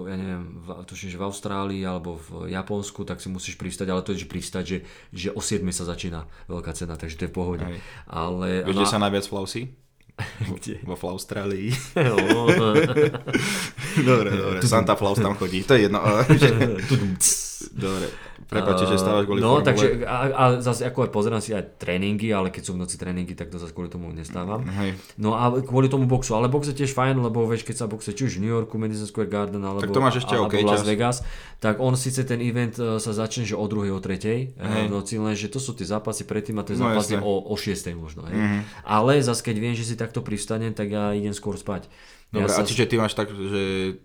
ja 0.09 0.17
neviem, 0.17 0.43
v, 0.65 0.67
tuším, 0.89 1.13
že 1.13 1.21
v 1.21 1.25
Austrálii 1.29 1.81
alebo 1.85 2.17
v 2.17 2.49
Japonsku, 2.49 3.05
tak 3.05 3.21
si 3.21 3.29
musíš 3.29 3.53
pristať, 3.61 3.93
ale 3.93 4.01
to 4.01 4.17
je, 4.17 4.25
že 4.25 4.27
pristať, 4.27 4.63
že, 4.65 4.77
že 5.13 5.29
o 5.29 5.41
7 5.41 5.61
sa 5.69 5.85
začína 5.85 6.25
veľká 6.49 6.73
cena, 6.73 6.97
takže 6.97 7.21
to 7.21 7.29
je 7.29 7.31
v 7.31 7.35
pohode. 7.37 7.61
Hej. 7.61 7.77
Ale... 8.09 8.65
Vieš, 8.65 8.73
no 8.73 8.81
kde 8.81 8.85
a- 8.89 8.91
sa 8.91 8.97
najviac 8.97 9.25
flausí? 9.29 9.69
Kde? 10.55 10.79
Vo 10.87 10.95
Austrálii. 10.95 11.75
No, 11.99 12.15
dobre, 14.09 14.29
dobre. 14.31 14.59
Santa 14.63 14.95
Claus 14.95 15.19
tam 15.19 15.35
chodí. 15.35 15.67
To 15.67 15.75
je 15.75 15.91
jedno. 15.91 15.99
dobre. 17.83 18.07
Prepačte, 18.45 18.85
že 18.85 18.95
stávaš 18.95 19.25
kvôli 19.25 19.39
No, 19.39 19.57
formule. 19.57 19.65
takže 19.65 19.85
a, 20.01 20.17
a 20.29 20.43
zase 20.59 20.81
ako 20.83 20.99
aj 21.01 21.11
pozerám 21.11 21.39
si 21.39 21.49
aj 21.49 21.75
tréningy, 21.75 22.29
ale 22.29 22.47
keď 22.47 22.63
sú 22.63 22.71
v 22.71 22.79
noci 22.79 22.93
tréningy, 22.93 23.33
tak 23.33 23.49
to 23.49 23.57
zase 23.57 23.71
kvôli 23.71 23.87
tomu 23.87 24.09
nestávam. 24.09 24.61
Hej. 24.61 24.93
No 25.15 25.33
a 25.33 25.49
kvôli 25.55 25.85
tomu 25.85 26.05
boxu, 26.05 26.31
ale 26.31 26.45
box 26.45 26.67
je 26.67 26.77
tiež 26.77 26.91
fajn, 26.91 27.17
lebo 27.19 27.41
vieš, 27.43 27.63
keď 27.63 27.75
sa 27.75 27.85
boxe 27.85 28.09
či 28.09 28.21
už 28.23 28.37
v 28.37 28.41
New 28.41 28.53
Yorku, 28.53 28.77
Madison 28.77 29.03
Square 29.03 29.27
Garden, 29.27 29.59
alebo, 29.59 29.81
Tak 29.81 29.89
to 29.89 29.99
máš 29.99 30.21
ešte 30.21 30.33
alebo 30.33 30.47
OK 30.47 30.61
Las 30.61 30.79
čas. 30.79 30.85
Vegas, 30.85 31.17
tak 31.57 31.77
on 31.77 31.93
síce 31.95 32.21
ten 32.21 32.37
event 32.39 32.75
e, 32.75 32.97
sa 32.97 33.11
začne, 33.11 33.43
že 33.43 33.53
o 33.53 33.63
2. 33.63 33.89
o 33.89 33.99
3. 33.99 34.13
Hej. 34.13 34.53
v 34.53 34.89
noci, 34.89 35.17
lenže 35.17 35.47
to 35.47 35.57
sú 35.57 35.73
tie 35.73 35.83
zápasy 35.83 36.23
predtým 36.23 36.55
a 36.55 36.63
tie 36.63 36.73
No, 36.73 36.85
zápasy 36.85 37.17
jasné. 37.17 37.25
o, 37.25 37.33
o 37.41 37.55
6. 37.55 37.65
možno. 37.95 38.23
Hej. 38.25 38.61
Ale 38.83 39.17
zase 39.19 39.41
keď 39.41 39.55
viem, 39.57 39.73
že 39.73 39.83
si 39.83 39.95
takto 39.95 40.21
privstanem, 40.21 40.69
tak 40.69 40.87
ja 40.87 41.11
idem 41.11 41.31
skôr 41.31 41.55
spať. 41.55 41.89
Dobre, 42.27 42.45
ja 42.45 42.53
a 42.53 42.61
čiže 42.61 42.85
ty 42.85 42.95
máš 42.95 43.13
tak, 43.13 43.29
že 43.29 43.95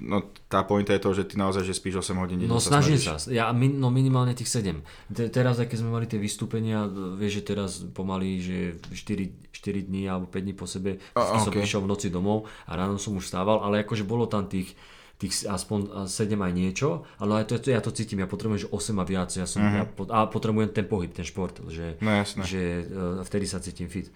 no, 0.00 0.22
tá 0.50 0.66
pointa 0.66 0.90
je 0.90 1.02
to, 1.02 1.10
že 1.14 1.22
ty 1.28 1.34
naozaj 1.36 1.62
že 1.62 1.74
spíš 1.74 2.02
8 2.02 2.18
hodín 2.18 2.38
denne 2.42 2.50
No 2.50 2.58
snažím 2.58 2.98
sa, 2.98 3.14
ja 3.30 3.50
min, 3.54 3.78
no 3.78 3.90
minimálne 3.90 4.34
tých 4.34 4.50
7. 4.50 4.82
Te, 5.12 5.30
teraz, 5.30 5.58
keď 5.58 5.78
sme 5.78 5.94
mali 5.94 6.06
tie 6.10 6.18
vystúpenia, 6.18 6.86
vieš, 7.14 7.40
že 7.40 7.42
teraz 7.44 7.70
pomaly, 7.94 8.42
že 8.42 8.56
4, 8.90 9.54
4 9.54 9.86
dní 9.86 10.10
alebo 10.10 10.26
5 10.26 10.34
dní 10.34 10.54
po 10.54 10.66
sebe 10.66 10.98
A, 11.14 11.38
som 11.38 11.50
ok. 11.50 11.58
prišiel 11.62 11.80
v 11.82 11.90
noci 11.90 12.08
domov 12.10 12.46
a 12.66 12.74
ráno 12.74 12.98
som 12.98 13.14
už 13.14 13.26
stával, 13.26 13.62
ale 13.62 13.86
akože 13.86 14.02
bolo 14.02 14.26
tam 14.26 14.46
tých 14.46 14.74
tých 15.14 15.46
aspoň 15.46 16.10
7 16.10 16.34
aj 16.34 16.52
niečo, 16.52 17.06
ale 17.22 17.46
aj 17.46 17.54
to, 17.54 17.70
ja 17.70 17.78
to 17.78 17.94
cítim, 17.94 18.18
ja 18.18 18.26
potrebujem, 18.26 18.66
že 18.66 18.68
8 18.74 18.98
a 18.98 19.04
viac, 19.06 19.30
ja 19.30 19.46
som, 19.46 19.62
ja, 19.62 19.86
pot- 19.86 20.10
a 20.10 20.26
potrebujem 20.26 20.74
ten 20.74 20.90
pohyb, 20.90 21.14
ten 21.14 21.22
šport, 21.22 21.54
že, 21.70 21.94
No 22.02 22.10
jasné. 22.10 22.42
že 22.42 22.62
uh, 22.82 23.22
vtedy 23.22 23.46
sa 23.46 23.62
cítim 23.62 23.86
fit. 23.86 24.10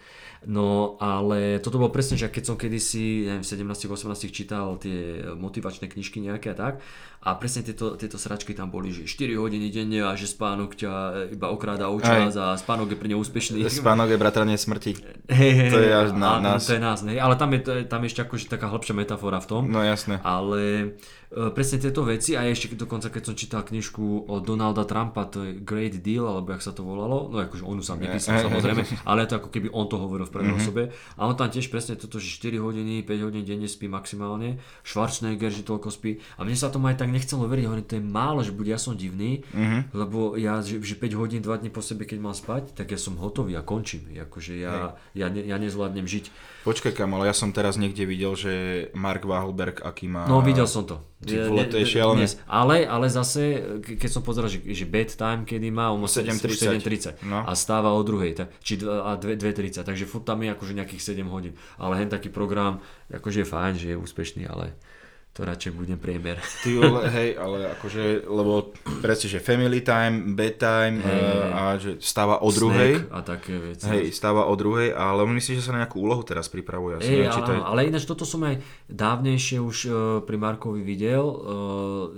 No 0.46 0.94
ale 1.02 1.58
toto 1.58 1.82
bolo 1.82 1.90
presne, 1.90 2.14
že 2.14 2.30
keď 2.30 2.44
som 2.46 2.56
kedysi, 2.60 3.26
neviem, 3.26 3.42
v 3.42 3.50
17-18 3.74 4.30
čítal 4.30 4.78
tie 4.78 5.26
motivačné 5.34 5.90
knižky 5.90 6.22
nejaké 6.22 6.54
a 6.54 6.56
tak 6.56 6.74
a 7.18 7.34
presne 7.34 7.66
tieto, 7.66 7.98
tieto 7.98 8.14
sračky 8.14 8.54
tam 8.54 8.70
boli, 8.70 8.94
že 8.94 9.02
4 9.02 9.34
hodiny 9.34 9.74
denne 9.74 10.06
a 10.06 10.14
že 10.14 10.30
spánok 10.30 10.78
ťa 10.78 10.92
iba 11.34 11.50
okráda 11.50 11.90
o 11.90 11.98
čas 11.98 12.38
a 12.38 12.54
spánok 12.54 12.94
je 12.94 12.98
pre 12.98 13.10
ne 13.10 13.18
úspešný. 13.18 13.66
Spánok 13.66 14.14
je 14.14 14.18
bratranie 14.22 14.54
smrti. 14.54 14.94
Hej, 15.26 15.74
To 15.74 15.78
je 15.82 15.90
až 15.90 16.10
na 16.14 16.38
áno, 16.38 16.54
nás. 16.54 16.62
To 16.70 16.78
je 16.78 16.82
nás, 16.82 17.02
hej, 17.02 17.18
ale 17.18 17.34
tam 17.34 17.50
je, 17.50 17.84
tam 17.90 18.06
je 18.06 18.08
ešte 18.14 18.22
akože 18.22 18.46
taká 18.46 18.70
hĺbšia 18.70 18.94
metafora 18.94 19.42
v 19.42 19.46
tom. 19.50 19.62
No 19.66 19.82
jasné. 19.82 20.22
Ale 20.22 20.94
e, 21.27 21.27
presne 21.28 21.76
tieto 21.78 22.02
veci 22.02 22.32
a 22.32 22.42
ešte 22.42 22.72
dokonca 22.72 23.08
keď 23.08 23.22
som 23.22 23.34
čítal 23.34 23.60
knižku 23.60 24.00
od 24.26 24.40
Donalda 24.40 24.82
Trumpa, 24.82 25.24
to 25.24 25.42
je 25.42 25.50
Great 25.58 25.98
Deal, 25.98 26.24
alebo 26.24 26.50
jak 26.50 26.60
sa 26.60 26.70
to 26.70 26.80
volalo, 26.80 27.28
no 27.28 27.36
akože 27.38 27.62
on 27.62 27.76
ju 27.76 27.84
sám 27.84 28.00
nepísal 28.00 28.40
samozrejme, 28.40 28.80
ale 29.04 29.24
to 29.24 29.36
ako 29.36 29.48
keby 29.48 29.68
on 29.68 29.84
to 29.84 29.96
hovoril 29.96 30.24
v 30.24 30.32
prvej 30.32 30.48
Mhm. 30.48 30.58
osobe 30.58 30.82
a 31.14 31.20
on 31.22 31.34
tam 31.34 31.46
tiež 31.46 31.68
presne 31.68 31.94
toto, 31.94 32.16
že 32.16 32.32
4 32.32 32.56
hodiny, 32.56 33.02
5 33.02 33.20
hodín 33.20 33.42
denne 33.42 33.66
spí 33.66 33.86
maximálne, 33.86 34.56
Schwarzenegger, 34.82 35.50
že 35.50 35.62
toľko 35.62 35.88
spí 35.88 36.10
a 36.34 36.42
mne 36.42 36.54
sa 36.54 36.68
tomu 36.68 36.88
aj 36.88 36.96
tak 36.96 37.08
nechcelo 37.08 37.44
veriť, 37.44 37.64
hovorím, 37.64 37.84
to 37.84 37.96
je 37.96 38.04
málo, 38.04 38.40
že 38.40 38.50
buď 38.50 38.66
ja 38.66 38.78
som 38.78 38.94
divný, 38.94 39.44
Mhm. 39.50 39.92
lebo 39.92 40.32
ja, 40.34 40.58
že, 40.60 40.80
že 40.80 40.94
5 40.94 41.12
hodín, 41.14 41.38
2 41.38 41.56
dní 41.56 41.68
po 41.68 41.80
sebe, 41.80 42.02
keď 42.02 42.18
mám 42.20 42.32
spať, 42.32 42.72
tak 42.72 42.88
ja 42.88 42.96
som 42.96 43.16
hotový 43.16 43.52
a 43.52 43.62
končím, 43.62 44.08
akože 44.10 44.56
ja, 44.56 44.96
ja, 45.12 45.26
ne, 45.28 45.42
ja 45.42 45.56
nezvládnem 45.56 46.04
žiť. 46.04 46.32
Počkaj 46.64 46.92
kam, 46.94 47.12
ale 47.12 47.26
ja 47.26 47.34
som 47.34 47.48
teraz 47.48 47.76
niekde 47.76 48.04
videl, 48.04 48.32
že 48.32 48.52
Mark 48.92 49.24
Wahlberg, 49.24 49.80
aký 49.80 50.04
má... 50.04 50.24
No 50.24 50.40
videl 50.40 50.64
som 50.64 50.84
to. 50.84 51.00
Ty 51.18 51.34
vole, 51.44 51.64
to 51.64 51.76
je 51.76 51.86
šialené. 51.88 52.24
Ale, 52.46 52.86
ale 52.86 53.06
zase, 53.06 53.42
ke- 53.80 53.96
keď 53.96 54.06
som 54.08 54.22
pozeral, 54.22 54.46
že, 54.46 54.62
že 54.62 54.84
bedtime, 54.84 55.42
kedy 55.42 55.66
má, 55.68 55.90
on 55.90 55.98
má 55.98 56.06
7:30. 56.06 56.78
7.30 56.78 57.18
No. 57.24 57.42
a 57.42 57.52
stáva 57.52 57.90
o 57.90 58.00
druhej, 58.00 58.34
tak, 58.36 58.54
či 58.60 58.76
dva- 58.76 59.02
a 59.02 59.16
2.30, 59.16 59.82
takže 59.82 60.04
furt 60.04 60.22
tam 60.22 60.38
je 60.40 60.50
akože 60.50 60.72
nejakých 60.74 61.02
7 61.04 61.26
hodín. 61.26 61.52
Ale 61.74 61.96
hen 61.96 62.06
taký 62.06 62.28
program, 62.28 62.78
akože 63.08 63.42
je 63.42 63.48
fajn, 63.48 63.74
že 63.74 63.86
je 63.88 63.96
úspešný, 63.96 64.46
ale 64.46 64.78
to 65.38 65.46
radšej 65.46 65.70
budem 65.70 66.02
priemer. 66.02 66.42
Ty 66.66 66.82
hej, 67.14 67.38
ale 67.38 67.70
akože, 67.78 68.26
lebo 68.26 68.74
presne, 68.98 69.30
že 69.30 69.38
family 69.38 69.86
time, 69.86 70.34
bedtime 70.34 70.98
Hej, 70.98 71.14
eh, 71.14 71.30
hej. 71.30 71.50
a 71.54 71.62
že 71.78 71.90
stáva 72.02 72.42
o 72.42 72.50
druhej. 72.50 73.06
Snack 73.06 73.14
a 73.14 73.18
také 73.22 73.54
veci. 73.54 73.86
Hej, 73.86 74.10
stáva 74.10 74.50
o 74.50 74.54
druhej, 74.58 74.90
ale 74.98 75.22
on 75.22 75.30
myslí, 75.38 75.62
že 75.62 75.62
sa 75.62 75.78
na 75.78 75.86
nejakú 75.86 76.02
úlohu 76.02 76.26
teraz 76.26 76.50
pripravuje. 76.50 76.98
Neviem, 77.06 77.30
či 77.30 77.40
to 77.46 77.54
je... 77.54 77.60
ale, 77.62 77.86
ináč 77.86 78.02
toto 78.02 78.26
som 78.26 78.42
aj 78.42 78.58
dávnejšie 78.90 79.62
už 79.62 79.76
uh, 79.86 79.94
pri 80.26 80.36
Markovi 80.42 80.82
videl, 80.82 81.22
uh, 81.22 81.38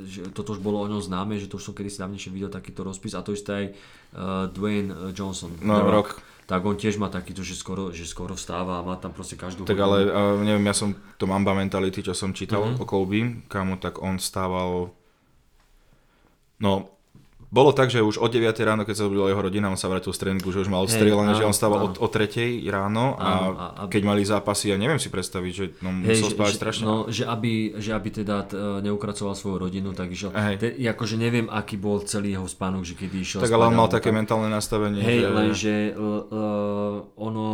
že 0.08 0.32
toto 0.32 0.56
už 0.56 0.64
bolo 0.64 0.80
o 0.80 0.88
ňom 0.88 1.04
známe, 1.04 1.36
že 1.36 1.44
to 1.44 1.60
už 1.60 1.68
som 1.68 1.74
kedysi 1.76 2.00
dávnejšie 2.00 2.32
videl 2.32 2.48
takýto 2.48 2.80
rozpis 2.80 3.12
a 3.12 3.20
to 3.20 3.36
isté 3.36 3.52
aj 3.52 3.66
uh, 3.68 4.48
Dwayne 4.48 5.12
Johnson. 5.12 5.52
No, 5.60 5.76
The 5.76 5.92
Rock. 5.92 6.10
Tak 6.50 6.66
on 6.66 6.74
tiež 6.74 6.98
má 6.98 7.06
takýto, 7.06 7.46
že 7.46 7.54
skoro, 7.54 7.94
že 7.94 8.02
skoro 8.02 8.34
vstáva 8.34 8.82
a 8.82 8.86
má 8.86 8.98
tam 8.98 9.14
proste 9.14 9.38
každú 9.38 9.62
Tak 9.62 9.78
ale 9.78 10.10
uh, 10.10 10.34
neviem, 10.42 10.66
ja 10.66 10.74
som 10.74 10.98
to 11.14 11.30
Mamba 11.30 11.54
Mentality, 11.54 12.02
čo 12.02 12.10
som 12.10 12.34
čítal 12.34 12.74
mm-hmm. 12.74 12.82
o 12.82 12.84
Colby, 12.90 13.46
kamo, 13.46 13.78
tak 13.78 14.02
on 14.02 14.18
stával... 14.18 14.90
No, 16.58 16.99
bolo 17.50 17.70
tak, 17.70 17.86
že 17.86 17.98
už 17.98 18.16
od 18.16 18.30
9 18.30 18.46
ráno, 18.60 18.82
keď 18.82 18.94
sa 18.94 19.02
zobudila 19.02 19.26
jeho 19.26 19.42
rodina, 19.42 19.66
on 19.66 19.74
sa 19.74 19.86
vrátil 19.86 20.08
z 20.08 20.18
tréningu, 20.18 20.48
že 20.48 20.60
už 20.60 20.68
mal 20.68 20.80
odstrelené, 20.80 21.34
že 21.34 21.42
on 21.42 21.50
stával 21.50 21.82
áno. 21.84 21.92
o, 21.92 22.00
o 22.00 22.08
3 22.08 22.30
ráno 22.64 23.14
a, 23.14 23.26
Áno, 23.36 23.48
a- 23.52 23.72
keď 23.84 24.02
mali 24.04 24.22
zápasy, 24.22 24.70
ja 24.70 24.76
neviem 24.76 24.96
si 24.96 25.06
predstaviť, 25.06 25.52
že 25.52 25.64
no, 25.80 25.90
Hej, 26.00 26.14
musel 26.16 26.30
spávať 26.32 26.54
strašne. 26.54 26.84
no, 26.84 26.94
že, 27.06 27.22
aby, 27.24 27.52
že 27.76 27.90
aby 27.90 28.08
teda 28.14 28.36
t, 28.44 28.54
neukracoval 28.80 29.34
svoju 29.34 29.56
rodinu, 29.60 29.90
tak 29.90 30.08
išiel. 30.08 30.30
Hej. 30.30 30.54
Te, 30.56 30.68
akože 30.80 31.16
neviem, 31.16 31.46
aký 31.46 31.74
bol 31.74 32.00
celý 32.00 32.32
jeho 32.32 32.46
spánok, 32.46 32.82
že 32.82 32.94
kedy 32.94 33.16
išiel 33.18 33.40
tak 33.40 33.50
ale 33.50 33.66
on 33.66 33.74
mal 33.74 33.88
také 33.88 34.08
tak. 34.08 34.16
mentálne 34.16 34.46
nastavenie, 34.46 35.02
Hej, 35.02 35.18
že... 35.18 35.28
lenže 35.28 35.74
l- 35.92 36.24
l- 36.24 36.98
ono, 37.16 37.46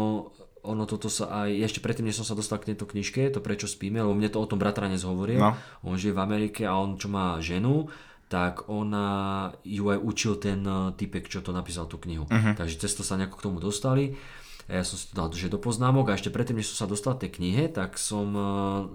ono 0.60 0.82
toto 0.84 1.06
sa 1.06 1.30
aj, 1.40 1.50
ešte 1.62 1.78
predtým, 1.78 2.04
než 2.04 2.18
som 2.18 2.26
sa 2.26 2.34
dostal 2.34 2.58
k 2.58 2.68
tejto 2.68 2.84
knižke, 2.84 3.30
to 3.30 3.38
prečo 3.38 3.64
spíme, 3.64 3.96
lebo 3.96 4.12
mne 4.12 4.28
to 4.28 4.36
o 4.36 4.46
tom 4.46 4.58
bratranec 4.58 5.00
hovoril, 5.00 5.38
No. 5.38 5.54
on 5.80 5.94
žije 5.94 6.12
v 6.12 6.20
Amerike 6.20 6.62
a 6.62 6.74
on 6.74 6.94
čo 6.94 7.06
má 7.06 7.38
ženu, 7.38 7.86
tak 8.26 8.66
ona 8.66 9.06
ju 9.62 9.86
aj 9.86 9.98
učil 10.02 10.34
ten 10.42 10.60
eh, 10.66 10.90
typek, 10.98 11.30
čo 11.30 11.42
to 11.42 11.54
napísal 11.54 11.86
tú 11.86 11.98
knihu. 12.02 12.26
Uh-huh. 12.26 12.54
Takže 12.58 12.82
cez 12.82 12.92
to 12.94 13.06
sa 13.06 13.14
nejako 13.14 13.38
k 13.38 13.44
tomu 13.46 13.58
dostali. 13.62 14.18
Ja 14.66 14.82
som 14.82 14.98
si 14.98 15.06
to 15.06 15.14
dal 15.14 15.30
že 15.30 15.46
do 15.46 15.62
poznámok 15.62 16.10
a 16.10 16.18
ešte 16.18 16.26
predtým, 16.26 16.58
než 16.58 16.74
som 16.74 16.82
sa 16.82 16.90
dostal 16.90 17.14
k 17.14 17.30
tej 17.30 17.38
knihe, 17.38 17.70
tak 17.70 17.94
som 17.94 18.26
eh, 18.34 18.46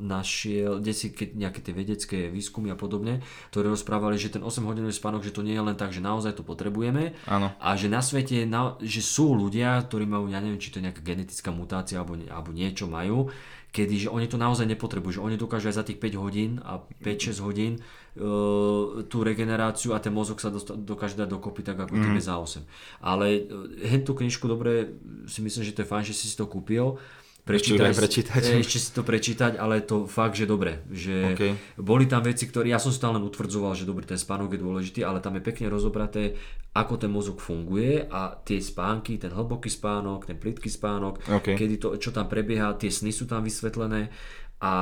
našiel 0.04 0.84
desi 0.84 1.16
nejaké 1.16 1.64
tie 1.64 1.72
vedecké 1.72 2.18
výskumy 2.28 2.76
a 2.76 2.78
podobne, 2.78 3.24
ktoré 3.56 3.72
rozprávali, 3.72 4.20
že 4.20 4.36
ten 4.36 4.44
8 4.44 4.68
hodinový 4.68 4.92
spánok, 4.92 5.24
že 5.24 5.32
to 5.32 5.48
nie 5.48 5.56
je 5.56 5.64
len 5.64 5.80
tak, 5.80 5.96
že 5.96 6.04
naozaj 6.04 6.36
to 6.36 6.44
potrebujeme 6.44 7.16
Áno. 7.24 7.56
a 7.56 7.70
že 7.80 7.88
na 7.88 8.04
svete, 8.04 8.44
na, 8.44 8.76
že 8.84 9.00
sú 9.00 9.32
ľudia, 9.32 9.80
ktorí 9.88 10.04
majú, 10.04 10.28
ja 10.28 10.44
neviem, 10.44 10.60
či 10.60 10.76
to 10.76 10.84
je 10.84 10.92
nejaká 10.92 11.00
genetická 11.00 11.56
mutácia 11.56 12.04
alebo, 12.04 12.20
alebo 12.28 12.52
niečo 12.52 12.92
majú, 12.92 13.32
kedy 13.72 14.08
že 14.08 14.10
oni 14.12 14.28
to 14.28 14.36
naozaj 14.36 14.68
nepotrebujú, 14.68 15.18
že 15.18 15.24
oni 15.24 15.40
dokážu 15.40 15.72
aj 15.72 15.80
za 15.80 15.86
tých 15.88 15.96
5 15.98 16.20
hodín 16.20 16.60
a 16.60 16.84
5-6 16.84 17.40
hodín 17.40 17.80
uh, 17.80 19.02
tú 19.08 19.24
regeneráciu 19.24 19.96
a 19.96 20.04
ten 20.04 20.12
mozog 20.12 20.44
sa 20.44 20.52
dosta- 20.52 20.76
dokáže 20.76 21.16
dať 21.16 21.32
dokopy 21.32 21.64
tak 21.64 21.80
ako 21.80 21.96
mm. 21.96 22.04
tebe 22.04 22.20
za 22.20 22.36
8. 22.36 22.68
Ale 23.00 23.48
uh, 23.48 23.72
hen 23.80 24.04
tú 24.04 24.12
knižku 24.12 24.44
dobre, 24.44 25.00
si 25.24 25.40
myslím, 25.40 25.64
že 25.64 25.72
to 25.72 25.88
je 25.88 25.92
fajn, 25.92 26.04
že 26.04 26.16
si 26.20 26.28
si 26.28 26.36
to 26.36 26.52
kúpil. 26.52 27.00
Ešte 27.00 27.21
ju 27.46 27.78
aj 27.82 27.98
prečítať. 27.98 28.42
Eh, 28.42 28.62
Ešte 28.62 28.78
si 28.78 28.90
to 28.94 29.02
prečítať, 29.02 29.58
ale 29.58 29.82
to 29.82 30.06
fakt, 30.06 30.38
že 30.38 30.46
dobre. 30.46 30.86
Že 30.94 31.16
OK. 31.34 31.44
boli 31.82 32.06
tam 32.06 32.22
veci, 32.22 32.46
ktoré, 32.46 32.70
ja 32.70 32.78
som 32.78 32.94
len 32.94 33.26
utvrdzoval, 33.26 33.74
že 33.74 33.90
dobrý, 33.90 34.06
ten 34.06 34.22
spánok 34.22 34.54
je 34.56 34.60
dôležitý, 34.62 35.00
ale 35.02 35.20
tam 35.20 35.36
je 35.38 35.44
pekne 35.44 35.68
rozobraté, 35.68 36.38
ako 36.72 37.02
ten 37.02 37.12
mozog 37.12 37.42
funguje 37.42 38.08
a 38.08 38.38
tie 38.38 38.62
spánky, 38.62 39.18
ten 39.18 39.34
hlboký 39.34 39.68
spánok, 39.68 40.30
ten 40.30 40.38
plitký 40.38 40.70
spánok, 40.70 41.20
OK. 41.28 41.58
kedy 41.58 41.76
to, 41.82 41.88
čo 41.98 42.14
tam 42.14 42.30
prebieha, 42.30 42.78
tie 42.78 42.94
sny 42.94 43.12
sú 43.12 43.28
tam 43.28 43.44
vysvetlené 43.44 44.14
a 44.62 44.74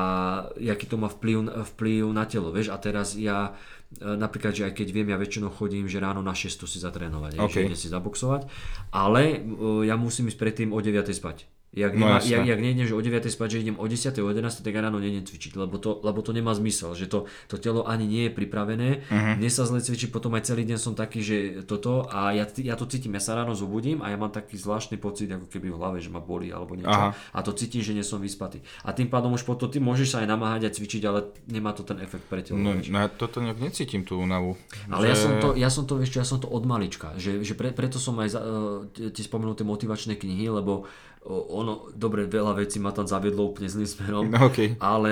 aký 0.60 0.92
to 0.92 1.00
má 1.00 1.08
vplyv, 1.08 1.64
vplyv 1.74 2.04
na 2.12 2.28
telo, 2.28 2.52
vieš, 2.52 2.76
a 2.76 2.78
teraz 2.78 3.16
ja 3.16 3.56
e, 3.96 4.04
napríklad, 4.04 4.52
že 4.52 4.68
aj 4.68 4.76
keď 4.76 4.88
viem, 4.92 5.08
ja 5.08 5.16
väčšinou 5.16 5.56
chodím, 5.56 5.88
že 5.88 6.04
ráno 6.04 6.20
na 6.20 6.36
6 6.36 6.68
si 6.68 6.84
zatrénovať, 6.84 7.40
OK. 7.40 7.48
že 7.48 7.60
idem 7.64 7.80
si 7.80 7.88
zaboxovať, 7.88 8.52
ale 8.92 9.40
e, 9.40 9.88
ja 9.88 9.96
musím 9.96 10.28
ísť 10.28 10.36
predtým 10.36 10.76
o 10.76 10.84
9 10.84 11.00
spať. 11.08 11.48
Jak, 11.70 11.94
No 11.94 12.10
nemá, 12.10 12.18
jasné. 12.18 12.34
jak, 12.34 12.46
jak 12.50 12.60
nejdem, 12.66 12.86
že 12.90 12.94
o 12.98 13.02
9 13.02 13.30
spať, 13.30 13.48
že 13.54 13.58
idem 13.62 13.78
o 13.78 13.86
10, 13.86 14.10
o 14.26 14.30
11, 14.34 14.66
tak 14.66 14.74
ja 14.74 14.82
ráno 14.82 14.98
nejdem 14.98 15.22
cvičiť, 15.22 15.54
lebo 15.54 15.78
to, 15.78 16.02
lebo 16.02 16.26
to 16.26 16.34
nemá 16.34 16.50
zmysel, 16.58 16.98
že 16.98 17.06
to, 17.06 17.30
to 17.46 17.62
telo 17.62 17.86
ani 17.86 18.10
nie 18.10 18.24
je 18.26 18.32
pripravené. 18.34 19.06
Uh-huh. 19.06 19.38
Mne 19.38 19.50
sa 19.54 19.70
zle 19.70 19.78
cvičí, 19.78 20.10
potom 20.10 20.34
aj 20.34 20.50
celý 20.50 20.66
deň 20.66 20.82
som 20.82 20.98
taký, 20.98 21.22
že 21.22 21.38
toto 21.70 22.10
a 22.10 22.34
ja, 22.34 22.50
ja 22.66 22.74
to 22.74 22.90
cítim, 22.90 23.14
ja 23.14 23.22
sa 23.22 23.38
ráno 23.38 23.54
zobudím 23.54 24.02
a 24.02 24.10
ja 24.10 24.18
mám 24.18 24.34
taký 24.34 24.58
zvláštny 24.58 24.98
pocit, 24.98 25.30
ako 25.30 25.46
keby 25.46 25.70
v 25.70 25.78
hlave, 25.78 25.98
že 26.02 26.10
ma 26.10 26.18
bolí 26.18 26.50
alebo 26.50 26.74
niečo. 26.74 26.90
Aha. 26.90 27.14
A 27.14 27.40
to 27.46 27.54
cítim, 27.54 27.86
že 27.86 27.94
nie 27.94 28.02
som 28.02 28.18
vyspatý. 28.18 28.66
A 28.82 28.90
tým 28.90 29.06
pádom 29.06 29.38
už 29.38 29.46
potom 29.46 29.70
ty 29.70 29.78
môžeš 29.78 30.18
sa 30.18 30.26
aj 30.26 30.28
namáhať 30.28 30.62
a 30.66 30.74
cvičiť, 30.74 31.06
ale 31.06 31.30
nemá 31.46 31.78
to 31.78 31.86
ten 31.86 32.02
efekt 32.02 32.26
pre 32.26 32.42
telo. 32.42 32.58
No, 32.58 32.82
vieš. 32.82 32.90
no 32.90 32.98
ja 32.98 33.14
toto 33.14 33.46
nejak 33.46 33.62
necítim 33.62 34.02
tú 34.02 34.18
únavu. 34.18 34.58
Ale 34.90 35.06
ja 35.06 35.14
Že- 35.14 35.22
som 35.22 35.32
to, 35.38 35.48
ja 35.54 35.70
som 35.70 35.84
to, 35.86 36.02
ešte, 36.02 36.18
ja 36.18 36.26
som 36.26 36.42
to 36.42 36.50
od 36.50 36.66
malička, 36.66 37.14
že, 37.22 37.46
že 37.46 37.54
pre, 37.54 37.70
preto 37.78 38.02
som 38.02 38.18
aj 38.18 38.30
za, 38.34 38.42
uh, 38.42 38.82
ti 38.90 39.22
spomenul 39.22 39.54
tie 39.54 39.70
motivačné 39.70 40.18
knihy, 40.18 40.50
lebo 40.50 40.90
ono, 41.28 41.92
dobre, 41.92 42.24
veľa 42.26 42.56
vecí 42.56 42.80
ma 42.80 42.96
tam 42.96 43.04
zaviedlo 43.04 43.52
úplne 43.52 43.68
zlým 43.68 43.86
smerom, 43.86 44.32
No, 44.32 44.48
okej. 44.48 44.80
ale 44.80 45.12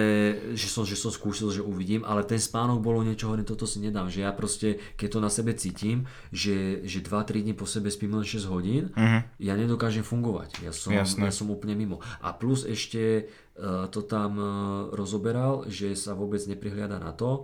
že 0.56 0.72
som, 0.72 0.88
že 0.88 0.96
som 0.96 1.12
skúsil, 1.12 1.52
že 1.52 1.60
uvidím, 1.60 2.08
ale 2.08 2.24
ten 2.24 2.40
spánok 2.40 2.80
bolo 2.80 3.04
niečo, 3.04 3.28
hovorím, 3.28 3.44
toto 3.44 3.68
si 3.68 3.84
nedám, 3.84 4.08
že 4.08 4.24
ja 4.24 4.32
proste, 4.32 4.80
keď 4.96 5.08
to 5.14 5.20
na 5.20 5.28
sebe 5.28 5.52
cítim, 5.54 6.08
že, 6.32 6.82
že 6.88 7.04
2-3 7.04 7.44
dní 7.44 7.54
po 7.54 7.68
sebe 7.68 7.92
spím 7.92 8.16
len 8.16 8.24
6 8.24 8.48
hodín, 8.48 8.90
uh-huh. 8.96 9.22
ja 9.38 9.54
nedokážem 9.60 10.08
fungovať, 10.08 10.64
ja 10.64 10.72
som. 10.72 10.96
Jasné. 10.96 11.28
ja 11.28 11.34
som 11.36 11.52
úplne 11.52 11.76
mimo. 11.76 12.00
A 12.24 12.32
plus 12.32 12.64
ešte 12.64 13.28
uh, 13.60 13.92
to 13.92 14.00
tam 14.08 14.32
uh, 14.40 14.50
rozoberal, 14.96 15.68
že 15.68 15.92
sa 15.94 16.16
vôbec 16.16 16.40
neprihliada 16.48 17.04
na 17.04 17.12
to, 17.12 17.44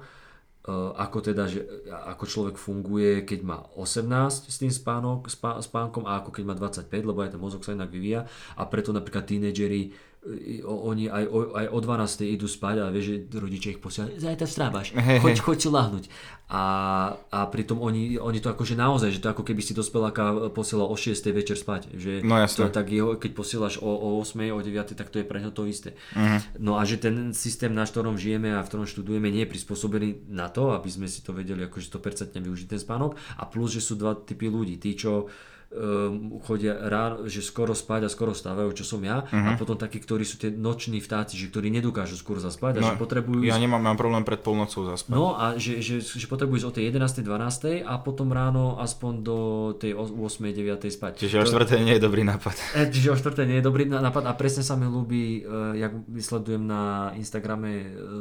ako 0.71 1.17
teda, 1.19 1.43
že 1.43 1.59
ako 1.91 2.23
človek 2.23 2.55
funguje, 2.55 3.27
keď 3.27 3.39
má 3.43 3.57
18 3.75 4.47
s 4.47 4.55
tým 4.63 4.71
spánok, 4.71 5.27
spá, 5.27 5.59
spánkom 5.59 6.07
a 6.07 6.23
ako 6.23 6.31
keď 6.31 6.43
má 6.47 6.55
25, 6.55 6.87
lebo 7.03 7.19
aj 7.19 7.35
ten 7.35 7.41
mozog 7.43 7.67
sa 7.67 7.75
inak 7.75 7.91
vyvíja. 7.91 8.23
A 8.55 8.63
preto 8.71 8.95
napríklad 8.95 9.27
tínedžeri 9.27 9.91
oni 10.63 11.11
aj 11.11 11.23
o, 11.27 11.51
aj 11.51 11.65
o 11.67 11.77
12 11.83 12.23
idú 12.31 12.47
spať 12.47 12.75
a 12.79 12.85
vieš, 12.87 13.05
že 13.11 13.15
rodičia 13.35 13.69
ich 13.75 13.83
posielajú, 13.83 14.15
zajtra 14.15 14.47
vstrávaš, 14.47 14.87
choď, 14.95 15.35
choď 15.43 15.57
si 15.59 15.69
lahnúť. 15.69 16.05
A, 16.53 16.63
a 17.33 17.39
pritom 17.49 17.81
oni, 17.81 18.21
oni 18.21 18.37
to 18.37 18.53
akože 18.53 18.77
naozaj, 18.77 19.09
že 19.09 19.19
to 19.19 19.31
ako 19.33 19.41
keby 19.41 19.65
si 19.65 19.73
dospeláka 19.73 20.53
posielal 20.53 20.85
o 20.85 20.93
6 20.93 21.17
večer 21.33 21.57
spať. 21.57 21.97
Že 21.97 22.21
No 22.21 22.37
jasné. 22.37 22.61
to, 22.61 22.69
tak 22.69 22.93
jeho, 22.93 23.17
keď 23.17 23.31
posielaš 23.33 23.81
o, 23.81 23.89
o 23.89 24.21
8, 24.21 24.53
o 24.53 24.59
9, 24.61 24.93
tak 24.93 25.09
to 25.09 25.17
je 25.17 25.25
pre 25.25 25.41
ňo 25.41 25.49
to 25.49 25.65
isté. 25.65 25.97
Mhm. 26.13 26.61
No 26.61 26.77
a 26.77 26.85
že 26.85 27.01
ten 27.01 27.33
systém, 27.33 27.73
na 27.73 27.83
ktorom 27.83 28.15
žijeme 28.15 28.53
a 28.53 28.61
v 28.61 28.69
ktorom 28.69 28.85
študujeme, 28.85 29.33
nie 29.33 29.43
je 29.43 29.51
prispôsobený 29.51 30.29
na 30.29 30.47
to, 30.47 30.71
aby 30.77 30.87
sme 30.93 31.09
si 31.09 31.25
to 31.25 31.33
vedeli 31.33 31.65
akože 31.65 31.89
100% 31.89 32.37
využiť 32.37 32.67
ten 32.69 32.79
spánok. 32.79 33.17
A 33.41 33.49
plus, 33.49 33.73
že 33.73 33.81
sú 33.81 33.97
dva 33.97 34.13
typy 34.13 34.45
ľudí. 34.45 34.77
Tí, 34.77 34.93
čo 34.93 35.25
um, 35.25 35.29
chodia 36.39 36.77
ráno, 36.79 37.25
že 37.25 37.41
skoro 37.41 37.73
spať 37.73 38.05
a 38.05 38.09
skoro 38.09 38.31
stávajú, 38.31 38.69
čo 38.73 38.85
som 38.85 38.99
ja, 38.99 39.25
Mhm. 39.25 39.47
a 39.47 39.51
potom 39.55 39.75
takí, 39.75 39.97
ktorí 39.97 40.21
sú 40.21 40.37
tie 40.37 40.49
noční 40.49 40.97
vtáci, 40.97 41.33
že 41.33 41.47
ktorí 41.47 41.69
nedokážu 41.69 42.15
skôr 42.15 42.37
zaspať 42.37 42.77
a 42.77 42.79
No, 42.79 42.87
že 42.87 42.95
potrebujú 42.95 43.41
Ja 43.43 43.55
nemám, 43.55 43.79
mám 43.79 43.95
problém 43.95 44.21
pred 44.21 44.39
polnocou 44.39 44.83
zaspať. 44.83 45.11
No 45.11 45.33
a 45.33 45.55
že, 45.55 45.79
že, 45.79 45.99
že 45.99 46.25
potrebujú 46.25 46.57
ísť 46.59 46.67
o 46.67 46.73
tej 46.73 46.83
11. 46.87 47.21
12. 47.21 47.81
a 47.81 47.93
potom 47.97 48.29
ráno 48.29 48.77
aspoň 48.77 49.13
do 49.19 49.37
tej 49.75 49.93
8. 49.93 50.13
9. 50.45 50.61
spať. 50.87 51.19
Čiže 51.19 51.35
o 51.35 51.43
To- 51.43 51.51
štvrté 51.51 51.79
nie 51.79 51.93
je 51.93 52.01
dobrý 52.01 52.21
nápad. 52.21 52.55
E, 52.75 52.87
Čiže 52.87 53.09
o 53.09 53.15
štvrté 53.15 53.43
nie 53.43 53.57
je 53.57 53.63
dobrý 53.63 53.83
nápad 53.85 54.23
a 54.23 54.33
presne 54.33 54.61
sa 54.61 54.73
mi 54.73 54.85
ľúbi, 54.85 55.23
uh, 55.39 55.73
jak 55.73 55.91
sledujem 56.17 56.63
na 56.63 56.81
Instagrame 57.13 57.71
uh, 57.87 58.13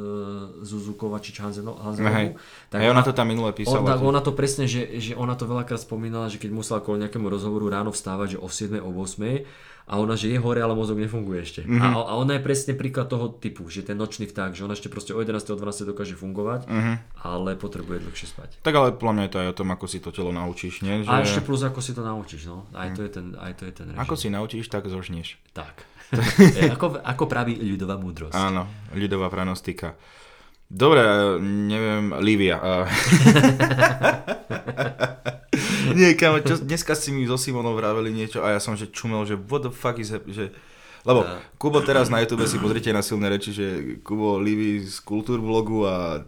Zuzu 0.59 0.93
Kovačič 0.93 1.37
Hanzeno- 1.37 1.75
Hej. 1.75 1.83
Hanzelovú. 1.83 2.29
Aj 2.73 2.87
ona 2.87 3.01
to 3.01 3.11
tam 3.11 3.25
minule 3.25 3.51
písala. 3.51 3.79
ona, 3.79 3.95
ona 3.97 4.19
to 4.19 4.31
presne, 4.31 4.65
že, 4.65 4.81
že 4.97 5.13
ona 5.13 5.33
to 5.33 5.43
veľakrát 5.43 5.77
spomínala, 5.77 6.25
že 6.25 6.37
keď 6.37 6.49
musela 6.51 6.79
kvôli 6.79 7.03
nejakému 7.03 7.27
rozhovoru 7.43 7.67
ráno 7.67 7.91
vstávať, 7.91 8.35
že 8.35 8.37
o 8.39 8.47
7, 8.47 8.79
o 8.79 8.95
8 8.95 9.43
a 9.83 9.99
ona, 9.99 10.15
že 10.15 10.31
je 10.31 10.39
hore, 10.39 10.63
ale 10.63 10.71
mozog 10.71 10.95
nefunguje 10.95 11.43
ešte. 11.43 11.61
Mhm. 11.67 11.75
Mm-hmm. 11.75 11.91
A, 11.91 11.99
a 12.07 12.13
ona 12.15 12.39
je 12.39 12.41
presne 12.41 12.71
príklad 12.71 13.11
toho 13.11 13.27
typu, 13.27 13.67
že 13.67 13.83
ten 13.83 13.99
nočný 13.99 14.31
vták, 14.31 14.55
že 14.55 14.63
ona 14.63 14.79
ešte 14.79 14.87
proste 14.87 15.11
o 15.11 15.19
11. 15.19 15.43
o 15.51 15.59
12. 15.59 15.83
dokáže 15.83 16.15
fungovať, 16.15 16.71
Mhm. 16.71 16.93
ale 17.19 17.59
potrebuje 17.59 17.99
dlhšie 18.07 18.31
spať. 18.31 18.63
Tak 18.63 18.71
ale 18.71 18.95
podľa 18.95 19.13
mňa 19.13 19.23
je 19.27 19.31
to 19.35 19.41
aj 19.43 19.49
o 19.51 19.57
tom, 19.59 19.69
ako 19.75 19.85
si 19.91 19.99
to 19.99 20.15
telo 20.15 20.31
naučíš, 20.31 20.87
nie? 20.87 21.03
Že... 21.03 21.11
A 21.11 21.19
ešte 21.19 21.43
plus 21.43 21.67
ako 21.67 21.83
si 21.83 21.91
to 21.91 21.99
naučíš, 21.99 22.47
no. 22.47 22.63
Aj 22.71 22.87
to 22.95 23.03
je 23.03 23.11
ten, 23.11 23.35
aj 23.35 23.59
to 23.59 23.67
je 23.67 23.73
ten 23.75 23.91
režim. 23.91 23.99
Ako 23.99 24.15
si 24.15 24.27
naučíš, 24.31 24.71
tak 24.71 24.87
zožnieš. 24.87 25.35
Tak. 25.51 25.83
ako, 26.79 27.03
ako 27.03 27.23
praví 27.27 27.59
ľudová 27.59 27.99
múdrosť. 27.99 28.39
Áno, 28.39 28.63
ľudová 28.95 29.27
pranostika. 29.27 29.99
Dobre, 30.73 31.05
neviem, 31.39 32.17
Lívia. 32.17 32.57
a- 32.57 32.89
Nie, 35.93 36.17
kámo, 36.17 36.41
čo, 36.41 36.57
dneska 36.57 36.97
si 36.97 37.13
mi 37.13 37.29
so 37.29 37.37
Simonou 37.37 37.77
vraveli 37.77 38.09
niečo 38.09 38.41
a 38.41 38.49
ja 38.49 38.59
som 38.59 38.73
že 38.73 38.89
čumel, 38.89 39.21
že 39.21 39.37
what 39.37 39.61
the 39.61 39.69
fuck 39.69 40.01
is 40.01 40.09
hap- 40.09 40.25
že 40.25 40.49
lebo 41.03 41.27
Kubo 41.59 41.83
teraz 41.83 42.07
na 42.07 42.17
YouTube 42.17 42.47
si 42.47 42.57
pozrite 42.57 42.89
na 42.89 43.03
silné 43.03 43.27
reči, 43.27 43.51
že 43.51 43.65
Kubo 44.01 44.39
Livy 44.39 44.81
z 44.81 44.97
kultúr 45.03 45.37
blogu 45.37 45.83
a 45.83 46.23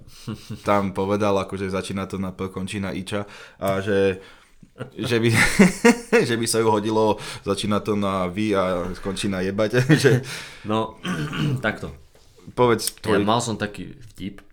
tam 0.62 0.92
povedal, 0.92 1.32
akože 1.40 1.72
začína 1.72 2.06
to 2.06 2.20
na 2.20 2.30
P, 2.30 2.52
končí 2.52 2.78
na 2.78 2.92
Iča 2.92 3.26
a 3.58 3.82
že 3.82 4.20
že 4.94 5.18
by, 5.18 5.30
že 6.28 6.36
by 6.36 6.46
sa 6.46 6.60
ju 6.60 6.68
hodilo, 6.68 7.16
začína 7.48 7.80
to 7.80 7.96
na 7.96 8.28
vy 8.28 8.52
a 8.52 8.92
skončí 8.94 9.26
na 9.26 9.40
jebať, 9.40 9.88
že 10.04 10.22
No, 10.68 11.00
takto. 11.66 12.05
Povedz 12.54 12.94
Ja 13.02 13.18
tvoj... 13.18 13.26
mal 13.26 13.42
som 13.42 13.58
taký 13.58 13.98
vtip, 14.14 14.46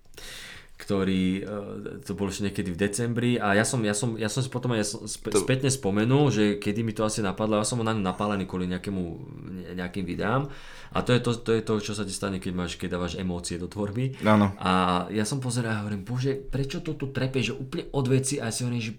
ktorý, 0.82 1.24
e, 1.38 2.02
to 2.02 2.18
bolo 2.18 2.34
ešte 2.34 2.50
niekedy 2.50 2.74
v 2.74 2.80
decembri 2.80 3.30
a 3.38 3.54
ja 3.54 3.62
som, 3.62 3.78
ja 3.86 3.94
som, 3.94 4.18
ja 4.18 4.26
som 4.26 4.42
si 4.42 4.50
potom 4.50 4.74
aj 4.74 4.82
sp- 5.06 5.30
spätne 5.30 5.70
spomenul, 5.70 6.34
že 6.34 6.44
kedy 6.58 6.82
mi 6.82 6.90
to 6.90 7.06
asi 7.06 7.22
napadlo, 7.22 7.60
ja 7.60 7.66
som 7.68 7.78
bol 7.78 7.86
na 7.86 7.94
napálený 7.94 8.50
kvôli 8.50 8.66
nejakému, 8.66 9.02
ne- 9.46 9.78
nejakým 9.78 10.02
videám 10.02 10.50
a 10.90 10.98
to 11.06 11.14
je 11.14 11.20
to, 11.22 11.30
to 11.38 11.50
je 11.54 11.62
to, 11.62 11.74
čo 11.78 11.92
sa 11.94 12.02
ti 12.02 12.10
stane, 12.10 12.42
keď, 12.42 12.52
máš, 12.52 12.74
keď 12.74 12.98
dávaš 12.98 13.14
emócie 13.14 13.62
do 13.62 13.70
tvorby. 13.70 14.18
Áno. 14.26 14.52
A 14.58 15.06
ja 15.14 15.22
som 15.22 15.38
pozeral 15.38 15.78
a 15.78 15.80
hovorím, 15.86 16.02
bože, 16.02 16.34
prečo 16.34 16.82
to 16.82 16.98
tu 16.98 17.14
trepe, 17.14 17.38
že 17.40 17.54
úplne 17.54 17.86
od 17.94 18.06
veci 18.10 18.42
a 18.42 18.50
ja 18.50 18.52
si 18.52 18.66
hovorím, 18.66 18.82
že 18.82 18.92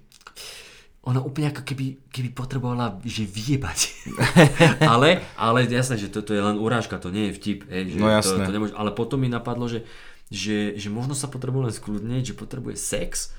ona 1.04 1.20
úplne 1.20 1.52
ako 1.52 1.68
keby, 1.68 2.08
keby 2.08 2.30
potrebovala, 2.32 2.96
že 3.04 3.28
vyjebať. 3.28 3.80
ale, 4.94 5.20
ale 5.36 5.68
jasné, 5.68 6.00
že 6.00 6.08
toto 6.08 6.32
je 6.32 6.40
len 6.40 6.56
urážka, 6.56 6.96
to 6.96 7.12
nie 7.12 7.28
je 7.30 7.36
vtip. 7.36 7.60
Hej, 7.68 7.84
že 7.92 7.98
No 8.00 8.08
to, 8.08 8.16
jasné. 8.24 8.44
to 8.48 8.52
nemôže, 8.56 8.74
ale 8.74 8.96
potom 8.96 9.20
mi 9.20 9.28
napadlo, 9.28 9.68
že, 9.68 9.84
že, 10.32 10.80
že 10.80 10.88
možno 10.88 11.12
sa 11.12 11.28
potrebuje 11.28 11.62
len 11.68 11.76
skľudniť, 11.76 12.24
že 12.32 12.40
potrebuje 12.40 12.80
sex 12.80 13.36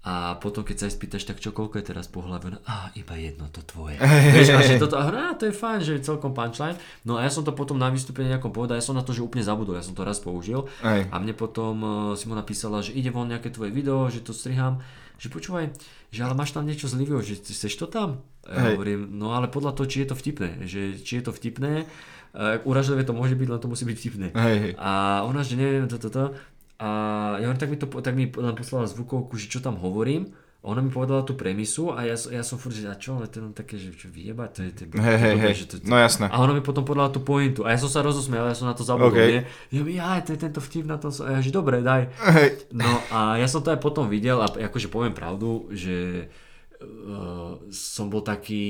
a 0.00 0.40
potom 0.40 0.64
keď 0.64 0.76
sa 0.80 0.84
aj 0.88 0.96
spýtaš, 0.96 1.28
tak 1.28 1.44
čo, 1.44 1.52
koľko 1.52 1.76
je 1.76 1.92
teraz 1.92 2.08
pohľave? 2.08 2.56
No, 2.56 2.58
á, 2.64 2.88
iba 2.96 3.20
jedno, 3.20 3.52
to 3.52 3.60
tvoje. 3.60 4.00
Vieš, 4.34 4.56
a 4.56 4.64
že 4.64 4.80
toto, 4.80 4.96
a 4.96 5.36
to 5.36 5.44
je 5.44 5.52
fajn, 5.52 5.80
že 5.84 5.92
je 6.00 6.08
celkom 6.08 6.32
punchline. 6.32 6.80
No 7.04 7.20
a 7.20 7.28
ja 7.28 7.30
som 7.30 7.44
to 7.44 7.52
potom 7.52 7.76
na 7.76 7.92
vystúpení 7.92 8.32
nejakom 8.32 8.48
povedal, 8.48 8.80
ja 8.80 8.84
som 8.84 8.96
na 8.96 9.04
to, 9.04 9.12
že 9.12 9.20
úplne 9.20 9.44
zabudol, 9.44 9.76
ja 9.76 9.84
som 9.84 9.92
to 9.92 10.00
raz 10.00 10.16
použil. 10.16 10.64
Hej. 10.80 11.04
A 11.12 11.20
mne 11.20 11.36
potom 11.36 11.74
uh, 11.84 11.92
Simona 12.16 12.40
písala, 12.40 12.80
že 12.80 12.96
ide 12.96 13.12
von 13.12 13.28
nejaké 13.28 13.52
tvoje 13.52 13.76
video, 13.76 14.08
že 14.08 14.24
to 14.24 14.32
striham, 14.32 14.80
že 15.20 15.28
počúvaj, 15.28 15.76
že 16.08 16.20
ale 16.24 16.32
máš 16.32 16.56
tam 16.56 16.64
niečo 16.64 16.88
z 16.88 16.96
Liviou, 16.96 17.20
že 17.20 17.36
chceš 17.36 17.76
to 17.76 17.84
tam? 17.84 18.24
Ja 18.48 18.72
Hej. 18.72 18.80
hovorím, 18.80 19.20
no 19.20 19.36
ale 19.36 19.52
podľa 19.52 19.76
toho, 19.76 19.84
či 19.84 20.02
je 20.02 20.08
to 20.08 20.16
vtipné, 20.16 20.64
že 20.64 20.96
či 20.96 21.20
je 21.20 21.24
to 21.28 21.36
vtipné, 21.36 21.84
uh, 21.84 22.56
uražlivé 22.64 23.04
to 23.04 23.12
môže 23.12 23.36
byť, 23.36 23.48
len 23.52 23.60
to 23.60 23.68
musí 23.68 23.84
byť 23.84 23.96
vtipné. 24.00 24.26
Hej. 24.32 24.80
A 24.80 25.20
ona, 25.28 25.44
že 25.44 25.60
neviem, 25.60 25.84
to, 25.84 26.00
to, 26.00 26.08
to. 26.08 26.32
A 26.80 26.88
ja 27.36 27.44
hovorím, 27.44 27.60
tak 27.60 27.68
mi, 27.68 27.76
to, 27.76 27.86
tak 28.00 28.14
mi 28.16 28.24
len 28.32 28.56
poslala 28.56 28.88
zvukovku, 28.88 29.36
že 29.36 29.52
čo 29.52 29.60
tam 29.60 29.76
hovorím. 29.76 30.32
Ona 30.60 30.84
mi 30.84 30.92
povedala 30.92 31.24
tú 31.24 31.40
premisu 31.40 31.88
a 31.88 32.04
ja, 32.04 32.12
ja 32.12 32.44
som 32.44 32.60
furt, 32.60 32.76
že 32.76 32.84
a 32.84 32.92
čo, 32.92 33.16
ale 33.16 33.32
to 33.32 33.40
je 33.40 33.48
také, 33.56 33.80
že 33.80 33.96
čo 33.96 34.12
vyjebať, 34.12 34.48
to 34.52 34.60
je, 34.60 34.70
to 34.76 34.82
je, 34.92 35.56
že 35.56 35.66
to, 35.72 35.74
No 35.88 35.96
jasné. 35.96 36.28
a 36.28 36.36
ona 36.36 36.52
mi 36.52 36.60
potom 36.60 36.84
podala 36.84 37.08
tú 37.08 37.24
pointu 37.24 37.64
a 37.64 37.72
ja 37.72 37.80
som 37.80 37.88
sa 37.88 38.04
rozosmial, 38.04 38.44
ja 38.44 38.52
som 38.52 38.68
na 38.68 38.76
to 38.76 38.84
zabudol, 38.84 39.16
OK. 39.16 39.24
nie? 39.24 39.42
Ja 39.72 39.80
mi, 39.80 39.96
aj, 39.96 40.28
to 40.28 40.36
je 40.36 40.44
tento 40.44 40.60
vtip 40.60 40.84
na 40.84 41.00
to, 41.00 41.08
a 41.24 41.32
ja, 41.32 41.40
že 41.40 41.48
dobre, 41.48 41.80
daj. 41.80 42.12
Hej. 42.36 42.68
No 42.76 42.92
a 43.08 43.40
ja 43.40 43.48
som 43.48 43.64
to 43.64 43.72
aj 43.72 43.80
potom 43.80 44.12
videl 44.12 44.36
a 44.44 44.52
akože 44.52 44.92
poviem 44.92 45.16
pravdu, 45.16 45.64
že 45.72 46.28
uh, 46.84 47.56
som 47.72 48.12
bol 48.12 48.20
taký, 48.20 48.64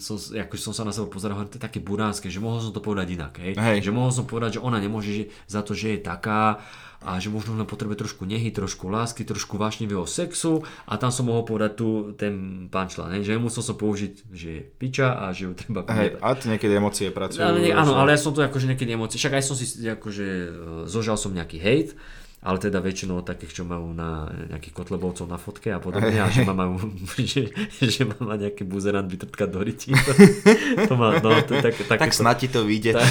som, 0.00 0.16
akože 0.16 0.62
som 0.62 0.72
sa 0.72 0.88
na 0.88 0.92
seba 0.96 1.04
pozeral, 1.04 1.36
hovorím, 1.36 1.52
to 1.52 1.60
je 1.60 1.66
také 1.68 1.84
buránske, 1.84 2.32
že 2.32 2.40
mohol 2.40 2.64
som 2.64 2.72
to 2.72 2.80
povedať 2.80 3.12
inak, 3.12 3.36
hej? 3.44 3.52
Hej. 3.60 3.84
Že 3.84 3.92
mohol 3.92 4.08
som 4.08 4.24
povedať, 4.24 4.56
že 4.56 4.64
ona 4.64 4.80
nemôže 4.80 5.12
že, 5.12 5.24
za 5.44 5.60
to, 5.60 5.76
že 5.76 5.96
je 5.96 6.00
taká 6.00 6.64
a 7.06 7.22
že 7.22 7.30
možno 7.30 7.54
len 7.54 7.70
potrebuje 7.70 8.02
trošku 8.02 8.26
nehy, 8.26 8.50
trošku 8.50 8.90
lásky, 8.90 9.22
trošku 9.22 9.54
vášnivého 9.54 10.02
sexu. 10.10 10.66
A 10.90 10.98
tam 10.98 11.14
som 11.14 11.30
mohol 11.30 11.46
povedať 11.46 11.72
tu 11.78 11.88
ten 12.18 12.66
punchline, 12.66 13.22
že 13.22 13.38
musel 13.38 13.62
som 13.62 13.78
použiť, 13.78 14.12
že 14.34 14.48
je 14.50 14.60
piča 14.66 15.14
a 15.14 15.30
že 15.30 15.46
ju 15.46 15.52
treba 15.54 15.86
Hej, 15.86 16.18
a 16.18 16.34
to 16.34 16.50
niekedy 16.50 16.74
emócie 16.74 17.14
pracujú. 17.14 17.46
Ale, 17.46 17.70
áno, 17.70 17.94
ale 17.94 18.18
ja 18.18 18.20
som 18.20 18.34
to 18.34 18.42
akože 18.42 18.66
niekedy 18.66 18.98
emócie, 18.98 19.22
však 19.22 19.38
aj 19.38 19.44
som 19.46 19.54
si 19.54 19.86
akože 19.86 20.26
e, 20.26 20.48
zožal 20.90 21.14
som 21.14 21.30
nejaký 21.30 21.62
hate, 21.62 21.94
ale 22.46 22.62
teda 22.62 22.78
väčšinou 22.78 23.26
takých, 23.26 23.58
čo 23.58 23.62
majú 23.66 23.90
na 23.90 24.30
nejakých 24.54 24.70
kotlebovcov 24.70 25.26
na 25.26 25.34
fotke 25.34 25.74
a 25.74 25.82
podobne, 25.82 26.14
a 26.14 26.30
že 26.30 26.46
ma 26.46 26.54
majú, 26.54 26.78
že, 27.18 27.50
že 27.82 28.06
ma 28.06 28.14
má 28.22 28.34
nejaký 28.38 28.62
buzerant 28.62 29.10
vytrtkať 29.10 29.48
do 29.50 29.60
rytí. 29.66 29.90
To, 29.90 30.12
to 30.86 30.94
má, 30.94 31.18
no, 31.18 31.34
to, 31.42 31.58
tak, 31.58 31.74
Tak 31.74 31.98
takéto, 31.98 32.14
snad 32.14 32.38
ti 32.38 32.46
to 32.46 32.62
vyjde. 32.62 32.94
ta, 32.94 33.02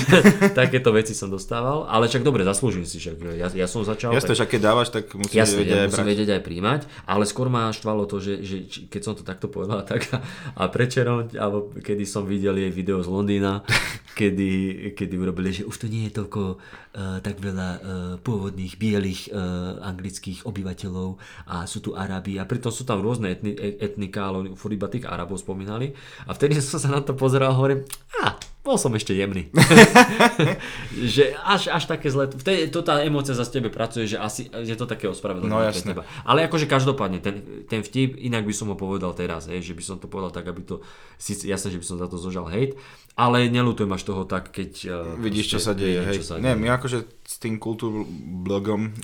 takéto 0.63 0.95
veci 0.95 1.11
som 1.11 1.27
dostával, 1.27 1.83
ale 1.91 2.07
však 2.07 2.23
dobre, 2.23 2.47
zaslúžim 2.47 2.87
si, 2.87 2.95
však 3.03 3.35
ja, 3.35 3.51
ja 3.51 3.67
som 3.67 3.83
začal. 3.83 4.15
Jasné, 4.15 4.31
tak, 4.31 4.39
že 4.39 4.45
keď 4.55 4.61
dávaš, 4.63 4.87
tak 4.95 5.11
musíš 5.11 5.35
Jasne, 5.35 5.59
vedieť 5.67 5.75
ja 5.75 5.83
aj 5.83 5.89
musím 5.91 6.07
vedieť 6.07 6.29
aj 6.31 6.41
príjmať, 6.47 6.81
ale 7.03 7.23
skôr 7.27 7.51
ma 7.51 7.75
štvalo 7.75 8.07
to, 8.07 8.23
že, 8.23 8.39
že 8.39 8.57
keď 8.87 9.01
som 9.03 9.13
to 9.19 9.27
takto 9.27 9.51
povedal, 9.51 9.83
tak 9.83 10.07
a, 10.15 10.23
a 10.55 10.71
prečerom, 10.71 11.27
alebo 11.35 11.75
kedy 11.75 12.07
som 12.07 12.23
videl 12.23 12.55
jej 12.55 12.71
video 12.71 13.03
z 13.03 13.11
Londýna, 13.11 13.67
kedy, 14.15 14.51
kedy 14.95 15.15
urobili, 15.19 15.51
že 15.51 15.67
už 15.67 15.75
to 15.75 15.87
nie 15.91 16.07
je 16.07 16.23
toľko 16.23 16.41
uh, 16.55 17.19
tak 17.19 17.43
veľa 17.43 17.69
uh, 17.75 17.79
pôvodných 18.23 18.79
bielých 18.79 19.24
uh, 19.29 19.81
anglických 19.81 20.43
obyvateľov 20.43 21.17
a 21.47 21.63
sú 21.65 21.79
tu 21.79 21.93
Arabi 21.93 22.37
a 22.37 22.45
pritom 22.45 22.69
sú 22.69 22.83
tam 22.83 23.01
rôzne 23.01 23.31
etni, 23.31 23.53
e- 23.55 23.77
etnika, 23.79 24.29
ale 24.29 24.53
furt 24.53 24.73
iba 24.73 24.85
tých 24.85 25.05
Arabov 25.07 25.39
spomínali 25.39 25.93
a 26.25 26.33
vtedy 26.33 26.57
som 26.61 26.77
sa 26.77 26.89
na 26.89 27.01
to 27.01 27.13
pozeral 27.13 27.53
a 27.53 27.57
hovorím, 27.57 27.85
a 28.21 28.35
bol 28.65 28.81
som 28.81 28.89
ešte 28.97 29.13
jemný. 29.13 29.53
že 31.13 31.37
až, 31.45 31.69
až 31.69 31.85
také 31.85 32.09
zle, 32.09 32.25
vtedy 32.25 32.73
to 32.73 32.81
tá 32.81 32.97
emócia 33.05 33.37
za 33.37 33.45
tebe 33.45 33.69
pracuje, 33.69 34.09
že 34.09 34.17
asi 34.17 34.49
že 34.49 34.73
to 34.73 34.89
také 34.89 35.05
ospravedlenie 35.05 35.53
No, 35.53 35.61
pre 35.61 35.69
jasné. 35.69 35.93
teba. 35.93 36.01
Ale 36.25 36.49
akože 36.49 36.65
každopádne, 36.65 37.21
ten, 37.21 37.45
ten 37.69 37.85
vtip, 37.85 38.17
inak 38.17 38.41
by 38.41 38.53
som 38.57 38.73
ho 38.73 38.75
povedal 38.77 39.13
teraz, 39.13 39.45
hej, 39.45 39.61
že 39.61 39.77
by 39.77 39.83
som 39.85 39.95
to 40.01 40.09
povedal 40.09 40.33
tak, 40.33 40.49
aby 40.49 40.65
to, 40.65 40.81
síce 41.21 41.45
že 41.45 41.77
by 41.77 41.85
som 41.85 42.01
za 42.01 42.09
to 42.09 42.17
zožal 42.17 42.49
hate, 42.49 42.73
ale 43.13 43.47
nelutujem 43.47 43.91
až 43.93 44.03
toho 44.03 44.25
tak, 44.25 44.49
keď... 44.51 44.71
uh, 44.89 45.13
Vidíš, 45.21 45.55
čo 45.55 45.57
proste 45.61 45.69
sa 45.69 45.73
deje, 45.77 45.99
hej. 46.01 46.15
čo 46.19 46.25
sa 46.25 46.35
deje. 46.41 46.57
my 46.57 46.67
akože 46.73 46.97
s 47.35 47.37
tým 47.43 47.59
kultúr 47.59 48.07
blogom, 48.47 48.95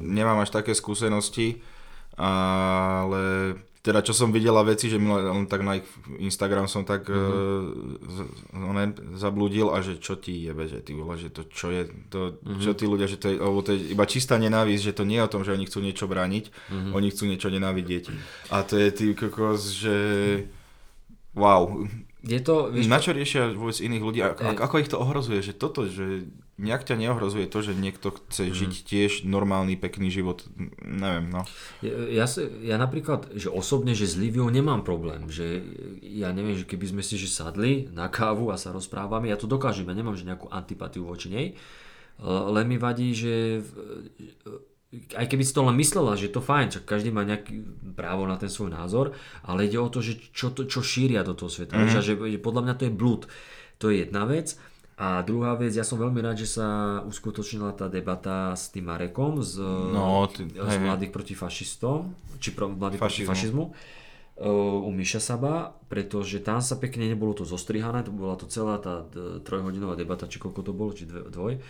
nemám 0.00 0.40
až 0.40 0.48
také 0.48 0.72
skúsenosti, 0.72 1.60
ale 2.16 3.52
teda 3.84 4.00
čo 4.00 4.16
som 4.16 4.32
videla 4.32 4.64
veci, 4.64 4.88
že 4.88 4.96
len 4.96 5.44
tak 5.44 5.60
na 5.60 5.76
ich 5.78 5.86
Instagram 6.18 6.66
som 6.66 6.88
tak 6.88 7.06
mm-hmm. 7.06 8.88
uh, 8.90 9.14
zablúdil 9.20 9.68
a 9.68 9.84
že 9.84 10.00
čo 10.00 10.16
ti 10.16 10.40
jebe, 10.42 10.66
že 10.66 10.80
ty 10.80 10.96
vole, 10.96 11.20
že 11.20 11.28
to 11.28 11.44
čo 11.46 11.68
je, 11.68 11.84
to, 12.08 12.40
mm-hmm. 12.40 12.64
čo 12.64 12.72
tí 12.72 12.88
ľudia, 12.88 13.06
že 13.06 13.20
to 13.20 13.28
je, 13.30 13.36
lebo 13.36 13.60
to 13.60 13.76
je 13.76 13.92
iba 13.92 14.08
čistá 14.08 14.40
nenávisť, 14.40 14.82
že 14.90 14.96
to 14.96 15.04
nie 15.04 15.20
je 15.20 15.26
o 15.28 15.32
tom, 15.36 15.44
že 15.44 15.52
oni 15.52 15.68
chcú 15.68 15.84
niečo 15.84 16.08
brániť, 16.08 16.44
mm-hmm. 16.48 16.92
oni 16.96 17.08
chcú 17.12 17.24
niečo 17.28 17.52
nenávidieť. 17.52 18.04
A 18.50 18.64
to 18.64 18.80
je 18.80 18.88
ty 18.90 19.04
kokos, 19.12 19.76
že 19.76 19.96
wow, 21.36 21.84
Je 22.26 22.42
to, 22.42 22.74
vieš, 22.74 22.90
na 22.90 22.98
čo 22.98 23.14
riešia 23.14 23.54
vôbec 23.54 23.78
iných 23.78 24.02
ľudí? 24.02 24.18
Ako, 24.18 24.42
Ej. 24.50 24.58
ako, 24.58 24.74
ich 24.82 24.90
to 24.90 24.98
ohrozuje? 24.98 25.46
Že 25.46 25.54
toto, 25.54 25.86
že 25.86 26.26
nejak 26.58 26.82
ťa 26.82 26.98
neohrozuje 26.98 27.46
to, 27.46 27.62
že 27.62 27.78
niekto 27.78 28.10
chce 28.10 28.50
Mhm. 28.50 28.54
žiť 28.58 28.72
tiež 28.82 29.12
normálny, 29.22 29.78
pekný 29.78 30.10
život. 30.10 30.42
Neviem, 30.82 31.30
no. 31.30 31.46
Ja, 31.86 32.24
ja, 32.24 32.26
ja 32.66 32.76
napríklad, 32.76 33.30
že 33.30 33.46
osobne, 33.46 33.94
že 33.94 34.10
s 34.10 34.18
Liviou 34.18 34.50
nemám 34.50 34.82
problém, 34.82 35.30
že 35.30 35.62
ja 36.02 36.34
neviem, 36.34 36.58
že 36.58 36.66
keby 36.66 36.98
sme 36.98 37.02
si 37.06 37.14
že 37.14 37.30
sadli 37.30 37.86
na 37.94 38.10
kávu 38.10 38.50
a 38.50 38.58
sa 38.58 38.74
rozprávame, 38.74 39.30
ja 39.30 39.38
to 39.38 39.46
dokážem, 39.46 39.86
ja 39.86 39.94
nemám 39.94 40.18
že 40.18 40.26
nejakú 40.26 40.50
antipatiu 40.50 41.06
voči 41.06 41.30
nej, 41.30 41.46
len 42.26 42.64
mi 42.66 42.74
vadí, 42.74 43.12
že 43.14 43.60
aj 44.92 45.26
keby 45.26 45.42
si 45.42 45.52
to 45.52 45.62
len 45.62 45.74
myslela, 45.74 46.14
že 46.14 46.28
to 46.28 46.38
fajn, 46.38 46.68
čak 46.70 46.84
každý 46.84 47.10
má 47.10 47.22
nejaký 47.22 47.62
právo 47.92 48.24
na 48.24 48.36
ten 48.36 48.46
svoj 48.46 48.70
názor, 48.70 49.12
ale 49.42 49.66
ide 49.66 49.76
o 49.76 49.90
to, 49.90 49.98
že 49.98 50.16
čo, 50.30 50.48
to, 50.48 50.64
čo 50.64 50.80
šíria 50.80 51.20
do 51.20 51.34
toho 51.34 51.50
sveta. 51.50 51.74
Mm-hmm. 51.74 52.00
Že, 52.00 52.14
že 52.32 52.38
podľa 52.38 52.62
mňa 52.64 52.74
to 52.74 52.84
je 52.86 52.92
blúd. 52.92 53.22
To 53.76 53.90
je 53.90 54.02
jedna 54.02 54.24
vec. 54.24 54.54
A 54.96 55.20
druhá 55.20 55.52
vec, 55.54 55.76
ja 55.76 55.84
som 55.84 56.00
veľmi 56.00 56.24
rád, 56.24 56.40
že 56.40 56.48
sa 56.48 56.66
uskutočnila 57.04 57.76
tá 57.76 57.84
debata 57.86 58.56
s 58.56 58.72
tým 58.72 58.88
Marekom 58.88 59.44
z, 59.44 59.60
No, 59.92 60.24
ty- 60.24 60.48
z 60.48 60.56
hej, 60.56 60.80
mladých 60.80 61.12
proti 61.12 61.36
fašistom, 61.36 62.16
či 62.40 62.56
pro, 62.56 62.72
mladých 62.72 63.04
proti 63.04 63.28
Fašizmu. 63.28 63.76
uh, 64.40 64.48
u 64.80 64.90
Miša 64.90 65.20
Saba, 65.20 65.76
pretože 65.86 66.40
tam 66.40 66.64
sa 66.64 66.76
pekne 66.76 67.04
nebolo 67.06 67.32
to 67.32 67.44
zostrihané, 67.44 68.00
to 68.00 68.12
bola 68.14 68.40
to 68.40 68.48
celá 68.48 68.80
tá 68.80 69.04
d- 69.04 69.44
trojhodinová 69.44 69.94
debata, 69.94 70.24
či 70.24 70.40
koľko 70.40 70.60
to 70.62 70.72
bolo, 70.72 70.92
či 70.92 71.04
dve, 71.04 71.28
dvoj. 71.28 71.60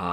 A 0.00 0.08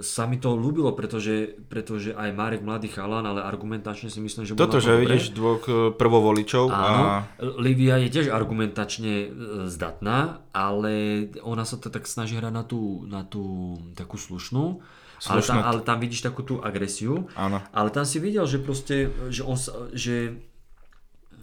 sa 0.00 0.24
mi 0.24 0.40
to 0.40 0.56
ľúbilo, 0.56 0.96
pretože, 0.96 1.60
pretože 1.68 2.16
aj 2.16 2.32
Marek 2.32 2.64
mladý 2.64 2.88
chalan, 2.88 3.20
ale 3.28 3.44
argumentačne 3.44 4.08
si 4.08 4.16
myslím, 4.16 4.48
že 4.48 4.56
Toto, 4.56 4.80
že 4.80 4.96
dobre. 4.96 5.12
vidíš 5.12 5.36
dvoch 5.36 5.64
e, 5.68 5.92
prvovoličov 5.92 6.72
Áno, 6.72 6.80
a 6.80 7.04
Livia 7.60 8.00
je 8.00 8.08
tiež 8.08 8.32
argumentačne 8.32 9.12
e, 9.12 9.28
zdatná, 9.68 10.40
ale 10.56 11.28
ona 11.44 11.68
sa 11.68 11.76
to 11.76 11.92
tak 11.92 12.08
snaží 12.08 12.40
hrať 12.40 12.48
na 12.48 12.64
tú, 12.64 13.04
na 13.04 13.20
tú 13.20 13.76
takú 13.92 14.16
slušnú. 14.16 14.80
Ale 15.28 15.44
tam, 15.44 15.60
ale 15.60 15.84
tam 15.84 16.00
vidíš 16.00 16.24
takú 16.24 16.40
tú 16.40 16.64
agresiu. 16.64 17.28
Áno. 17.36 17.60
Ale 17.76 17.92
tam 17.92 18.08
si 18.08 18.16
videl, 18.24 18.48
že 18.48 18.56
proste, 18.56 19.12
že, 19.28 19.44
on, 19.44 19.60
že 19.92 20.40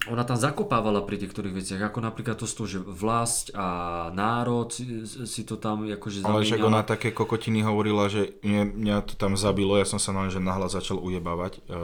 ona 0.06 0.22
tam 0.22 0.38
zakopávala 0.38 1.02
pri 1.02 1.18
niektorých 1.18 1.50
veciach, 1.50 1.82
ako 1.90 1.98
napríklad 1.98 2.38
to 2.38 2.46
z 2.46 2.54
toho, 2.54 2.68
že 2.68 2.78
vlast 2.78 3.50
a 3.58 3.66
národ 4.14 4.70
si, 4.70 5.42
to 5.42 5.58
tam 5.58 5.88
akože 5.90 6.22
ale 6.22 6.46
však 6.46 6.62
ona 6.62 6.86
také 6.86 7.10
kokotiny 7.10 7.66
hovorila, 7.66 8.06
že 8.06 8.38
mne, 8.46 8.78
mňa 8.78 8.96
to 9.02 9.18
tam 9.18 9.34
zabilo, 9.34 9.74
ja 9.74 9.88
som 9.88 9.98
sa 9.98 10.14
na 10.14 10.30
že 10.30 10.38
nahlas 10.38 10.78
začal 10.78 11.02
ujebávať, 11.02 11.64
e, 11.66 11.80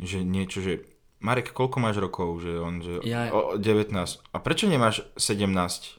že 0.00 0.24
niečo, 0.24 0.64
že 0.64 0.86
Marek, 1.18 1.50
koľko 1.50 1.82
máš 1.82 1.98
rokov? 1.98 2.38
Že 2.46 2.52
on, 2.62 2.74
že 2.78 2.92
Ja- 3.02 3.34
o, 3.34 3.58
19. 3.58 4.22
A 4.30 4.36
prečo 4.38 4.70
nemáš 4.70 5.02
17? 5.18 5.98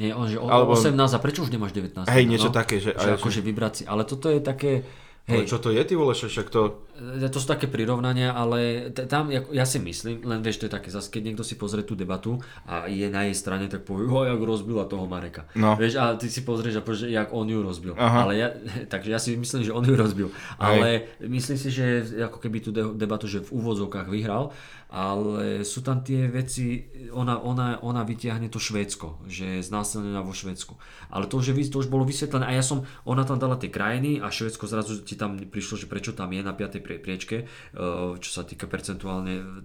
Nie, 0.00 0.16
on, 0.16 0.26
že 0.26 0.40
o, 0.40 0.48
Alebo- 0.48 0.72
18 0.74 1.14
a 1.14 1.18
prečo 1.20 1.44
už 1.44 1.52
nemáš 1.52 1.76
19? 1.76 2.08
Hej, 2.08 2.24
niečo 2.26 2.48
také, 2.50 2.80
že- 2.80 2.96
že 2.96 3.14
ale 3.14 3.20
akože 3.20 3.40
vybrať 3.44 3.72
si. 3.76 3.82
Ale 3.84 4.02
toto 4.08 4.32
je 4.32 4.40
také... 4.40 4.82
Ale 5.24 5.44
Hej, 5.44 5.56
čo 5.56 5.58
to 5.60 5.72
je, 5.72 5.80
ty 5.84 5.94
vole, 5.96 6.12
však 6.12 6.52
to... 6.52 6.84
E, 6.94 7.26
To 7.26 7.36
sú 7.36 7.46
také 7.46 7.66
prirovnania, 7.66 8.30
ale 8.32 8.58
t- 8.88 9.04
tam, 9.04 9.26
ako- 9.26 9.50
ja 9.50 9.64
si 9.64 9.78
myslím, 9.78 10.22
len 10.22 10.40
vieš, 10.40 10.58
to 10.58 10.66
je 10.66 10.72
také, 10.72 10.88
zase 10.88 11.08
keď 11.08 11.22
niekto 11.24 11.42
si 11.42 11.54
pozrie 11.54 11.82
tú 11.82 11.94
debatu 11.94 12.38
a 12.62 12.86
je 12.86 13.06
na 13.08 13.24
jej 13.24 13.34
strane, 13.34 13.66
tak 13.66 13.82
povie, 13.82 14.06
ho, 14.06 14.22
jak 14.22 14.38
rozbila 14.38 14.84
toho 14.84 15.04
Mareka. 15.04 15.50
No. 15.52 15.74
Vieš, 15.74 15.94
a 15.96 16.14
ty 16.14 16.26
si 16.26 16.40
pozrieš 16.40 16.76
a 16.76 16.82
povieš, 16.82 17.00
že 17.02 17.12
jak 17.12 17.28
on 17.30 17.44
ju 17.44 17.58
rozbil. 17.58 17.94
Aha. 17.94 18.22
Ale 18.22 18.32
ja, 18.36 18.48
takže 18.92 19.08
ja 19.08 19.18
si 19.18 19.34
myslím, 19.34 19.62
že 19.62 19.72
on 19.72 19.82
ju 19.82 19.94
rozbil. 19.94 20.28
Ale 20.56 21.10
myslím 21.20 21.56
si, 21.56 21.68
že 21.68 21.84
ako 22.22 22.38
keby 22.38 22.58
tú 22.60 22.70
de- 22.70 22.94
debatu, 22.94 23.26
že 23.26 23.40
v 23.40 23.50
úvodzovkách 23.52 24.06
vyhral, 24.06 24.54
ale 24.88 25.66
sú 25.66 25.82
tam 25.82 26.00
tie 26.00 26.30
veci, 26.30 26.78
ona, 27.10 27.34
ona, 27.36 27.82
ona 27.82 28.02
vytiahne 28.02 28.46
to 28.46 28.62
Švédsko, 28.62 29.26
že 29.26 29.58
je 29.58 29.66
znásilnená 29.66 30.22
vo 30.22 30.30
Švédsku. 30.30 30.78
Ale 31.10 31.26
to 31.26 31.42
vys- 31.42 31.66
to 31.66 31.80
už 31.80 31.90
bolo 31.90 32.04
vysvetlené 32.04 32.46
a 32.46 32.52
ja 32.52 32.62
som, 32.62 32.86
ona 33.02 33.22
tam 33.22 33.34
dala 33.36 33.56
tie 33.56 33.66
krajiny 33.68 34.22
a 34.22 34.30
Švédsko 34.30 34.64
zrazu 34.64 35.02
ti 35.02 35.18
tam 35.18 35.34
prišlo, 35.36 35.74
že 35.76 35.86
prečo 35.86 36.14
tam 36.14 36.30
je 36.30 36.40
na 36.40 36.54
5. 36.54 36.83
prie- 36.84 37.00
priečke, 37.00 37.36
eh, 37.38 37.78
čo 38.14 38.30
sa 38.30 38.44
týka 38.44 38.68
percentuálne 38.68 39.64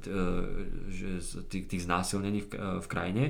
z 1.19 1.43
tých, 1.45 1.67
tých 1.67 1.83
znásilnení 1.83 2.39
v, 2.41 2.49
eh, 2.49 2.59
v 2.79 2.87
krajine. 2.87 3.25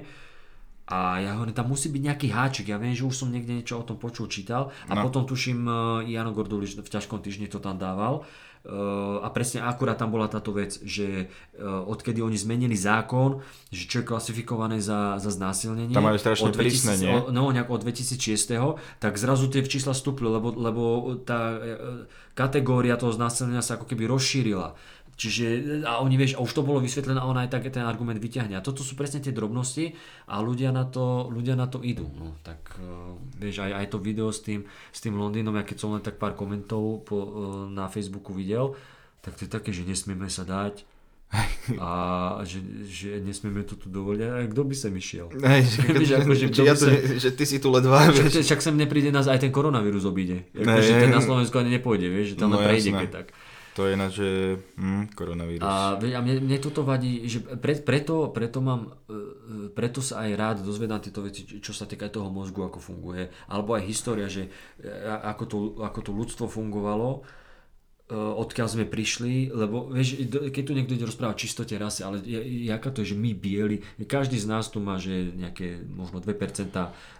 A 0.88 1.22
ja 1.22 1.38
hovorím, 1.38 1.54
tam 1.54 1.70
musí 1.70 1.86
byť 1.88 2.02
nejaký 2.04 2.28
háčik. 2.30 2.66
Ja 2.66 2.78
viem, 2.78 2.94
že 2.94 3.06
už 3.06 3.14
som 3.16 3.30
niekde 3.30 3.54
niečo 3.54 3.78
o 3.78 3.86
tom 3.86 3.98
počul, 3.98 4.26
čítal. 4.26 4.74
A 4.90 4.98
No. 4.98 5.06
potom 5.06 5.22
tuším, 5.22 5.70
Jano 6.04 6.34
Gordulič 6.34 6.74
v 6.74 6.82
ťažkom 6.84 7.22
týždni 7.22 7.46
to 7.46 7.62
tam 7.62 7.78
dával. 7.78 8.26
Eh, 8.60 9.18
a 9.24 9.28
presne 9.32 9.64
akurát 9.64 9.96
tam 9.96 10.12
bola 10.12 10.28
táto 10.28 10.52
vec, 10.52 10.84
že 10.84 11.26
eh, 11.26 11.64
odkedy 11.64 12.20
oni 12.20 12.36
zmenili 12.36 12.76
zákon, 12.76 13.40
že 13.72 13.88
čo 13.88 14.04
je 14.04 14.10
klasifikované 14.12 14.84
za, 14.84 15.16
za 15.16 15.32
znásilnenie. 15.32 15.96
Tam 15.96 16.04
majú 16.04 16.20
strašne 16.20 16.52
od 16.52 16.60
prísne, 16.60 17.00
nie? 17.00 17.16
No, 17.32 17.56
nejak 17.56 17.72
od 17.72 17.88
2006, 17.88 18.20
tak 19.00 19.16
zrazu 19.16 19.48
tie 19.48 19.64
čísla 19.64 19.96
stúpli, 19.96 20.28
lebo, 20.28 20.52
lebo 20.52 20.84
tá 21.24 21.56
eh, 21.56 22.04
kategória 22.36 23.00
toho 23.00 23.16
znásilnenia 23.16 23.64
sa 23.64 23.80
ako 23.80 23.88
keby 23.88 24.12
rozšírila. 24.12 24.76
Čiže, 25.20 25.84
a 25.84 26.00
oni 26.00 26.16
vieš, 26.16 26.40
a 26.40 26.44
už 26.48 26.56
to 26.56 26.64
bolo 26.64 26.80
vysvetlené 26.80 27.20
a 27.20 27.28
ona 27.28 27.44
aj 27.44 27.52
tak 27.52 27.68
ten 27.68 27.84
argument 27.84 28.16
vyťahne. 28.24 28.56
A 28.56 28.64
toto 28.64 28.88
sú 28.88 28.96
presne 28.96 29.20
tie 29.20 29.36
drobnosti 29.36 29.92
a 30.32 30.40
ľudia 30.40 30.72
na 30.72 30.88
to, 30.88 31.28
ľudia 31.28 31.60
na 31.60 31.68
to 31.68 31.84
idú. 31.84 32.08
No, 32.16 32.40
tak 32.40 32.80
uh, 32.80 33.20
vieš, 33.36 33.60
aj, 33.68 33.84
aj 33.84 33.86
to 33.92 33.98
video 34.00 34.32
s 34.32 34.40
tým, 34.40 34.64
s 34.96 35.04
tým 35.04 35.20
Londýnom, 35.20 35.60
ja 35.60 35.68
keď 35.68 35.76
som 35.76 35.92
len 35.92 36.00
tak 36.00 36.16
pár 36.16 36.40
komentov 36.40 37.04
po, 37.04 37.18
uh, 37.20 37.28
na 37.68 37.92
Facebooku 37.92 38.32
videl, 38.32 38.80
tak 39.20 39.36
to 39.36 39.44
je 39.44 39.52
také, 39.52 39.76
že 39.76 39.84
nesmieme 39.84 40.32
sa 40.32 40.48
dať 40.48 40.88
a 41.84 41.92
že, 42.42 42.64
že 42.88 43.20
nesmieme 43.20 43.68
to 43.68 43.76
tu 43.76 43.92
dovoliť. 43.92 44.20
A 44.24 44.48
kto 44.48 44.64
by 44.64 44.72
sem 44.72 44.96
išiel? 44.96 45.28
Hej, 45.52 45.68
že, 45.68 45.80
Vieš, 46.00 46.12
ako, 46.16 46.32
že 46.32 46.46
že, 46.48 46.64
ja 46.64 46.74
to, 46.80 46.88
ne- 46.88 47.20
že 47.20 47.30
ty 47.36 47.44
si 47.44 47.60
tu 47.60 47.68
ledva, 47.76 48.08
Však, 48.08 48.40
však 48.40 48.60
sem 48.64 48.76
nepríde 48.80 49.12
nás 49.12 49.28
aj 49.28 49.44
ten 49.44 49.52
koronavírus 49.52 50.08
obíde. 50.08 50.48
Ne. 50.56 50.64
Akože 50.64 50.96
ten 50.96 51.12
na 51.12 51.20
Slovensku 51.20 51.60
ani 51.60 51.76
nepôjde, 51.76 52.08
vieš, 52.08 52.34
že 52.34 52.36
tam 52.40 52.56
No 52.56 52.64
prejde, 52.64 52.96
keď 52.96 53.12
tak. 53.12 53.28
To 53.80 53.88
je 53.88 53.96
na, 53.96 54.12
že 54.12 54.60
hm, 54.76 55.16
koronavírus. 55.16 55.64
A, 55.64 55.96
a 55.96 56.20
mne, 56.20 56.44
mne 56.44 56.60
toto 56.60 56.84
vadí, 56.84 57.24
že 57.32 57.40
pre, 57.40 57.80
preto, 57.80 58.28
preto, 58.28 58.60
mám, 58.60 58.92
e, 59.08 59.16
e, 59.16 59.18
preto 59.72 60.04
sa 60.04 60.28
aj 60.28 60.32
rád 60.36 60.58
dozvedám 60.68 61.00
tieto 61.00 61.24
veci, 61.24 61.48
čo 61.48 61.72
sa 61.72 61.88
týka 61.88 62.12
toho 62.12 62.28
mozgu, 62.28 62.60
ako 62.68 62.84
funguje, 62.84 63.32
alebo 63.48 63.80
aj 63.80 63.88
história, 63.88 64.28
že 64.28 64.52
e, 64.84 64.92
ako 65.24 65.44
to, 65.48 65.58
ako 65.80 66.00
to 66.04 66.12
ľudstvo 66.12 66.52
fungovalo, 66.52 67.24
odkiaľ 68.10 68.68
sme 68.74 68.86
prišli, 68.90 69.54
lebo 69.54 69.94
vieš, 69.94 70.18
keď 70.50 70.64
tu 70.66 70.74
niekto 70.74 70.98
ide 70.98 71.06
rozprávať 71.06 71.46
čistote 71.46 71.78
rasy, 71.78 72.02
ale 72.02 72.18
jaká 72.66 72.90
to 72.90 73.06
je, 73.06 73.14
že 73.14 73.18
my 73.22 73.38
bieli, 73.38 73.86
každý 74.10 74.34
z 74.42 74.50
nás 74.50 74.66
tu 74.74 74.82
má, 74.82 74.98
že 74.98 75.30
nejaké 75.38 75.86
možno 75.86 76.18
2% 76.18 76.34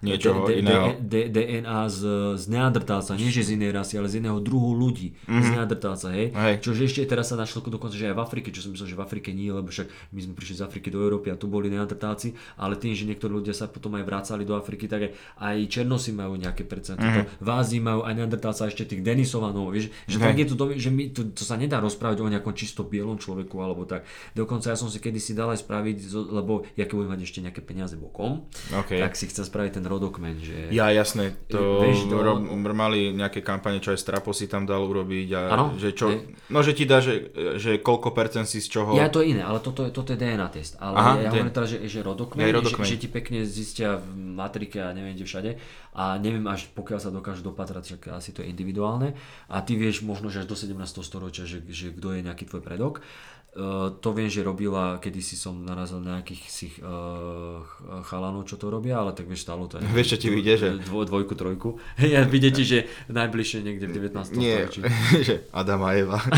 Niečoho 0.02 0.50
D- 0.50 0.66
iného. 0.66 0.98
D- 0.98 1.30
DNA 1.30 1.80
z, 1.94 2.02
z 2.42 2.44
neandertálca, 2.50 3.14
nie 3.14 3.30
že 3.30 3.46
z 3.46 3.62
inej 3.62 3.78
rasy, 3.78 4.02
ale 4.02 4.10
z 4.10 4.18
iného 4.18 4.42
druhu 4.42 4.74
ľudí, 4.74 5.14
mm-hmm. 5.14 5.46
z 5.46 5.50
neandertálca, 5.54 6.08
hej? 6.10 6.34
Hej. 6.34 6.54
Čože 6.66 6.82
ešte 6.90 7.06
teraz 7.06 7.30
sa 7.30 7.38
našlo 7.38 7.62
dokonca, 7.70 7.94
že 7.94 8.10
aj 8.10 8.18
v 8.18 8.22
Afrike, 8.26 8.50
čo 8.50 8.66
som 8.66 8.74
myslel, 8.74 8.90
že 8.90 8.98
v 8.98 9.06
Afrike 9.06 9.30
nie, 9.30 9.54
lebo 9.54 9.70
však 9.70 9.86
my 10.10 10.20
sme 10.26 10.34
prišli 10.34 10.58
z 10.58 10.62
Afriky 10.66 10.90
do 10.90 11.06
Európy 11.06 11.30
a 11.30 11.38
tu 11.38 11.46
boli 11.46 11.70
neandertálci, 11.70 12.34
ale 12.58 12.82
tým, 12.82 12.98
že 12.98 13.06
niektorí 13.06 13.30
ľudia 13.30 13.54
sa 13.54 13.70
potom 13.70 13.94
aj 13.94 14.10
vracali 14.10 14.42
do 14.42 14.58
Afriky, 14.58 14.90
tak 14.90 15.06
aj, 15.06 15.12
aj 15.38 15.56
Černosy 15.70 16.18
majú 16.18 16.34
nejaké 16.34 16.66
percento, 16.66 17.06
mm-hmm. 17.06 17.46
v 17.46 17.50
Ázii 17.54 17.78
majú 17.78 18.02
aj 18.10 18.14
neandertálca 18.18 18.66
ešte 18.66 18.90
tých 18.90 19.06
Denisovanov, 19.06 19.70
vieš, 19.70 19.94
že 20.10 20.18
Hej. 20.18 20.26
tak 20.26 20.36
je 20.42 20.46
to, 20.50 20.56
že 20.80 20.90
my, 20.90 21.12
to, 21.12 21.36
to 21.36 21.44
sa 21.44 21.60
nedá 21.60 21.84
rozprávať 21.84 22.24
o 22.24 22.32
nejakom 22.32 22.56
čisto 22.56 22.88
bielom 22.88 23.20
človeku 23.20 23.60
alebo 23.60 23.84
tak. 23.84 24.08
Dokonca 24.34 24.72
ja 24.72 24.78
som 24.80 24.88
si 24.88 25.04
kedysi 25.04 25.36
dal 25.36 25.52
aj 25.52 25.62
spraviť, 25.62 25.98
lebo 26.16 26.64
ja 26.80 26.88
keď 26.88 26.96
budem 26.96 27.12
mať 27.14 27.22
ešte 27.28 27.40
nejaké 27.44 27.62
peniaze 27.62 28.00
bokom, 28.00 28.48
OK. 28.72 28.96
tak 28.96 29.14
si 29.20 29.28
chcem 29.28 29.44
spraviť 29.44 29.78
ten 29.78 29.86
rodokmen, 29.86 30.40
že... 30.40 30.72
Ja, 30.72 30.88
jasné, 30.90 31.36
to, 31.52 31.84
Vieš, 31.84 32.08
to- 32.08 32.16
ro- 32.16 32.40
mali 32.80 33.12
nejaké 33.12 33.44
kampane, 33.44 33.84
čo 33.84 33.92
aj 33.92 34.00
Strapo 34.00 34.32
si 34.32 34.48
tam 34.48 34.64
dal 34.64 34.80
urobiť 34.88 35.28
a 35.36 35.42
Áno, 35.52 35.66
že 35.76 35.92
čo, 35.92 36.08
no 36.48 36.60
že 36.64 36.72
ti 36.72 36.88
dá, 36.88 37.04
že, 37.04 37.28
že 37.60 37.84
koľko 37.84 38.16
percent 38.16 38.48
si 38.48 38.64
z 38.64 38.72
čoho, 38.72 38.96
Ja 38.96 39.12
to 39.12 39.20
je 39.20 39.36
iné, 39.36 39.44
ale 39.44 39.60
toto 39.60 39.84
je, 39.84 39.92
toto 39.92 40.16
je 40.16 40.18
DNA 40.18 40.48
test. 40.56 40.80
Ale 40.80 40.96
Aha, 40.96 41.12
ja 41.20 41.28
D- 41.28 41.36
hovorím 41.36 41.52
teda, 41.52 41.68
že, 41.68 41.78
že 41.92 42.00
rodokmen, 42.00 42.48
Hej, 42.48 42.56
že, 42.56 42.58
rodokmeň. 42.64 42.86
že, 42.88 42.96
ti 42.96 43.08
pekne 43.12 43.40
zistia 43.44 44.00
v 44.00 44.08
matrike 44.40 44.80
a 44.80 44.96
neviem 44.96 45.18
kde 45.20 45.26
všade. 45.28 45.52
A 46.00 46.16
neviem 46.22 46.46
až 46.48 46.70
pokiaľ 46.72 47.00
sa 47.02 47.10
dokážu 47.12 47.44
dopatrať, 47.44 47.84
však 47.98 48.02
asi 48.16 48.30
to 48.32 48.40
je 48.46 48.48
individuálne. 48.48 49.18
A 49.52 49.60
ty 49.66 49.76
vieš 49.76 50.06
možno, 50.06 50.30
že 50.32 50.46
až 50.46 50.48
do 50.48 50.56
17. 50.70 51.02
storočia, 51.02 51.50
že, 51.50 51.66
že 51.66 51.90
kto 51.90 52.14
je 52.14 52.22
nejaký 52.22 52.46
tvoj 52.46 52.62
predok. 52.62 53.02
Uh, 53.50 53.90
to 53.98 54.14
viem, 54.14 54.30
že 54.30 54.46
robila, 54.46 55.02
kedy 55.02 55.26
si 55.26 55.34
som 55.34 55.66
narazil 55.66 55.98
na 56.06 56.22
nejakých 56.22 56.44
si 56.46 56.70
uh, 56.86 57.66
chalanov, 58.06 58.46
čo 58.46 58.62
to 58.62 58.70
robia, 58.70 59.02
ale 59.02 59.18
tak 59.18 59.26
vieš, 59.26 59.50
stalo 59.50 59.66
to. 59.66 59.82
Vieš, 59.82 60.14
čo 60.14 60.18
ti 60.22 60.28
vyjde, 60.30 60.54
že- 60.54 60.78
Dvoj, 60.86 61.10
dvojku, 61.10 61.34
trojku. 61.34 61.82
Ja 62.14 62.22
vidie 62.30 62.54
ti, 62.54 62.62
že 62.62 62.86
najbližšie 63.10 63.66
niekde 63.66 63.90
v 63.90 64.14
19. 64.14 64.38
nie, 64.38 64.54
storočí. 64.54 64.86
že 65.34 65.50
Adam 65.50 65.82
a 65.82 65.98
Eva. 65.98 66.22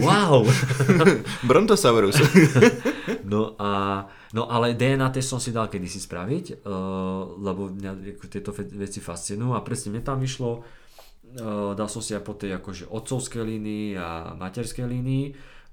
Wow! 0.00 0.46
Brontosaurus. 1.44 2.16
No 3.28 3.58
a 3.60 4.04
no 4.32 4.48
ale 4.48 4.78
DNA 4.78 5.10
test 5.12 5.28
som 5.28 5.42
si 5.42 5.52
dal 5.52 5.68
kedysi 5.68 6.00
spraviť, 6.00 6.64
uh, 6.64 7.36
lebo 7.36 7.68
mňa 7.68 8.16
tieto 8.32 8.54
veci 8.54 9.02
fascinujú 9.02 9.52
a 9.52 9.60
presne 9.60 9.92
mne 9.92 10.02
tam 10.06 10.22
uh, 10.62 10.81
dal 11.72 11.88
som 11.88 12.04
si 12.04 12.12
aj 12.12 12.22
po 12.24 12.36
tej 12.36 12.60
akože 12.60 12.88
otcovskej 12.92 13.42
línii 13.42 13.96
a 13.96 14.36
materskej 14.36 14.84
línii 14.84 15.26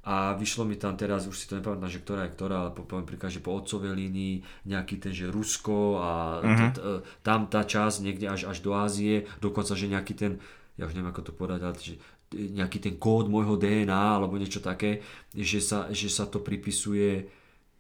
a 0.08 0.34
vyšlo 0.34 0.64
mi 0.64 0.80
tam 0.80 0.96
teraz, 0.96 1.28
už 1.28 1.36
si 1.36 1.46
to 1.52 1.60
nepamätám, 1.60 1.92
že 1.92 2.00
ktorá 2.00 2.24
je 2.26 2.34
ktorá, 2.34 2.56
ale 2.64 2.72
po- 2.72 2.88
poviem 2.88 3.04
príklad, 3.04 3.36
že 3.36 3.44
po 3.44 3.52
otcovej 3.52 3.92
línii 3.92 4.66
nejaký 4.66 4.96
ten, 4.96 5.12
že 5.12 5.28
Rusko 5.28 6.00
a 6.00 6.10
t- 6.40 6.80
t- 6.80 6.84
tam 7.20 7.52
tá 7.52 7.68
časť 7.68 8.08
niekde 8.08 8.32
až, 8.32 8.48
až 8.48 8.64
do 8.64 8.72
Ázie, 8.74 9.28
dokonca, 9.44 9.76
že 9.76 9.92
nejaký 9.92 10.14
ten, 10.16 10.32
ja 10.80 10.88
už 10.88 10.96
neviem 10.96 11.12
ako 11.12 11.30
to 11.30 11.34
povedať, 11.36 11.62
ale 11.68 11.76
že 11.76 12.00
nejaký 12.32 12.80
ten 12.80 12.96
kód 12.96 13.28
môjho 13.28 13.60
DNA 13.60 13.92
alebo 14.22 14.40
niečo 14.40 14.64
také, 14.64 15.04
že 15.36 15.60
sa, 15.60 15.92
že 15.92 16.08
sa 16.08 16.30
to 16.30 16.40
pripisuje 16.40 17.28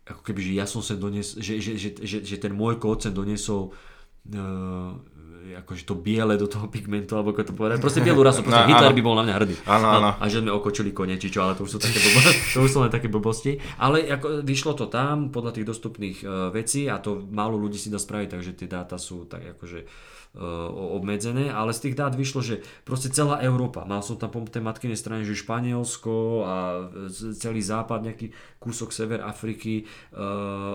ako 0.10 0.22
keby, 0.26 0.42
že 0.42 0.52
ja 0.58 0.66
som 0.66 0.82
sem 0.82 0.98
doniesol, 0.98 1.38
že, 1.40 1.62
že, 1.62 1.78
že, 1.78 1.90
že, 2.02 2.18
že 2.26 2.38
ten 2.42 2.50
môj 2.50 2.82
kód 2.82 2.98
sem 2.98 3.14
doniesol 3.14 3.70
uh, 3.70 4.92
akože 5.60 5.84
to 5.84 5.96
biele 5.96 6.36
do 6.36 6.46
toho 6.46 6.68
pigmentu, 6.68 7.16
alebo 7.16 7.32
ako 7.32 7.50
to 7.50 7.54
povedať. 7.54 7.78
Proste 7.80 8.00
bielú 8.00 8.22
rasu, 8.22 8.44
proste 8.46 8.64
No, 8.64 8.70
Hitler 8.70 8.92
áno. 8.92 8.98
by 8.98 9.04
bol 9.04 9.16
na 9.18 9.24
mňa 9.26 9.36
hrdý. 9.36 9.56
Áno, 9.66 9.86
No, 9.86 9.98
áno. 9.98 10.10
A 10.20 10.26
že 10.28 10.40
sme 10.40 10.52
okočili 10.52 10.92
kone, 10.92 11.16
či 11.16 11.28
čo, 11.28 11.42
ale 11.42 11.56
to 11.56 11.64
už 11.64 11.72
sú 11.74 11.80
také, 11.80 11.98
blbo, 11.98 12.20
to 12.54 12.60
už 12.62 12.70
sú 12.70 12.78
len 12.80 12.92
také 12.92 13.08
blbosti. 13.08 13.52
Ale 13.78 14.06
ako 14.06 14.44
vyšlo 14.44 14.74
to 14.74 14.86
tam 14.88 15.32
podľa 15.32 15.52
tých 15.56 15.66
dostupných 15.66 16.18
uh, 16.22 16.52
vecí 16.52 16.86
a 16.86 17.00
to 17.00 17.24
málo 17.30 17.56
ľudí 17.56 17.80
si 17.80 17.90
dá 17.90 17.98
spraviť, 17.98 18.30
takže 18.30 18.52
tie 18.54 18.68
dáta 18.68 19.00
sú 19.00 19.26
tak 19.26 19.58
akože 19.58 19.88
obmedzené, 20.32 21.50
ale 21.50 21.72
z 21.72 21.84
tých 21.84 21.96
dát 21.96 22.14
vyšlo, 22.14 22.40
že 22.40 22.56
proste 22.82 23.10
celá 23.10 23.42
Európa, 23.42 23.82
mal 23.84 24.00
som 24.00 24.14
tam 24.14 24.30
po 24.30 24.42
tej 24.42 24.62
matkinej 24.62 24.94
strane, 24.94 25.24
že 25.24 25.34
Španielsko 25.34 26.14
a 26.42 26.56
z- 27.08 27.34
celý 27.36 27.60
západ, 27.60 28.04
nejaký 28.04 28.30
kúsok 28.58 28.92
sever 28.92 29.22
Afriky 29.22 29.88
uh, 30.12 30.20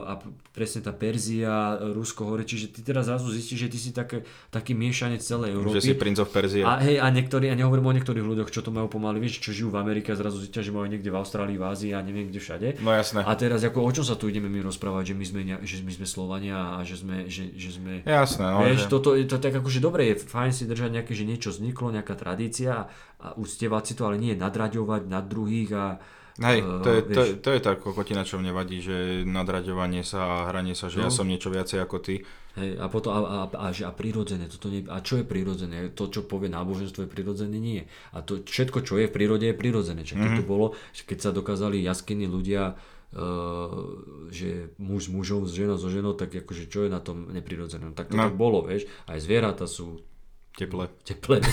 a 0.05 0.13
presne 0.51 0.81
tá 0.81 0.91
Perzia, 0.91 1.55
Rusko 1.87 2.25
hore, 2.25 2.43
čiže 2.43 2.71
ty 2.71 2.81
teraz 2.81 3.07
zrazu 3.07 3.29
zistíš, 3.29 3.59
že 3.61 3.69
ty 3.69 3.79
si 3.79 3.91
také, 3.91 4.23
taký 4.49 4.73
miešanec 4.73 5.21
celej 5.21 5.53
Európy. 5.53 5.79
Že 5.79 5.87
si 5.87 5.95
Prince 5.95 6.19
of 6.19 6.31
Persia. 6.31 6.65
A 6.65 6.81
hej, 6.81 6.97
a 6.97 7.07
niektorí, 7.09 7.47
a 7.47 7.55
nehovorím 7.55 7.87
o 7.87 7.95
niektorých 7.95 8.25
ľuďoch, 8.25 8.49
čo 8.49 8.61
to 8.61 8.71
majú 8.71 8.89
pomaly, 8.89 9.21
vieš, 9.21 9.39
čo 9.41 9.53
žijú 9.53 9.69
v 9.69 9.79
Amerike 9.79 10.11
a 10.11 10.17
zrazu 10.17 10.41
zistia, 10.41 10.61
že 10.61 10.73
majú 10.73 10.89
niekde 10.89 11.07
v 11.07 11.17
Austrálii, 11.17 11.55
v 11.55 11.65
Ázii 11.65 11.93
a 11.93 12.01
neviem 12.01 12.27
kde 12.27 12.41
všade. 12.41 12.69
No 12.81 12.91
jasné. 12.91 13.21
A 13.21 13.33
teraz 13.35 13.61
ako 13.61 13.81
o 13.81 13.93
čom 13.93 14.03
sa 14.03 14.17
tu 14.17 14.27
ideme 14.27 14.49
my 14.49 14.65
rozprávať, 14.65 15.13
že 15.13 15.15
my 15.15 15.25
sme, 15.25 15.41
že 15.61 15.77
my 15.79 15.93
sme 15.93 16.07
Slovania 16.07 16.57
a 16.75 16.83
že 16.83 16.97
sme, 16.97 17.29
že, 17.29 17.53
že 17.53 17.71
sme 17.71 18.01
Jasné, 18.03 18.47
no, 18.47 18.65
vieš, 18.65 18.81
že- 18.81 18.91
toto 18.91 19.13
je 19.13 19.25
to 19.25 19.37
tak 19.45 19.55
akože 19.55 19.79
dobre, 19.79 20.03
je 20.07 20.25
fajn 20.25 20.51
si 20.51 20.65
držať 20.65 20.91
nejaké, 20.91 21.13
že 21.13 21.23
niečo 21.23 21.51
vzniklo, 21.51 21.93
nejaká 21.93 22.15
tradícia 22.15 22.89
a 23.19 23.27
uctievať 23.35 23.83
si 23.83 23.93
to, 23.93 24.03
ale 24.03 24.17
nie 24.17 24.33
nadraďovať 24.35 25.03
nad 25.07 25.25
druhých 25.25 25.71
a 25.71 25.85
Hej, 26.37 26.59
eh, 26.59 26.83
to 26.83 26.89
je, 26.91 27.01
to, 27.07 27.21
je- 27.23 27.37
to 27.39 27.49
je 27.49 27.61
tá 27.61 27.73
kokotina, 27.75 28.23
čo 28.23 28.37
mne 28.37 28.51
vadí, 28.51 28.81
že 28.81 28.97
nadraďovanie 29.25 30.03
sa 30.03 30.21
a 30.25 30.49
hranie 30.49 30.73
sa, 30.73 30.89
že 30.89 30.99
ja 30.99 31.07
No. 31.07 31.15
som 31.15 31.25
niečo 31.25 31.47
viacej 31.47 31.79
ako 31.79 31.97
ty. 32.01 32.27
Hej, 32.55 32.75
a 32.77 32.87
potom 32.87 33.11
a, 33.13 33.21
a, 33.23 33.39
a, 33.47 33.69
a 33.71 33.91
prirodzené, 33.93 34.47
toto 34.47 34.67
nie, 34.67 34.83
a 34.85 34.99
čo 34.99 35.15
je 35.15 35.25
prirodzené? 35.25 35.91
To, 35.91 36.07
čo 36.07 36.23
povie 36.23 36.47
náboženstvo 36.49 37.03
je 37.03 37.11
prirodzené, 37.11 37.55
nie. 37.55 37.83
A 38.11 38.19
to 38.19 38.41
všetko, 38.41 38.83
čo 38.83 38.97
je 38.97 39.07
v 39.07 39.13
prírode, 39.13 39.45
je 39.45 39.55
prirodzené. 39.55 40.03
Čiže 40.03 40.19
keď 40.21 40.31
Mhm. 40.33 40.39
to 40.39 40.45
bolo, 40.45 40.67
že 40.91 41.03
keď 41.05 41.19
sa 41.21 41.31
dokázali 41.31 41.79
jaskyny 41.81 42.27
ľudia, 42.27 42.75
že 44.29 44.51
muž 44.77 45.07
s 45.07 45.09
mužom, 45.09 45.47
žena 45.47 45.75
so 45.75 45.87
ženou, 45.87 46.13
tak 46.13 46.35
akože 46.35 46.67
čo 46.67 46.83
je 46.83 46.91
na 46.91 46.99
tom 46.99 47.31
neprirodzené? 47.31 47.91
Tak 47.91 48.09
to 48.09 48.17
No. 48.17 48.25
tak 48.25 48.35
bolo, 48.35 48.61
vieš. 48.61 48.85
Aj 49.05 49.17
zvieratá 49.17 49.65
sú 49.65 50.03
Teple. 50.53 50.87
teplé. 51.03 51.43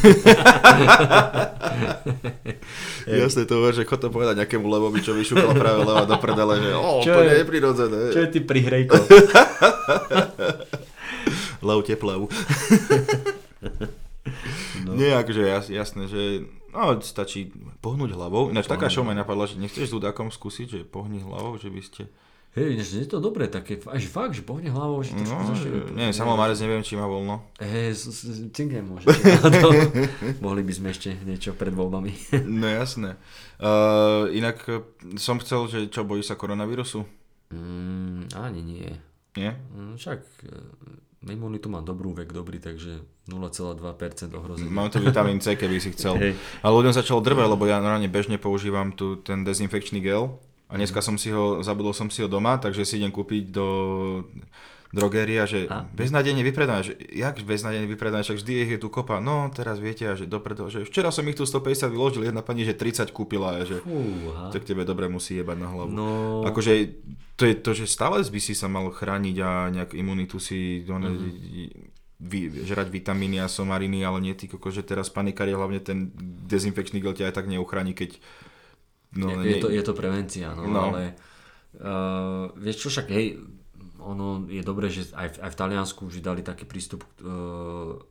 Jasne, 3.03 3.43
to 3.43 3.57
že 3.71 3.81
chod 3.81 3.97
to 3.97 4.09
povedať 4.09 4.37
nejakému 4.37 4.61
levovi, 4.63 5.01
čo 5.01 5.13
vyšúkal 5.13 5.53
práve 5.53 5.81
leva 5.81 6.05
do 6.05 6.17
prdele, 6.17 6.55
že 6.59 6.69
o, 6.71 7.01
Čo 7.01 7.11
to 7.11 7.19
je? 7.19 7.27
nie 7.27 7.37
je 7.37 7.47
prirodzené. 7.47 7.99
čo 8.09 8.19
je 8.21 8.29
ty 8.29 8.39
prihrejko? 8.39 8.93
Lev 11.61 11.79
teplev. 11.83 12.21
No. 14.81 14.93
Nie, 14.93 15.13
akože 15.15 15.41
jas, 15.43 15.65
jasné, 15.67 16.05
že 16.05 16.45
no, 16.71 16.97
stačí 16.99 17.51
pohnúť 17.79 18.11
hlavou. 18.11 18.49
Ináč 18.49 18.65
taká 18.65 18.87
show 18.87 19.03
ma 19.03 19.11
napadla, 19.11 19.45
že 19.45 19.55
nechceš 19.55 19.91
s 19.91 19.95
ľudákom 19.95 20.27
skúsiť, 20.27 20.67
že 20.67 20.79
pohni 20.83 21.19
hlavou, 21.19 21.55
že 21.55 21.67
by 21.67 21.81
ste... 21.81 22.03
Hej, 22.51 22.75
ináč 22.75 22.87
je 22.91 23.07
to 23.07 23.23
dobré, 23.23 23.47
také, 23.47 23.79
až 23.87 24.11
fakt, 24.11 24.35
že 24.35 24.43
pohne 24.43 24.67
hlavou, 24.67 24.99
že 24.99 25.15
trošku 25.15 25.39
No, 25.39 25.47
zašli- 25.55 25.71
že, 25.71 25.95
neviem, 25.95 26.11
Samuel 26.11 26.35
Marec 26.35 26.59
neviem, 26.59 26.83
či 26.83 26.99
má 26.99 27.07
voľno. 27.07 27.47
Hej, 27.63 27.95
cinknem 28.51 28.83
môže. 28.83 29.07
To, 29.63 29.71
mohli 30.43 30.59
by 30.59 30.73
sme 30.75 30.91
ešte 30.91 31.15
niečo 31.23 31.55
pred 31.55 31.71
voľbami. 31.71 32.11
No 32.59 32.67
jasné. 32.67 33.15
Uh, 33.55 34.27
inak 34.35 34.67
eh, 34.67 34.83
som 35.15 35.39
chcel, 35.39 35.63
že 35.71 35.79
čo, 35.87 36.03
bojí 36.03 36.27
sa 36.27 36.35
koronavírusu? 36.35 37.07
Mm, 37.55 38.35
ani 38.35 38.59
nie. 38.59 38.91
Nie? 39.31 39.55
Mm, 39.71 39.95
Však 39.95 40.19
e, 40.43 40.55
imunitu 41.29 41.69
má 41.69 41.85
dobrú 41.85 42.17
vek 42.17 42.33
dobrý, 42.33 42.57
takže 42.57 43.05
0,2% 43.29 43.77
ohrozenie. 44.33 44.73
Mám 44.73 44.89
tu 44.89 44.97
vitamín 44.97 45.37
C, 45.37 45.53
keby 45.53 45.77
si 45.77 45.93
chcel. 45.93 46.17
Hej. 46.17 46.33
Ale 46.65 46.73
ľuďom 46.73 46.97
začalo 46.97 47.21
drvať, 47.21 47.45
lebo 47.45 47.63
ja 47.69 47.77
normálne 47.77 48.09
bežne 48.09 48.41
používam 48.41 48.89
tu 48.89 49.21
ten 49.21 49.45
dezinfekčný 49.45 50.01
gel 50.01 50.41
a 50.65 50.79
dneska 50.81 51.03
som 51.03 51.21
si 51.21 51.29
ho, 51.29 51.61
zabudol 51.61 51.93
som 51.93 52.09
si 52.09 52.25
ho 52.25 52.29
doma, 52.31 52.57
takže 52.57 52.87
si 52.87 52.97
idem 52.97 53.13
kúpiť 53.13 53.53
do 53.53 53.67
drogéria, 54.91 55.43
že 55.43 55.65
A? 55.65 55.87
beznádejne 55.87 56.39
vypredané, 56.41 56.83
že 56.83 56.93
jak 57.07 57.39
beznádejne 57.39 57.87
vypredané, 57.87 58.21
však 58.21 58.37
vždy 58.37 58.51
ich 58.59 58.71
je 58.71 58.79
tu 58.79 58.87
kopa, 58.87 59.17
no 59.17 59.47
teraz 59.49 59.79
viete, 59.79 60.03
že 60.13 60.27
dopredo, 60.27 60.67
že 60.67 60.83
včera 60.83 61.09
som 61.09 61.23
ich 61.23 61.33
tu 61.33 61.43
150 61.43 61.87
vyložil, 61.87 62.23
jedna 62.23 62.39
pani, 62.39 62.61
že 62.61 62.75
30 62.75 63.07
kúpila, 63.09 63.63
že 63.63 63.79
Fúha. 63.79 64.51
tak 64.51 64.63
tebe 64.63 64.83
dobre 64.83 65.07
musí 65.07 65.35
jebať 65.35 65.57
na 65.57 65.67
hlavu. 65.67 65.89
No, 65.89 66.07
Akože 66.43 66.91
to 67.33 67.47
je 67.47 67.55
to, 67.55 67.71
že 67.73 67.87
stále 67.87 68.19
by 68.19 68.37
si 68.37 68.51
sa 68.51 68.67
mal 68.67 68.83
chrániť 68.85 69.35
a 69.39 69.49
nejak 69.71 69.91
imunitu 69.93 70.37
si 70.37 70.83
one, 70.85 71.07
vy, 72.19 72.39
žrať 72.61 72.91
vitamíny 72.91 73.39
a 73.39 73.47
somariny, 73.47 74.03
ale 74.03 74.21
nie 74.21 74.35
ty, 74.35 74.45
koko, 74.45 74.69
že 74.69 74.83
teraz 74.83 75.07
panikári, 75.07 75.51
hlavne 75.51 75.79
ten 75.79 76.11
dezinfekčný 76.45 76.99
gel 76.99 77.15
ťa 77.15 77.31
aj 77.31 77.35
tak 77.35 77.47
neuchráni, 77.47 77.95
keď... 77.95 78.19
No, 79.11 79.39
je, 79.39 79.55
je, 79.55 79.57
to, 79.57 79.67
je 79.67 79.81
to 79.81 79.91
prevencia, 79.91 80.51
no, 80.51 80.67
No. 80.67 80.81
ale 80.89 81.17
uh, 81.75 82.47
vieš 82.55 82.77
čo, 82.77 82.87
však 82.89 83.07
hej, 83.09 83.41
ono 84.01 84.49
je 84.49 84.61
dobré, 84.65 84.89
že 84.89 85.13
aj 85.13 85.27
v, 85.33 85.37
aj 85.45 85.49
v 85.53 85.59
Taliansku 85.59 85.99
už 86.09 86.25
dali 86.25 86.41
taký 86.41 86.65
prístup, 86.65 87.05
uh, 87.21 88.01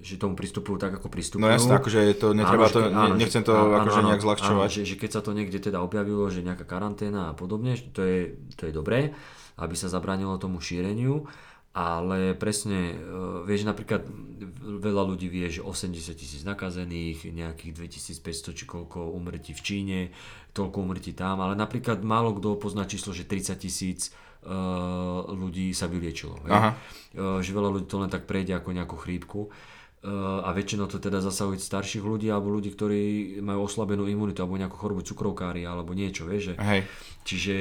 že 0.00 0.16
tomu 0.16 0.32
pristupujú 0.32 0.80
tak, 0.80 0.96
ako 0.96 1.12
pristupujú. 1.12 1.44
No 1.44 1.52
jasné, 1.52 1.76
akože 1.76 2.00
je 2.00 2.16
to, 2.16 2.32
netreba 2.32 2.66
Áno, 2.66 2.72
to, 2.72 2.80
áno, 2.88 3.14
ne, 3.14 3.20
nechcem 3.20 3.44
to 3.44 3.52
áno, 3.52 3.84
akože 3.84 4.00
áno, 4.00 4.08
nejak 4.08 4.22
zľahčovať. 4.24 4.68
Áno, 4.70 4.74
že, 4.74 4.82
že 4.88 4.96
keď 4.96 5.10
sa 5.12 5.20
to 5.20 5.30
niekde 5.36 5.60
teda 5.60 5.78
objavilo, 5.84 6.24
že 6.32 6.40
nejaká 6.40 6.64
karanténa 6.64 7.30
a 7.30 7.36
podobne, 7.36 7.76
to 7.92 8.00
je, 8.00 8.18
to 8.56 8.68
je 8.68 8.72
dobré, 8.72 9.12
aby 9.60 9.74
sa 9.76 9.92
zabránilo 9.92 10.40
tomu 10.40 10.64
šíreniu, 10.64 11.28
ale 11.76 12.34
presne, 12.34 12.96
uh, 12.96 13.44
vieš, 13.44 13.68
napríklad 13.68 14.08
veľa 14.80 15.02
ľudí 15.04 15.28
vie, 15.30 15.46
že 15.52 15.62
80 15.62 16.16
tisíc 16.16 16.42
nakazených, 16.42 17.30
nejakých 17.30 17.92
2500 17.92 18.56
či 18.56 18.64
koľko 18.66 19.12
umrtí 19.12 19.52
v 19.52 19.62
Číne, 19.62 20.00
toľko 20.56 20.82
umrtí 20.82 21.12
tam, 21.14 21.44
ale 21.44 21.54
napríklad 21.54 22.02
málo 22.02 22.34
kto 22.34 22.58
pozná 22.58 22.88
číslo, 22.88 23.14
že 23.14 23.22
30 23.22 23.54
tisíc 23.54 24.10
uh, 24.10 24.29
ľudí 25.36 25.76
sa 25.76 25.84
vyliečilo. 25.84 26.40
Aha. 26.48 26.72
Uh, 27.12 27.38
že 27.44 27.52
veľa 27.52 27.76
ľudí 27.76 27.86
to 27.86 28.00
len 28.00 28.08
tak 28.08 28.24
prejde 28.24 28.56
ako 28.56 28.72
nejakú 28.72 28.96
chrípku. 28.96 29.52
Uh, 30.00 30.40
a 30.40 30.56
väčšinou 30.56 30.88
to 30.88 30.96
teda 30.96 31.20
zasahuje 31.20 31.60
starších 31.60 32.00
ľudí 32.00 32.32
alebo 32.32 32.48
ľudí, 32.48 32.72
ktorí 32.72 33.36
majú 33.44 33.68
oslabenú 33.68 34.08
imunitu 34.08 34.40
alebo 34.40 34.56
nejakú 34.56 34.80
chorobu 34.80 35.04
cukrovkári 35.04 35.68
alebo 35.68 35.92
niečo, 35.92 36.24
vieš, 36.24 36.52
že 36.52 36.54
Hej. 36.56 36.80
Čiže 37.20 37.56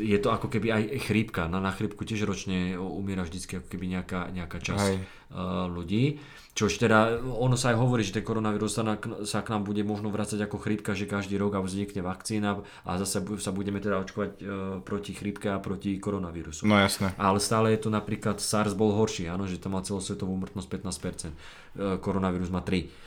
je 0.00 0.18
to 0.24 0.32
ako 0.32 0.48
keby 0.48 0.72
aj 0.72 0.82
chrípka. 1.04 1.52
Na, 1.52 1.60
na 1.60 1.68
chrípku 1.76 2.08
tiež 2.08 2.24
ročne 2.24 2.80
umiera 2.80 3.28
vždycky 3.28 3.60
ako 3.60 3.68
keby 3.68 3.92
nejaká, 3.92 4.32
nejaká 4.32 4.56
časť 4.56 4.88
Hej. 4.88 4.96
Uh, 5.32 5.66
ľudí. 5.70 6.20
Čož 6.56 6.80
teda, 6.80 7.20
ono 7.20 7.52
sa 7.52 7.72
aj 7.72 7.76
hovorí, 7.76 8.00
že 8.00 8.16
ten 8.16 8.24
koronavírus 8.24 8.72
sa, 8.72 8.80
na, 8.80 8.96
sa 9.28 9.44
k 9.44 9.52
nám 9.52 9.68
bude 9.68 9.84
možno 9.84 10.08
vrácať 10.08 10.40
ako 10.40 10.56
chrípka, 10.56 10.96
že 10.96 11.04
každý 11.04 11.36
rok 11.36 11.52
a 11.52 11.60
vznikne 11.60 12.00
vakcína 12.00 12.64
a 12.88 12.90
zase 12.96 13.20
sa 13.40 13.52
budeme 13.52 13.76
teda 13.76 14.00
očkovať 14.00 14.30
uh, 14.40 14.46
proti 14.80 15.12
chrípke 15.12 15.52
a 15.52 15.60
proti 15.60 16.00
koronavírusu. 16.00 16.64
No 16.64 16.80
jasné. 16.80 17.12
Ale 17.20 17.44
stále 17.44 17.76
je 17.76 17.84
to 17.84 17.90
napríklad 17.92 18.40
SARS 18.40 18.72
bol 18.72 18.96
horší, 18.96 19.28
áno, 19.28 19.44
že 19.44 19.60
to 19.60 19.68
má 19.68 19.84
celosvetovú 19.84 20.32
úmrtnosť 20.32 20.68
15%, 20.68 21.28
e, 21.28 21.96
koronavírus 22.00 22.48
má 22.48 22.64
3%. 22.64 23.06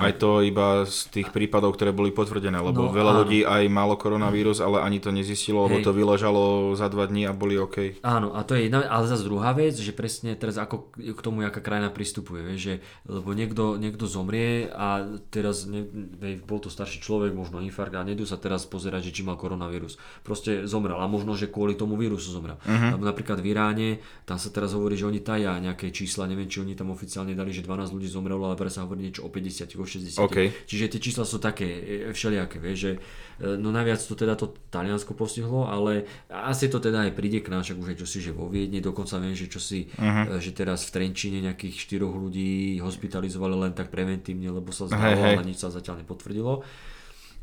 Aj 0.00 0.14
to 0.14 0.42
iba 0.42 0.82
z 0.84 0.98
tých 1.10 1.28
prípadov, 1.30 1.74
ktoré 1.74 1.94
boli 1.94 2.10
potvrdené, 2.10 2.58
lebo 2.58 2.86
No, 2.86 2.92
veľa 2.92 3.12
áno. 3.14 3.20
ľudí 3.22 3.46
aj 3.46 3.62
malo 3.70 3.94
koronavírus, 3.94 4.58
ale 4.58 4.82
ani 4.82 4.98
to 4.98 5.14
nezistilo, 5.14 5.64
lebo 5.66 5.78
Hej. 5.78 5.86
to 5.86 5.92
vyležalo 5.94 6.42
za 6.74 6.90
dva 6.90 7.06
dní 7.06 7.24
a 7.24 7.32
boli 7.32 7.54
OK. 7.54 8.02
Áno, 8.02 8.34
a 8.34 8.42
to 8.42 8.58
je 8.58 8.66
jedna, 8.66 8.84
ale 8.86 9.06
zase 9.06 9.22
druhá 9.22 9.54
vec, 9.54 9.78
že 9.78 9.94
presne 9.94 10.34
teraz 10.34 10.58
ako 10.58 10.90
k 10.96 11.20
tomu, 11.22 11.46
aká 11.46 11.62
krajina 11.62 11.88
pristupuje, 11.88 12.42
vieš, 12.42 12.60
že, 12.60 12.74
lebo 13.06 13.30
niekto, 13.32 13.78
niekto 13.78 14.10
zomrie 14.10 14.66
a 14.68 15.06
teraz, 15.30 15.64
ne, 15.70 15.86
vej, 16.18 16.42
bol 16.42 16.58
to 16.58 16.68
starší 16.68 16.98
človek, 16.98 17.30
možno 17.30 17.62
infarkt 17.62 17.94
a 17.94 18.02
nedú 18.02 18.26
sa 18.26 18.36
teraz 18.36 18.66
pozerať, 18.66 19.08
že 19.12 19.20
či 19.20 19.22
mal 19.22 19.38
koronavírus. 19.38 19.96
Proste 20.20 20.66
zomrel 20.66 20.98
a 20.98 21.06
možno, 21.06 21.38
že 21.38 21.46
kvôli 21.46 21.78
tomu 21.78 21.94
vírusu 21.94 22.34
zomrel. 22.34 22.58
Uh-huh. 22.62 22.98
Lebo 22.98 23.04
napríklad 23.06 23.38
v 23.38 23.54
Iráne, 23.54 23.88
tam 24.24 24.36
sa 24.36 24.50
teraz 24.50 24.74
hovorí, 24.74 24.98
že 24.98 25.06
oni 25.06 25.20
tajá 25.20 25.54
nejaké 25.58 25.94
čísla, 25.94 26.26
neviem, 26.26 26.50
či 26.50 26.60
oni 26.60 26.74
tam 26.74 26.90
oficiálne 26.90 27.32
dali, 27.32 27.54
že 27.54 27.62
12 27.62 27.94
ľudí 27.94 28.08
zomrelo, 28.08 28.44
ale 28.44 28.58
teraz 28.58 28.74
sa 28.74 28.82
hovorí 28.82 29.06
niečo 29.06 29.22
o 29.22 29.30
50, 29.30 29.70
o 29.84 29.86
60. 29.86 30.24
OK. 30.24 30.38
Čiže 30.64 30.96
tie 30.96 31.00
čísla 31.00 31.28
sú 31.28 31.36
také 31.36 31.68
e, 31.68 32.10
všelijaké, 32.16 32.56
vieš, 32.56 32.78
že 32.80 32.92
e, 32.96 33.60
no 33.60 33.68
najviac 33.68 34.00
to 34.00 34.16
teda 34.16 34.34
to 34.34 34.56
Taliansko 34.72 35.12
postihlo, 35.12 35.68
ale 35.68 36.08
asi 36.32 36.72
to 36.72 36.80
teda 36.80 37.04
aj 37.04 37.12
príde 37.12 37.44
k 37.44 37.52
nám, 37.52 37.60
však 37.60 37.76
už 37.76 37.88
aj 37.92 37.98
čosi, 38.00 38.18
že 38.24 38.32
vo 38.32 38.48
Viedni, 38.48 38.80
dokonca 38.80 39.20
viem, 39.20 39.36
že 39.36 39.52
čosi, 39.52 39.92
uh-huh. 39.92 40.40
že 40.40 40.50
teraz 40.56 40.88
v 40.88 40.96
Trenčíne 40.96 41.44
nejakých 41.44 41.76
štyroch 41.76 42.16
ľudí 42.16 42.80
hospitalizovali 42.80 43.68
len 43.68 43.72
tak 43.76 43.92
preventívne, 43.92 44.48
lebo 44.48 44.72
sa 44.72 44.88
zdalo, 44.88 45.20
hej. 45.20 45.36
ale 45.36 45.44
nič 45.44 45.60
sa 45.60 45.68
zatiaľ 45.68 46.00
nepotvrdilo. 46.02 46.64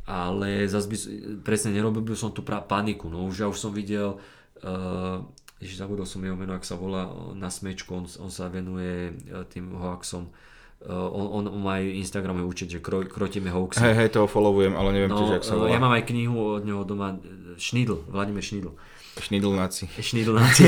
Ale 0.09 0.65
zase 0.65 0.89
by, 0.89 0.97
presne 1.45 1.77
nerobil 1.77 2.01
by 2.01 2.17
som 2.17 2.33
tu 2.33 2.41
pra, 2.41 2.59
paniku, 2.59 3.05
no 3.05 3.29
už 3.29 3.45
ja 3.45 3.47
už 3.47 3.61
som 3.61 3.69
videl, 3.69 4.17
uh, 4.65 5.21
ježiš, 5.61 5.77
zabudol 5.77 6.09
som 6.09 6.25
jeho 6.25 6.33
meno, 6.33 6.57
ak 6.57 6.65
sa 6.65 6.73
volá 6.73 7.05
na 7.37 7.53
smečku, 7.53 7.93
on, 7.93 8.05
on 8.17 8.33
sa 8.33 8.49
venuje 8.49 9.13
tým 9.53 9.77
hoaxom, 9.77 10.33
on, 10.88 11.25
on, 11.29 11.43
on 11.47 11.61
má 11.61 11.77
aj 11.77 11.86
Instagramový 11.93 12.41
účet, 12.43 12.67
že 12.67 12.79
kro, 12.79 13.05
krotíme 13.05 13.49
hoaxy. 13.49 13.77
Hej, 13.79 13.93
hej, 13.95 14.09
to 14.09 14.25
followujem, 14.25 14.73
ale 14.73 14.89
neviem 14.91 15.13
tiež, 15.13 15.29
No, 15.29 15.36
jak 15.36 15.45
sa 15.45 15.53
e, 15.53 15.57
volá. 15.57 15.69
ja 15.69 15.79
mám 15.79 15.93
aj 15.93 16.03
knihu 16.09 16.57
od 16.57 16.63
neho 16.65 16.82
doma, 16.82 17.13
e, 17.15 17.53
Schnidl, 17.55 18.01
Vladimír 18.09 18.41
Schnidl. 18.41 18.73
Šnidlnáci. 19.22 19.88
Šnidlnáci. 19.95 20.63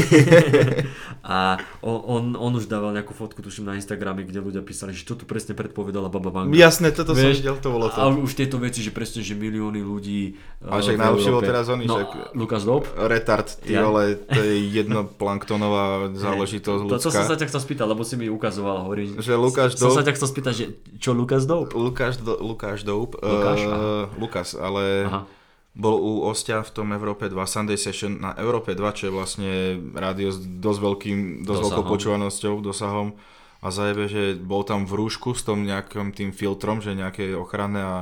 a 1.26 1.58
on, 1.82 1.98
on, 2.06 2.24
on, 2.38 2.52
už 2.54 2.70
dával 2.70 2.94
nejakú 2.94 3.12
fotku, 3.12 3.42
tuším 3.42 3.66
na 3.66 3.74
Instagrame, 3.74 4.22
kde 4.22 4.40
ľudia 4.40 4.62
písali, 4.62 4.94
že 4.94 5.04
toto 5.04 5.26
presne 5.26 5.58
predpovedala 5.58 6.14
Baba 6.14 6.30
Vanga. 6.30 6.54
Jasné, 6.54 6.94
toto 6.94 7.18
som 7.18 7.34
videl, 7.34 7.58
to 7.58 7.70
bolo 7.74 7.90
to. 7.90 7.98
A 7.98 8.14
už 8.14 8.38
tieto 8.38 8.62
veci, 8.62 8.86
že 8.86 8.94
presne, 8.94 9.26
že 9.26 9.34
milióny 9.34 9.82
ľudí 9.82 10.38
A 10.62 10.78
však 10.78 11.02
najlepšie 11.02 11.32
bol 11.34 11.42
teraz 11.42 11.66
oný, 11.68 11.90
no, 11.90 11.98
že... 11.98 12.04
Lukáš 12.38 12.64
Dob? 12.64 12.86
Retard, 12.94 13.50
ty 13.66 13.74
Ja? 13.74 13.82
vole, 13.84 14.22
to 14.30 14.38
je 14.38 14.70
jedno 14.70 15.10
planktonová 15.10 16.14
záležitosť 16.14 16.82
To, 16.86 16.96
to 16.96 17.10
som 17.10 17.12
sa 17.12 17.34
ľudská. 17.34 17.42
ťa 17.42 17.46
chcel 17.50 17.62
spýtať, 17.66 17.86
lebo 17.90 18.02
si 18.06 18.16
mi 18.16 18.30
ukazoval, 18.30 18.86
hovorí. 18.86 19.18
Že 19.18 19.34
Lukáš 19.36 19.70
Som 19.76 19.90
Dob- 19.90 19.98
sa 19.98 20.06
ťa 20.06 20.14
chcel 20.14 20.28
spýtať, 20.30 20.54
že 20.54 20.66
čo 21.02 21.18
Lukáš 21.18 21.50
Dob? 21.50 21.74
Lukáš, 21.74 22.22
do, 22.22 22.38
Lukáš 22.38 22.86
Doub. 22.86 23.18
Lukáš, 23.18 23.60
eh, 23.64 23.74
aha. 23.74 24.14
Lukas, 24.16 24.50
ale 24.54 24.84
Aha. 25.10 25.22
Bol 25.74 25.98
u 25.98 26.30
Ostia 26.30 26.62
v 26.62 26.70
tom 26.70 26.94
Európe 26.94 27.26
2 27.26 27.34
Sunday 27.50 27.82
Session 27.82 28.22
na 28.22 28.38
Európe 28.38 28.78
2, 28.78 28.94
čo 28.94 29.04
je 29.10 29.14
vlastne 29.14 29.52
rádio 29.98 30.30
s 30.30 30.38
dosť, 30.38 30.80
veľkým, 30.86 31.18
dosť 31.42 31.62
veľkou 31.66 31.86
počúvanosťou, 31.90 32.62
dosahom. 32.62 33.18
A 33.64 33.74
zajebe, 33.74 34.06
že 34.06 34.38
bol 34.38 34.62
tam 34.62 34.86
v 34.86 35.02
rúšku 35.02 35.34
s 35.34 35.42
tom 35.42 35.66
nejakým 35.66 36.14
tým 36.14 36.30
filtrom, 36.30 36.78
že 36.78 36.94
nejaké 36.94 37.34
ochranné 37.34 37.82
a 37.82 37.98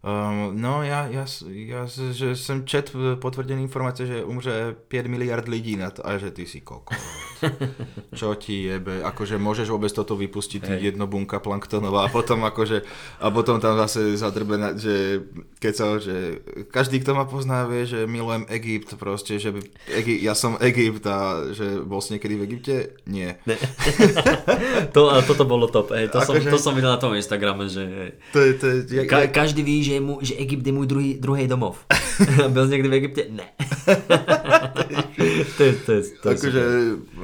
Um, 0.00 0.56
no 0.56 0.80
ja, 0.80 1.12
ja, 1.12 1.28
ja, 1.52 1.84
že 1.84 2.32
som 2.32 2.64
čet 2.64 2.88
potvrdené 3.20 3.60
informácie, 3.60 4.08
že 4.08 4.24
umře 4.24 4.72
5 4.88 5.12
miliard 5.12 5.44
lidí 5.44 5.76
na 5.76 5.92
to, 5.92 6.00
a 6.00 6.16
že 6.16 6.32
ty 6.32 6.48
si 6.48 6.64
koko. 6.64 6.96
Čo 8.16 8.32
ti 8.32 8.64
jebe, 8.64 9.04
akože 9.04 9.36
môžeš 9.36 9.68
vôbec 9.68 9.92
toto 9.92 10.16
vypustiť, 10.16 10.64
Hej. 10.64 10.80
jedno 10.92 11.04
bunka 11.04 11.36
planktonová 11.36 12.08
a 12.08 12.12
potom 12.12 12.40
akože, 12.48 12.80
a 13.20 13.28
potom 13.28 13.60
tam 13.60 13.76
zase 13.76 14.16
zadrbená, 14.16 14.72
že 14.72 15.20
keď 15.60 15.72
sa, 15.76 15.84
že 16.00 16.40
každý, 16.72 17.04
kto 17.04 17.12
ma 17.12 17.28
pozná, 17.28 17.68
vie, 17.68 17.84
že 17.84 18.08
milujem 18.08 18.48
Egypt 18.48 18.96
proste, 18.96 19.36
že 19.36 19.52
Egy, 19.84 20.16
ja 20.24 20.32
som 20.32 20.56
Egypt 20.64 21.04
a 21.04 21.52
že 21.52 21.80
bol 21.84 22.00
si 22.00 22.16
niekedy 22.16 22.40
v 22.40 22.44
Egypte? 22.48 22.76
Nie. 23.04 23.36
To, 24.90 25.12
a 25.12 25.22
toto 25.22 25.46
bolo 25.46 25.70
top, 25.70 25.94
hej, 25.94 26.10
to, 26.10 26.18
som, 26.24 26.34
Akože- 26.34 26.50
to 26.50 26.58
som 26.58 26.72
videl 26.74 26.90
na 26.90 26.98
tom 26.98 27.14
Instagrame, 27.14 27.68
že. 27.70 28.16
To 28.34 28.38
to 28.58 28.66
ja, 28.90 29.06
Ka- 29.06 29.30
každý 29.30 29.62
ví, 29.62 29.82
že, 29.90 29.98
je 29.98 30.00
mu, 30.00 30.14
že 30.22 30.38
Egypt 30.38 30.62
je 30.62 30.70
môj 30.70 30.86
druhý, 30.86 31.18
druhý 31.18 31.50
domov. 31.50 31.82
Byl 32.54 32.64
jsi 32.66 32.70
někdy 32.70 32.88
v 32.88 32.94
Egypte? 32.94 33.22
Ne. 33.30 33.46
to 35.56 35.62
je, 35.62 35.72
to 35.72 35.92
je, 35.92 36.02
to 36.22 36.26
je 36.30 36.34
Akože 36.38 36.62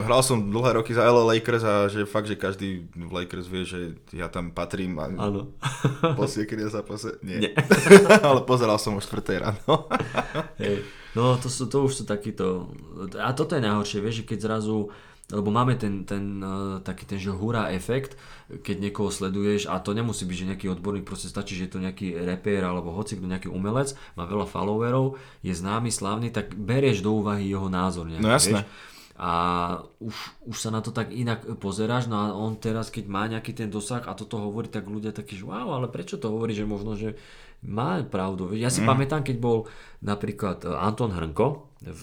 hral 0.03 0.23
som 0.27 0.51
dlhé 0.51 0.83
roky 0.83 0.91
za 0.91 1.07
LA 1.07 1.39
Lakers 1.39 1.62
a 1.62 1.87
že 1.87 2.03
fakt, 2.03 2.27
že 2.27 2.35
každý 2.35 2.91
v 2.91 3.12
Lakers 3.12 3.47
vie, 3.47 3.62
že 3.62 3.95
ja 4.11 4.27
tam 4.27 4.51
patrím 4.51 4.99
a 4.99 5.07
Áno. 5.07 5.55
po 6.19 6.27
na 6.27 6.69
zápase, 6.69 7.23
nie. 7.23 7.47
Nie. 7.47 7.53
Ale 8.27 8.43
pozeral 8.43 8.83
som 8.83 8.99
o 8.99 9.01
4 9.01 9.23
ráno. 9.39 9.87
Hej. 10.59 10.83
No 11.14 11.39
to, 11.39 11.47
sú, 11.47 11.71
to 11.71 11.87
už 11.87 12.03
sú 12.03 12.05
takíto... 12.05 12.75
A 13.17 13.31
toto 13.33 13.55
je 13.55 13.62
najhoršie, 13.62 14.03
vieš, 14.03 14.27
že 14.27 14.29
keď 14.35 14.39
zrazu... 14.43 14.91
Lebo 15.27 15.51
máme 15.51 15.74
ten, 15.74 16.07
ten 16.07 16.39
uh, 16.39 16.79
taký 16.87 17.03
ten, 17.03 17.18
že 17.18 17.35
hurá 17.35 17.74
efekt, 17.74 18.14
keď 18.47 18.77
niekoho 18.79 19.11
sleduješ 19.11 19.66
a 19.66 19.83
to 19.83 19.91
nemusí 19.91 20.22
byť, 20.22 20.37
že 20.39 20.49
nejaký 20.55 20.66
odborník, 20.70 21.03
proste 21.03 21.27
stačí, 21.27 21.59
že 21.59 21.66
je 21.66 21.72
to 21.74 21.83
nejaký 21.83 22.14
reper 22.14 22.62
alebo 22.62 22.95
hoci 22.95 23.18
kto 23.18 23.27
nejaký 23.27 23.51
umelec, 23.51 23.99
má 24.14 24.22
veľa 24.22 24.47
followerov, 24.47 25.18
je 25.43 25.51
známy, 25.51 25.91
slávny, 25.91 26.31
tak 26.31 26.55
berieš 26.55 27.03
do 27.03 27.11
úvahy 27.11 27.51
jeho 27.51 27.66
názor. 27.66 28.07
Nejaký, 28.07 28.22
No 28.22 28.31
jasné. 28.31 28.62
Vieš? 28.62 28.95
A 29.16 29.33
už, 29.97 30.14
už 30.45 30.57
sa 30.61 30.68
na 30.68 30.85
to 30.85 30.93
tak 30.93 31.09
inak 31.09 31.41
pozeráš, 31.57 32.05
no 32.05 32.20
a 32.20 32.37
on 32.37 32.61
teraz, 32.61 32.93
keď 32.93 33.05
má 33.09 33.24
nejaký 33.24 33.57
ten 33.57 33.72
dosah 33.72 34.05
a 34.05 34.12
toto 34.12 34.37
hovorí, 34.37 34.68
tak 34.68 34.85
ľudia 34.85 35.09
takí, 35.09 35.41
že 35.41 35.49
wow, 35.49 35.72
ale 35.72 35.89
prečo 35.89 36.20
to 36.20 36.29
hovorí, 36.29 36.53
že 36.53 36.68
možno, 36.68 37.01
že 37.01 37.16
má 37.64 38.05
pravdu. 38.05 38.53
Ja 38.53 38.68
si 38.68 38.85
mm. 38.85 38.87
pamätám, 38.87 39.24
keď 39.24 39.37
bol 39.41 39.72
napríklad 40.05 40.68
e, 40.68 40.70
Anton 40.70 41.16
Hrnko 41.16 41.76
v, 41.87 42.03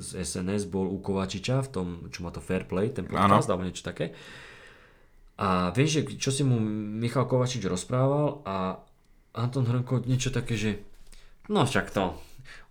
z 0.00 0.24
SNS, 0.24 0.72
bol 0.72 0.88
u 0.88 0.98
Kovačiča 1.04 1.60
v 1.64 1.68
tom, 1.68 1.86
čo 2.08 2.24
má 2.24 2.32
to 2.32 2.40
Fair 2.40 2.64
Play, 2.64 2.88
ten 2.90 3.04
podcast, 3.04 3.48
alebo 3.52 3.68
niečo 3.68 3.84
také. 3.84 4.16
A 5.40 5.72
vieš, 5.72 6.04
že 6.04 6.20
čo 6.20 6.30
si 6.32 6.44
mu 6.44 6.60
Michal 7.00 7.24
Kovačič 7.24 7.64
rozprával 7.64 8.44
a 8.44 8.76
Anton 9.36 9.64
Hrnko 9.64 10.04
niečo 10.04 10.28
také, 10.28 10.56
že 10.56 10.80
no 11.48 11.64
však 11.64 11.88
to, 11.92 12.12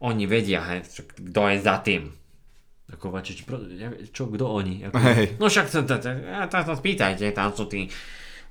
oni 0.06 0.26
vedia, 0.30 0.62
he, 0.66 0.86
však 0.86 1.18
kto 1.18 1.42
je 1.50 1.58
za 1.62 1.76
tým. 1.82 2.04
A 2.90 2.98
Kovačič, 2.98 3.46
čo, 4.10 4.24
kto 4.30 4.46
oni? 4.50 4.86
Ako. 4.90 4.98
No 5.42 5.46
však 5.50 5.70
to, 5.70 5.86
to, 5.86 5.96
to, 6.02 6.10
to, 6.50 6.58
to 6.66 6.74
spýtajte, 6.74 7.26
tam 7.38 7.54
sú 7.54 7.70
tí, 7.70 7.86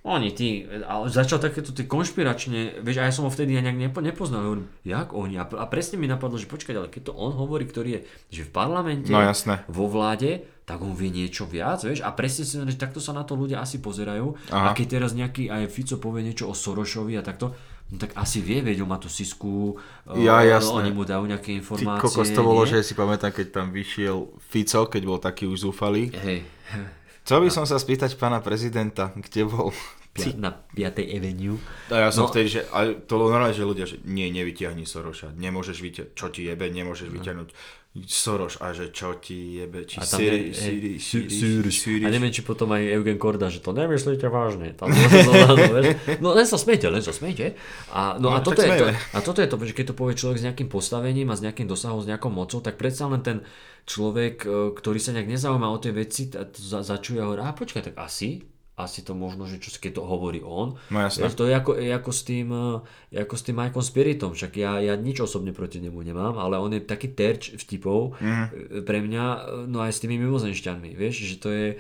oni, 0.01 0.31
tí, 0.31 0.49
ale 0.81 1.07
začal 1.07 1.39
takéto 1.39 1.71
tie 1.71 1.85
konšpiračne, 1.85 2.81
vieš, 2.81 2.97
a 2.97 3.05
ja 3.05 3.13
som 3.13 3.25
ho 3.25 3.31
vtedy 3.31 3.53
ja 3.53 3.61
nejak 3.61 3.77
nepo, 3.79 3.99
nepoznal, 3.99 4.43
hovorím, 4.43 4.67
jak 4.83 5.11
oni? 5.11 5.37
A, 5.37 5.45
a 5.45 5.65
presne 5.65 5.97
mi 5.97 6.07
napadlo, 6.07 6.35
že 6.35 6.47
počkať, 6.47 6.75
ale 6.77 6.89
keď 6.89 7.03
to 7.05 7.13
on 7.15 7.33
hovorí, 7.33 7.63
ktorý 7.63 7.89
je, 7.91 8.01
že 8.33 8.43
v 8.43 8.51
parlamente, 8.51 9.09
No 9.09 9.21
jasné. 9.21 9.67
vo 9.67 9.85
vláde, 9.85 10.39
tak 10.63 10.81
on 10.81 10.93
vie 10.93 11.09
niečo 11.09 11.45
viac, 11.45 11.81
vieš, 11.81 12.01
a 12.01 12.11
presne 12.11 12.43
si 12.43 12.57
že 12.57 12.77
takto 12.77 12.99
sa 12.99 13.11
na 13.11 13.23
to 13.23 13.35
ľudia 13.35 13.59
asi 13.59 13.79
pozerajú. 13.79 14.37
Aha. 14.49 14.71
A 14.71 14.77
keď 14.77 14.87
teraz 14.97 15.13
nejaký 15.13 15.49
aj 15.49 15.67
Fico 15.67 15.97
povie 15.97 16.23
niečo 16.23 16.45
o 16.45 16.55
Sorošovi 16.55 17.13
a 17.15 17.23
takto, 17.23 17.53
no 17.89 17.97
tak 17.97 18.13
asi 18.15 18.39
vie, 18.39 18.61
vedel 18.61 18.85
má 18.85 18.97
tú 18.97 19.09
sisku, 19.09 19.81
Ja, 20.15 20.41
eh, 20.41 20.53
jasné. 20.53 20.73
oni 20.79 20.91
mu 20.91 21.03
dajú 21.03 21.25
nejaké 21.25 21.53
Ty 21.53 21.59
informácie. 21.59 22.01
kokos, 22.03 22.29
to 22.29 22.43
bolo, 22.43 22.63
nie? 22.63 22.71
že 22.71 22.85
si 22.85 22.93
pamätám, 22.93 23.33
keď 23.33 23.47
tam 23.51 23.67
vyšiel 23.69 24.29
Fico, 24.43 24.85
keď 24.87 25.03
bol 25.03 25.17
taký 25.19 25.45
už 25.45 25.65
zúfalý. 25.65 26.13
Hej, 26.15 26.45
Chcel 27.29 27.45
by 27.45 27.53
som 27.53 27.69
sa 27.69 27.77
spýtať 27.77 28.17
pána 28.17 28.41
prezidenta, 28.41 29.13
kde 29.13 29.45
bol. 29.45 29.69
na 30.41 30.49
5. 30.73 30.97
Avenue. 31.13 31.61
A 31.93 32.09
ja 32.09 32.11
som 32.11 32.25
No. 32.25 32.33
vtedy, 32.33 32.49
že 32.57 32.61
ale 32.73 33.05
to 33.05 33.21
bolo 33.21 33.29
normálne, 33.29 33.53
že 33.53 33.69
ľudia, 33.69 33.85
že 33.85 34.01
nie, 34.09 34.33
nevytiahni 34.33 34.89
Soroša, 34.89 35.37
nemôžeš 35.37 35.77
vyťahnuť, 35.77 36.17
čo 36.17 36.27
ti 36.33 36.49
jebe, 36.49 36.73
nemôžeš 36.73 37.13
vyťahnuť 37.13 37.49
Soroš 38.09 38.65
a 38.65 38.73
že 38.73 38.89
čo 38.97 39.13
ti 39.21 39.61
jebe, 39.61 39.85
či 39.85 40.01
A 40.01 40.09
Siri, 40.09 40.57
Siri, 40.57 42.01
A 42.01 42.09
neviem, 42.09 42.33
či 42.33 42.41
potom 42.41 42.73
aj 42.73 42.81
Eugen 42.97 43.21
Korda, 43.21 43.53
že 43.53 43.61
to 43.61 43.77
nemyslíte 43.77 44.25
vážne. 44.33 44.73
Tam, 44.73 44.89
no, 44.89 44.97
no, 44.97 45.53
no, 45.53 45.81
no 46.25 46.29
len 46.33 46.47
sa 46.49 46.57
smejte, 46.57 46.89
len 46.89 47.05
sa 47.05 47.13
smejte. 47.13 47.61
A, 47.93 48.17
no, 48.17 48.33
a, 48.33 48.41
No, 48.41 48.45
toto 48.45 48.65
tak 48.65 48.73
je 48.73 48.79
to, 48.81 48.87
a 48.89 49.19
toto 49.21 49.39
je 49.45 49.49
to, 49.53 49.57
že 49.69 49.75
keď 49.77 49.85
to 49.93 49.95
povie 50.01 50.17
človek 50.17 50.41
s 50.41 50.45
nejakým 50.49 50.69
postavením 50.73 51.29
a 51.29 51.37
s 51.37 51.45
nejakým 51.45 51.69
dosahom, 51.69 52.01
s 52.01 52.09
nejakou 52.09 52.33
mocou, 52.33 52.65
tak 52.65 52.81
predsa 52.81 53.05
len 53.05 53.21
ten 53.21 53.39
človek, 53.89 54.37
e, 54.45 54.49
ktorý 54.77 54.99
sa 55.01 55.17
nejak 55.17 55.33
nezaujíma 55.33 55.69
o 55.73 55.81
tie 55.81 55.97
veci, 55.97 56.29
za, 56.29 56.85
začuje 56.85 57.19
a 57.19 57.25
hovorí, 57.25 57.41
a 57.41 57.57
počkaj, 57.57 57.83
tak 57.89 57.97
asi, 57.97 58.45
asi 58.77 59.01
to 59.03 59.17
možno, 59.17 59.49
že 59.49 59.59
čo 59.59 59.73
keď 59.81 59.99
to 59.99 60.03
hovorí 60.05 60.45
on. 60.45 60.77
No 60.93 60.99
jasné. 61.01 61.27
Vieš, 61.27 61.35
to 61.35 61.49
je 61.49 61.55
ako, 61.57 61.71
je 61.81 61.91
ako, 61.91 62.13
s 62.13 62.21
tým, 62.29 62.49
e, 62.53 62.69
ako 63.17 63.35
s 63.35 63.43
tým 63.49 63.57
Mikeom 63.57 63.85
Spiritom, 63.85 64.31
však 64.37 64.53
ja, 64.61 64.73
ja 64.85 64.95
nič 64.95 65.25
osobne 65.25 65.57
proti 65.57 65.81
nemu 65.81 65.99
nemám, 66.05 66.37
ale 66.37 66.61
on 66.61 66.77
je 66.77 66.85
taký 66.85 67.17
terč 67.17 67.57
vtipov 67.57 68.21
mm. 68.21 68.85
pre 68.85 69.01
mňa, 69.01 69.25
no 69.67 69.81
aj 69.81 69.97
s 69.97 70.03
tými 70.05 70.21
mimozemšťanmi, 70.21 70.93
vieš, 70.93 71.25
že 71.25 71.37
to 71.41 71.49
je 71.49 71.67
e, 71.75 71.77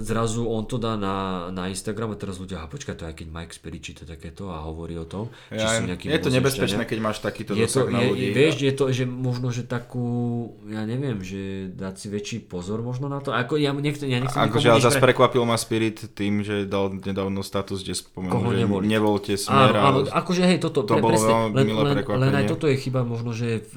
zrazu 0.00 0.46
on 0.46 0.62
to 0.62 0.78
dá 0.78 0.94
na, 0.94 1.16
na 1.50 1.66
Instagram 1.66 2.14
a 2.14 2.16
teraz 2.16 2.38
ľudia, 2.38 2.62
a 2.62 2.70
počkaj, 2.70 2.94
to 2.94 3.04
aj 3.04 3.14
keď 3.18 3.26
Mike 3.26 3.50
Spirit 3.50 3.82
číta 3.82 4.06
takéto 4.06 4.54
a 4.54 4.62
hovorí 4.62 4.94
o 4.94 5.02
tom, 5.02 5.34
Ja, 5.50 5.74
sú 5.74 5.82
nejakí 5.82 6.06
je 6.06 6.20
to 6.22 6.30
nebezpečné, 6.30 6.86
keď 6.86 6.98
máš 7.02 7.18
takýto 7.18 7.58
Je 7.58 7.66
to, 7.66 7.90
na 7.90 8.06
je, 8.06 8.14
ľudí. 8.14 8.26
vieš, 8.30 8.54
je 8.62 8.70
to, 8.70 8.84
že 8.88 9.02
možno, 9.02 9.50
že 9.50 9.66
takú, 9.66 10.06
ja 10.64 10.86
neviem, 10.86 11.18
že 11.20 11.74
dať 11.74 11.94
si 11.98 12.06
väčší 12.06 12.36
pozor 12.46 12.86
možno 12.86 13.10
na 13.10 13.18
to. 13.18 13.34
Ako 13.34 13.58
ja, 13.58 13.74
nechcem, 13.74 14.06
ja 14.06 14.22
nechcem 14.22 14.38
Akože 14.38 14.70
ale 14.70 14.78
zase 14.78 15.02
pre- 15.02 15.10
prekvapil 15.10 15.42
ma 15.42 15.58
Spirit 15.58 16.14
tým, 16.14 16.46
že 16.46 16.62
dal 16.62 16.94
nedávno 16.94 17.42
status, 17.42 17.82
kde 17.82 17.98
spomenul, 17.98 18.38
Koho 18.38 18.54
že 18.54 18.62
nevoliť. 18.62 18.86
nevolte 18.86 19.32
smer. 19.34 19.74
Áno, 19.74 19.78
áno, 19.82 19.98
a- 20.06 20.22
akože 20.22 20.42
hej, 20.46 20.58
toto, 20.62 20.86
To 20.86 20.94
pre, 20.94 21.02
bolo 21.02 21.18
presne, 21.18 21.34
len, 21.50 21.66
len, 21.66 21.96
len 22.06 22.32
aj 22.38 22.44
toto 22.46 22.70
je 22.70 22.78
chyba 22.78 23.02
možno, 23.02 23.34
že 23.34 23.66
v, 23.74 23.76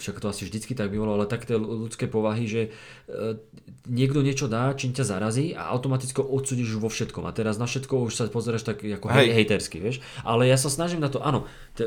však 0.00 0.24
to 0.24 0.26
asi 0.32 0.48
vždycky 0.48 0.72
tak 0.72 0.88
bývalo, 0.88 1.20
ale 1.20 1.28
tak 1.28 1.44
tie 1.44 1.60
ľudské 1.60 2.08
povahy, 2.08 2.48
že 2.48 2.62
e, 3.10 3.36
niekto 3.84 4.24
niečo 4.24 4.48
dá, 4.48 4.72
čím 4.72 4.96
ťa 4.96 5.04
zarazí 5.18 5.50
a 5.58 5.66
automaticky 5.74 6.22
odsudíš 6.22 6.78
vo 6.78 6.86
všetkom. 6.86 7.26
A 7.26 7.34
teraz 7.34 7.58
na 7.58 7.66
všetko 7.66 8.06
už 8.06 8.14
sa 8.14 8.30
pozeráš 8.30 8.62
tak 8.62 8.86
ako 8.86 9.10
hej. 9.10 9.26
Hej. 9.26 9.34
hejtersky, 9.34 9.82
vieš. 9.82 9.98
Ale 10.22 10.46
ja 10.46 10.54
sa 10.54 10.70
snažím 10.70 11.02
na 11.02 11.10
to, 11.10 11.18
áno, 11.18 11.50
t- 11.74 11.82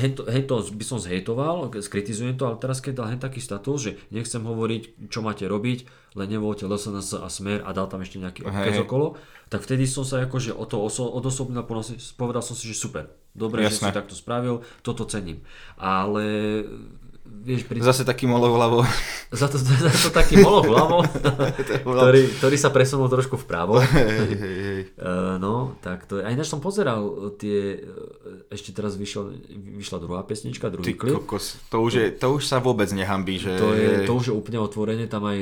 hej, 0.00 0.16
to, 0.16 0.24
hej, 0.24 0.48
to 0.48 0.64
by 0.72 0.84
som 0.88 0.96
zhejtoval, 0.96 1.68
skritizujem 1.76 2.40
to, 2.40 2.48
ale 2.48 2.56
teraz 2.56 2.80
keď 2.80 3.04
dal 3.04 3.06
hen 3.12 3.20
taký 3.20 3.44
status, 3.44 3.78
že 3.84 3.90
nechcem 4.08 4.40
hovoriť, 4.40 5.12
čo 5.12 5.20
máte 5.20 5.44
robiť, 5.44 5.84
len 6.16 6.26
nevolte 6.26 6.64
LSNS 6.64 7.20
a 7.20 7.28
Smer 7.28 7.62
a 7.62 7.70
dal 7.70 7.86
tam 7.86 8.02
ešte 8.02 8.18
nejaký 8.18 8.42
odkaz 8.42 8.74
Hej. 8.80 8.82
okolo, 8.88 9.14
tak 9.46 9.62
vtedy 9.62 9.86
som 9.86 10.02
sa 10.02 10.24
akože 10.24 10.56
o 10.56 10.64
to 10.66 10.82
oso- 10.82 11.12
odosobnil, 11.12 11.62
ponosi- 11.62 12.00
povedal 12.18 12.42
som 12.42 12.58
si, 12.58 12.66
že 12.66 12.74
super, 12.74 13.12
dobre, 13.36 13.62
že 13.68 13.78
si 13.78 13.86
takto 13.94 14.16
spravil, 14.18 14.64
toto 14.82 15.06
cením. 15.06 15.44
Ale 15.78 16.24
vieš, 17.30 17.64
pri... 17.64 17.78
Zase 17.80 18.02
taký 18.04 18.28
molov 18.28 18.54
hlavou. 18.54 18.82
za, 19.32 19.46
to, 19.48 19.56
za 19.86 19.90
to 19.90 20.10
taký 20.12 20.42
moloch 20.42 20.66
hlavou, 20.68 21.00
ktorý, 21.86 22.22
ktorý 22.36 22.56
sa 22.58 22.68
presunul 22.68 23.08
trošku 23.08 23.40
vpravo. 23.40 23.80
hej, 23.80 24.34
hej, 24.36 24.56
hej. 24.60 24.80
Uh, 24.98 25.38
no, 25.40 25.78
tak 25.80 26.04
to 26.04 26.20
je. 26.20 26.22
A 26.26 26.34
ináč 26.34 26.50
som 26.50 26.60
pozeral 26.60 27.32
tie, 27.40 27.80
eh, 27.80 28.52
ešte 28.52 28.74
teraz 28.74 28.98
vyšiel, 28.98 29.32
vyšla 29.80 29.98
druhá 30.02 30.20
pesnička, 30.26 30.68
druhý 30.68 30.92
Ty 30.92 30.94
klip. 30.98 31.14
kokos, 31.24 31.56
to 31.72 31.80
už, 31.80 31.92
je, 31.94 32.06
to 32.12 32.26
už 32.36 32.42
sa 32.44 32.60
vôbec 32.60 32.90
nehambí, 32.92 33.40
že... 33.40 33.56
To, 33.56 33.72
je, 33.72 34.04
to 34.04 34.12
už 34.18 34.24
je 34.30 34.34
úplne 34.34 34.60
otvorené, 34.60 35.06
tam 35.06 35.24
aj 35.24 35.38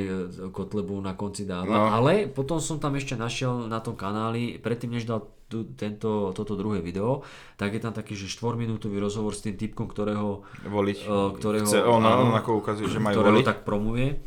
Kotlebu 0.53 1.01
na 1.01 1.17
konci 1.17 1.43
dáva. 1.43 1.67
No. 1.67 1.89
Ale 1.89 2.29
potom 2.29 2.61
som 2.61 2.77
tam 2.77 2.95
ešte 2.95 3.17
našiel 3.17 3.67
na 3.67 3.81
tom 3.83 3.97
kanáli, 3.97 4.61
predtým 4.61 4.95
než 4.95 5.09
dal 5.09 5.27
tento, 5.73 6.31
toto 6.31 6.53
druhé 6.53 6.79
video, 6.79 7.25
tak 7.57 7.73
je 7.73 7.81
tam 7.81 7.91
taký, 7.91 8.13
že 8.13 8.29
4-minútový 8.29 9.01
rozhovor 9.01 9.33
s 9.33 9.41
tým 9.41 9.57
typkom, 9.57 9.89
ktorého, 9.89 10.45
Voliť. 10.63 10.97
eh, 11.03 11.29
ktorého, 11.35 11.65
Chce, 11.65 11.81
on, 11.81 12.05
áno, 12.05 12.29
on 12.29 12.37
ako 12.37 12.61
ukazuje, 12.61 12.87
že 12.87 13.01
majú 13.01 13.17
ktorého 13.17 13.35
voliť. 13.41 13.47
tak 13.47 13.59
promuje, 13.65 14.21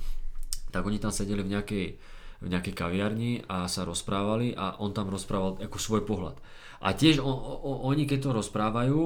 tak 0.69 0.83
oni 0.83 0.99
tam 0.99 1.15
sedeli 1.15 1.41
v 1.41 1.53
nejakej, 1.55 1.87
v 2.43 2.49
nejakej 2.51 2.75
kaviarni 2.75 3.33
a 3.47 3.71
sa 3.71 3.87
rozprávali 3.87 4.51
a 4.53 4.83
on 4.83 4.91
tam 4.91 5.07
rozprával 5.07 5.63
ako 5.63 5.79
svoj 5.79 6.03
pohľad. 6.03 6.37
A 6.83 6.91
tiež 6.93 7.23
o, 7.23 7.31
o, 7.31 7.87
oni 7.87 8.03
keď 8.03 8.19
to 8.27 8.31
rozprávajú, 8.35 9.01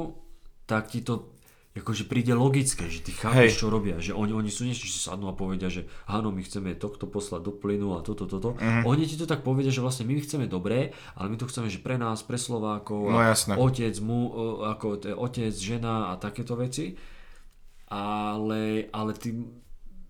tak 0.65 0.89
ti 0.89 1.05
to 1.05 1.36
akože 1.77 2.09
príde 2.09 2.33
logické, 2.33 2.89
že 2.89 3.05
ty 3.05 3.13
chápeš, 3.13 3.53
Hej. 3.53 3.61
čo 3.61 3.69
robia, 3.69 4.01
že 4.01 4.17
oni, 4.17 4.33
oni 4.33 4.49
sú 4.49 4.65
niečo, 4.65 4.89
že 4.89 4.97
sadnú 4.97 5.29
a 5.29 5.37
povedia, 5.37 5.69
že 5.69 5.85
áno, 6.09 6.33
my 6.33 6.41
chceme 6.41 6.73
tohto 6.73 7.05
poslať 7.05 7.45
do 7.45 7.53
plynu 7.53 7.93
a 7.95 8.01
toto, 8.01 8.25
toto. 8.25 8.57
Mhm. 8.57 8.89
Oni 8.89 9.05
ti 9.05 9.15
to 9.15 9.29
tak 9.29 9.45
povedia, 9.45 9.69
že 9.69 9.85
vlastne 9.85 10.09
my 10.09 10.17
chceme 10.19 10.49
dobré, 10.49 10.91
ale 11.13 11.29
my 11.29 11.37
to 11.37 11.45
chceme, 11.45 11.69
že 11.69 11.85
pre 11.85 12.01
nás, 12.01 12.25
pre 12.25 12.41
Slovákov, 12.41 13.13
No 13.13 13.21
jasné. 13.21 13.55
otec, 13.55 13.93
mu, 14.01 14.33
o, 14.33 14.43
ako 14.65 14.87
t- 14.97 15.13
otec, 15.13 15.53
žena 15.53 16.11
a 16.11 16.19
takéto 16.19 16.57
veci. 16.57 16.97
Ale, 17.87 18.91
ale 18.91 19.13
ty, 19.15 19.31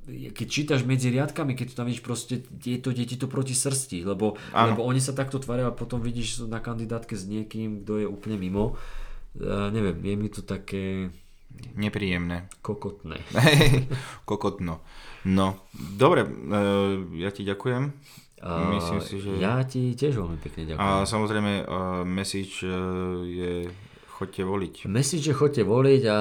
keď 0.08 0.46
čítaš 0.48 0.80
medzi 0.86 1.10
riadkami, 1.10 1.52
keď 1.52 1.74
to 1.74 1.76
tam 1.76 1.86
vidíš 1.90 2.00
proste, 2.00 2.34
je 2.62 2.78
to 2.78 2.94
deti 2.94 3.18
to 3.18 3.26
proti 3.26 3.52
srsti, 3.52 4.06
lebo, 4.06 4.38
Áno. 4.54 4.72
lebo 4.72 4.80
oni 4.86 5.02
sa 5.02 5.12
takto 5.12 5.36
tvária 5.36 5.66
a 5.66 5.74
potom 5.74 5.98
vidíš 5.98 6.46
na 6.46 6.62
kandidátke 6.62 7.12
s 7.12 7.26
niekým, 7.26 7.82
kto 7.82 8.00
je 8.00 8.06
úplne 8.06 8.38
mimo. 8.38 8.78
Uh, 9.36 9.68
neviem, 9.68 9.92
je 10.00 10.14
mi 10.16 10.28
to 10.30 10.40
také 10.40 11.12
Nepríjemné. 11.76 12.48
kokotné. 12.60 13.20
Kokotno. 14.28 14.80
No, 15.26 15.66
dobre, 15.74 16.24
e, 16.24 16.30
ja 17.20 17.30
ti 17.34 17.42
ďakujem. 17.42 17.82
A 18.44 18.68
Myslím 18.76 19.00
si, 19.00 19.16
že... 19.18 19.30
Ja 19.40 19.64
ti 19.64 19.96
tiež 19.96 20.20
veľmi 20.20 20.38
pekne 20.38 20.76
ďakujem. 20.76 20.84
A 20.84 21.08
samozrejme, 21.08 21.52
uh, 21.64 22.04
message 22.04 22.60
uh, 22.68 23.24
je 23.24 23.64
choďte 24.16 24.42
voliť. 24.44 24.74
Myslím, 24.88 25.20
že 25.20 25.32
chodte 25.36 25.62
voliť 25.64 26.02
a 26.08 26.18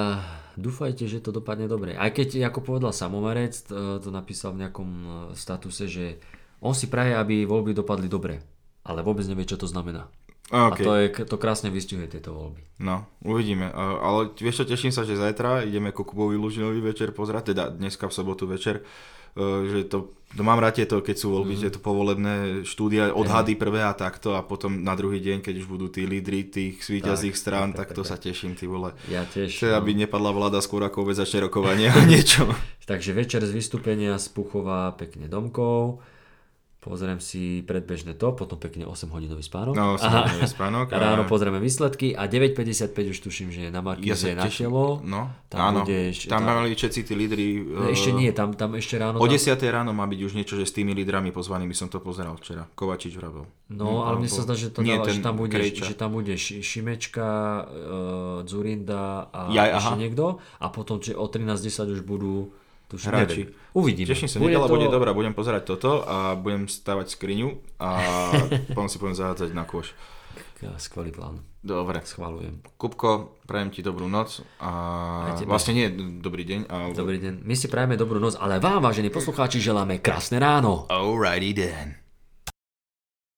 dúfajte, 0.56 1.08
že 1.08 1.24
to 1.24 1.32
dopadne 1.32 1.64
dobre. 1.68 1.96
Aj 1.96 2.12
keď, 2.12 2.48
ako 2.48 2.60
povedal 2.60 2.92
Samomarec, 2.92 3.52
to, 3.68 4.08
napísal 4.12 4.52
v 4.52 4.66
nejakom 4.66 4.88
e, 4.88 5.08
statuse, 5.32 5.88
že 5.88 6.20
on 6.60 6.76
si 6.76 6.92
praje, 6.92 7.16
aby 7.16 7.48
voľby 7.48 7.72
dopadli 7.76 8.08
dobre, 8.08 8.40
ale 8.84 9.00
vôbec 9.00 9.24
nevie, 9.28 9.48
čo 9.48 9.60
to 9.60 9.68
znamená. 9.68 10.08
A 10.54 10.70
OK, 10.70 10.78
to, 10.78 10.92
je, 10.94 11.06
to 11.26 11.36
krásne 11.42 11.74
vystihuje 11.74 12.06
tieto 12.06 12.30
voľby. 12.30 12.62
no, 12.78 13.02
uvidíme. 13.26 13.66
Ale 13.74 14.30
vieš 14.38 14.62
čo, 14.62 14.64
teším 14.70 14.94
sa, 14.94 15.02
že 15.02 15.18
zajtra 15.18 15.66
ideme 15.66 15.90
Kokubovi 15.90 16.38
Lužinový 16.38 16.78
večer 16.78 17.10
pozerať, 17.10 17.50
teda 17.50 17.74
dneska 17.74 18.06
v 18.06 18.14
sobotu 18.14 18.46
večer, 18.46 18.86
uh, 19.34 19.66
že 19.66 19.90
to, 19.90 20.14
to 20.38 20.42
mám 20.46 20.62
rád 20.62 20.78
tieto, 20.78 21.02
keď 21.02 21.16
sú 21.18 21.34
voľby, 21.34 21.58
že 21.58 21.74
to 21.74 21.82
povolebné 21.82 22.62
štúdia, 22.62 23.10
odhady 23.10 23.58
prvé 23.58 23.82
a 23.82 23.90
takto 23.90 24.38
a 24.38 24.46
potom 24.46 24.86
na 24.86 24.94
druhý 24.94 25.18
deň, 25.18 25.42
keď 25.42 25.54
už 25.62 25.66
budú 25.66 25.90
tí 25.90 26.06
lídry 26.06 26.46
tých 26.46 26.78
svíťazích 26.78 27.34
Tak, 27.34 27.42
strán, 27.42 27.68
tak, 27.74 27.76
tak, 27.76 27.86
tak, 27.90 27.96
to 27.98 28.02
tak, 28.06 28.10
sa 28.10 28.16
teším, 28.16 28.54
ty 28.54 28.70
vole. 28.70 28.94
Ja 29.10 29.26
tiež. 29.26 29.50
No. 29.50 29.82
aby 29.82 29.98
nepadla 29.98 30.30
vláda 30.30 30.62
skôr 30.62 30.86
ako 30.86 31.02
vôbec 31.02 31.18
začne 31.18 31.42
rokovanie 31.42 31.90
a 31.90 31.98
niečo. 32.06 32.46
Takže 32.90 33.18
večer 33.18 33.42
z 33.42 33.50
vystúpenia 33.50 34.14
z 34.14 34.30
Puchova 34.30 34.94
pekne 34.94 35.26
domkov, 35.26 36.06
pozriem 36.86 37.18
si 37.18 37.42
predbežné 37.60 38.14
to, 38.14 38.30
potom 38.30 38.54
pekne 38.54 38.86
8 38.86 39.10
hodinový 39.10 39.42
spánok. 39.42 39.74
No, 39.74 39.92
Aha. 39.92 39.98
samozrejme 39.98 40.46
spánok. 40.46 40.86
A 40.88 40.96
ráno 40.96 41.26
pozrieme 41.26 41.58
výsledky 41.58 42.14
a 42.14 42.24
9.55 42.24 42.94
už 43.10 43.18
tuším, 43.20 43.48
že 43.50 43.60
je 43.66 43.70
na 43.70 43.82
Markíze 43.82 44.30
na 44.30 44.46
teším. 44.46 44.70
telo. 44.70 45.02
No, 45.02 45.34
Tam 45.48 45.58
áno. 45.60 45.82
budeš- 45.82 46.26
tam 46.26 46.40
tam- 46.40 46.56
mali 46.56 46.70
všetci 46.72 47.00
tí 47.02 47.12
lídry. 47.12 47.46
No, 47.60 47.90
Ešte 47.90 48.10
nie, 48.12 48.30
tam, 48.30 48.54
tam 48.54 48.70
ešte 48.72 48.94
ráno... 48.94 49.18
O 49.18 49.26
tam- 49.26 49.34
10 49.34 49.58
ráno 49.66 49.90
má 49.90 50.06
byť 50.06 50.20
už 50.22 50.32
niečo, 50.32 50.54
že 50.54 50.62
s 50.62 50.70
tými 50.72 50.94
lídrami 50.94 51.28
pozvanými 51.28 51.74
som 51.74 51.86
to 51.86 51.98
pozeral 51.98 52.36
včera. 52.36 52.70
Kovačič 52.72 53.12
vravel. 53.12 53.50
No, 53.66 54.06
ale 54.06 54.22
mne 54.22 54.30
sa 54.30 54.40
zdá, 54.40 54.54
že, 54.54 54.70
to 54.70 54.80
Nie, 54.80 54.96
dáva, 54.96 55.10
že, 55.10 55.18
tam 55.20 55.34
bude, 55.34 55.50
Krejča. 55.52 55.84
že 55.84 55.94
tam 55.94 56.14
bude 56.14 56.30
Ši- 56.32 56.62
Šimečka, 56.62 57.28
uh, 57.60 58.46
Zurinda 58.46 59.02
a 59.26 59.50
Jaj, 59.50 59.70
ešte 59.74 59.90
aha. 59.90 59.98
niekto. 59.98 60.24
A 60.56 60.66
potom, 60.68 60.96
že 60.96 61.12
o 61.12 61.26
13.10 61.26 61.66
už 61.90 62.02
budú 62.02 62.54
tuším, 62.88 63.08
Hráči. 63.10 63.42
neviem. 63.46 63.48
Uvidíme. 63.76 64.08
Teším 64.08 64.28
sa, 64.30 64.36
nedela 64.40 64.70
bude 64.70 64.88
dobrá, 64.88 65.12
budem 65.12 65.34
pozerať 65.36 65.62
toto 65.76 66.06
a 66.06 66.38
budem 66.38 66.70
stavať 66.70 67.06
skriňu 67.12 67.48
a 67.82 67.88
potom 68.72 68.88
si 68.88 68.96
budem 68.96 69.16
zahádzať 69.18 69.50
na 69.52 69.64
kôš. 69.68 69.92
Skvelý 70.80 71.12
plán. 71.12 71.44
Dobre. 71.60 72.00
Schvalujem. 72.00 72.64
Kupko, 72.80 73.36
prajem 73.44 73.68
ti 73.68 73.84
dobrú 73.84 74.08
noc 74.08 74.40
a 74.56 75.36
vlastne 75.44 75.72
nie 75.76 75.86
dobrý 76.22 76.48
deň. 76.48 76.60
A... 76.70 76.76
Dobrý 76.96 77.20
deň. 77.20 77.44
My 77.44 77.52
si 77.52 77.68
prajeme 77.68 78.00
dobrú 78.00 78.16
noc, 78.16 78.40
ale 78.40 78.56
vám, 78.56 78.80
vážení 78.80 79.12
poslucháči, 79.12 79.60
želáme 79.60 80.00
krásne 80.00 80.40
ráno. 80.40 80.88
Alrighty 80.88 81.52
then. 81.52 82.05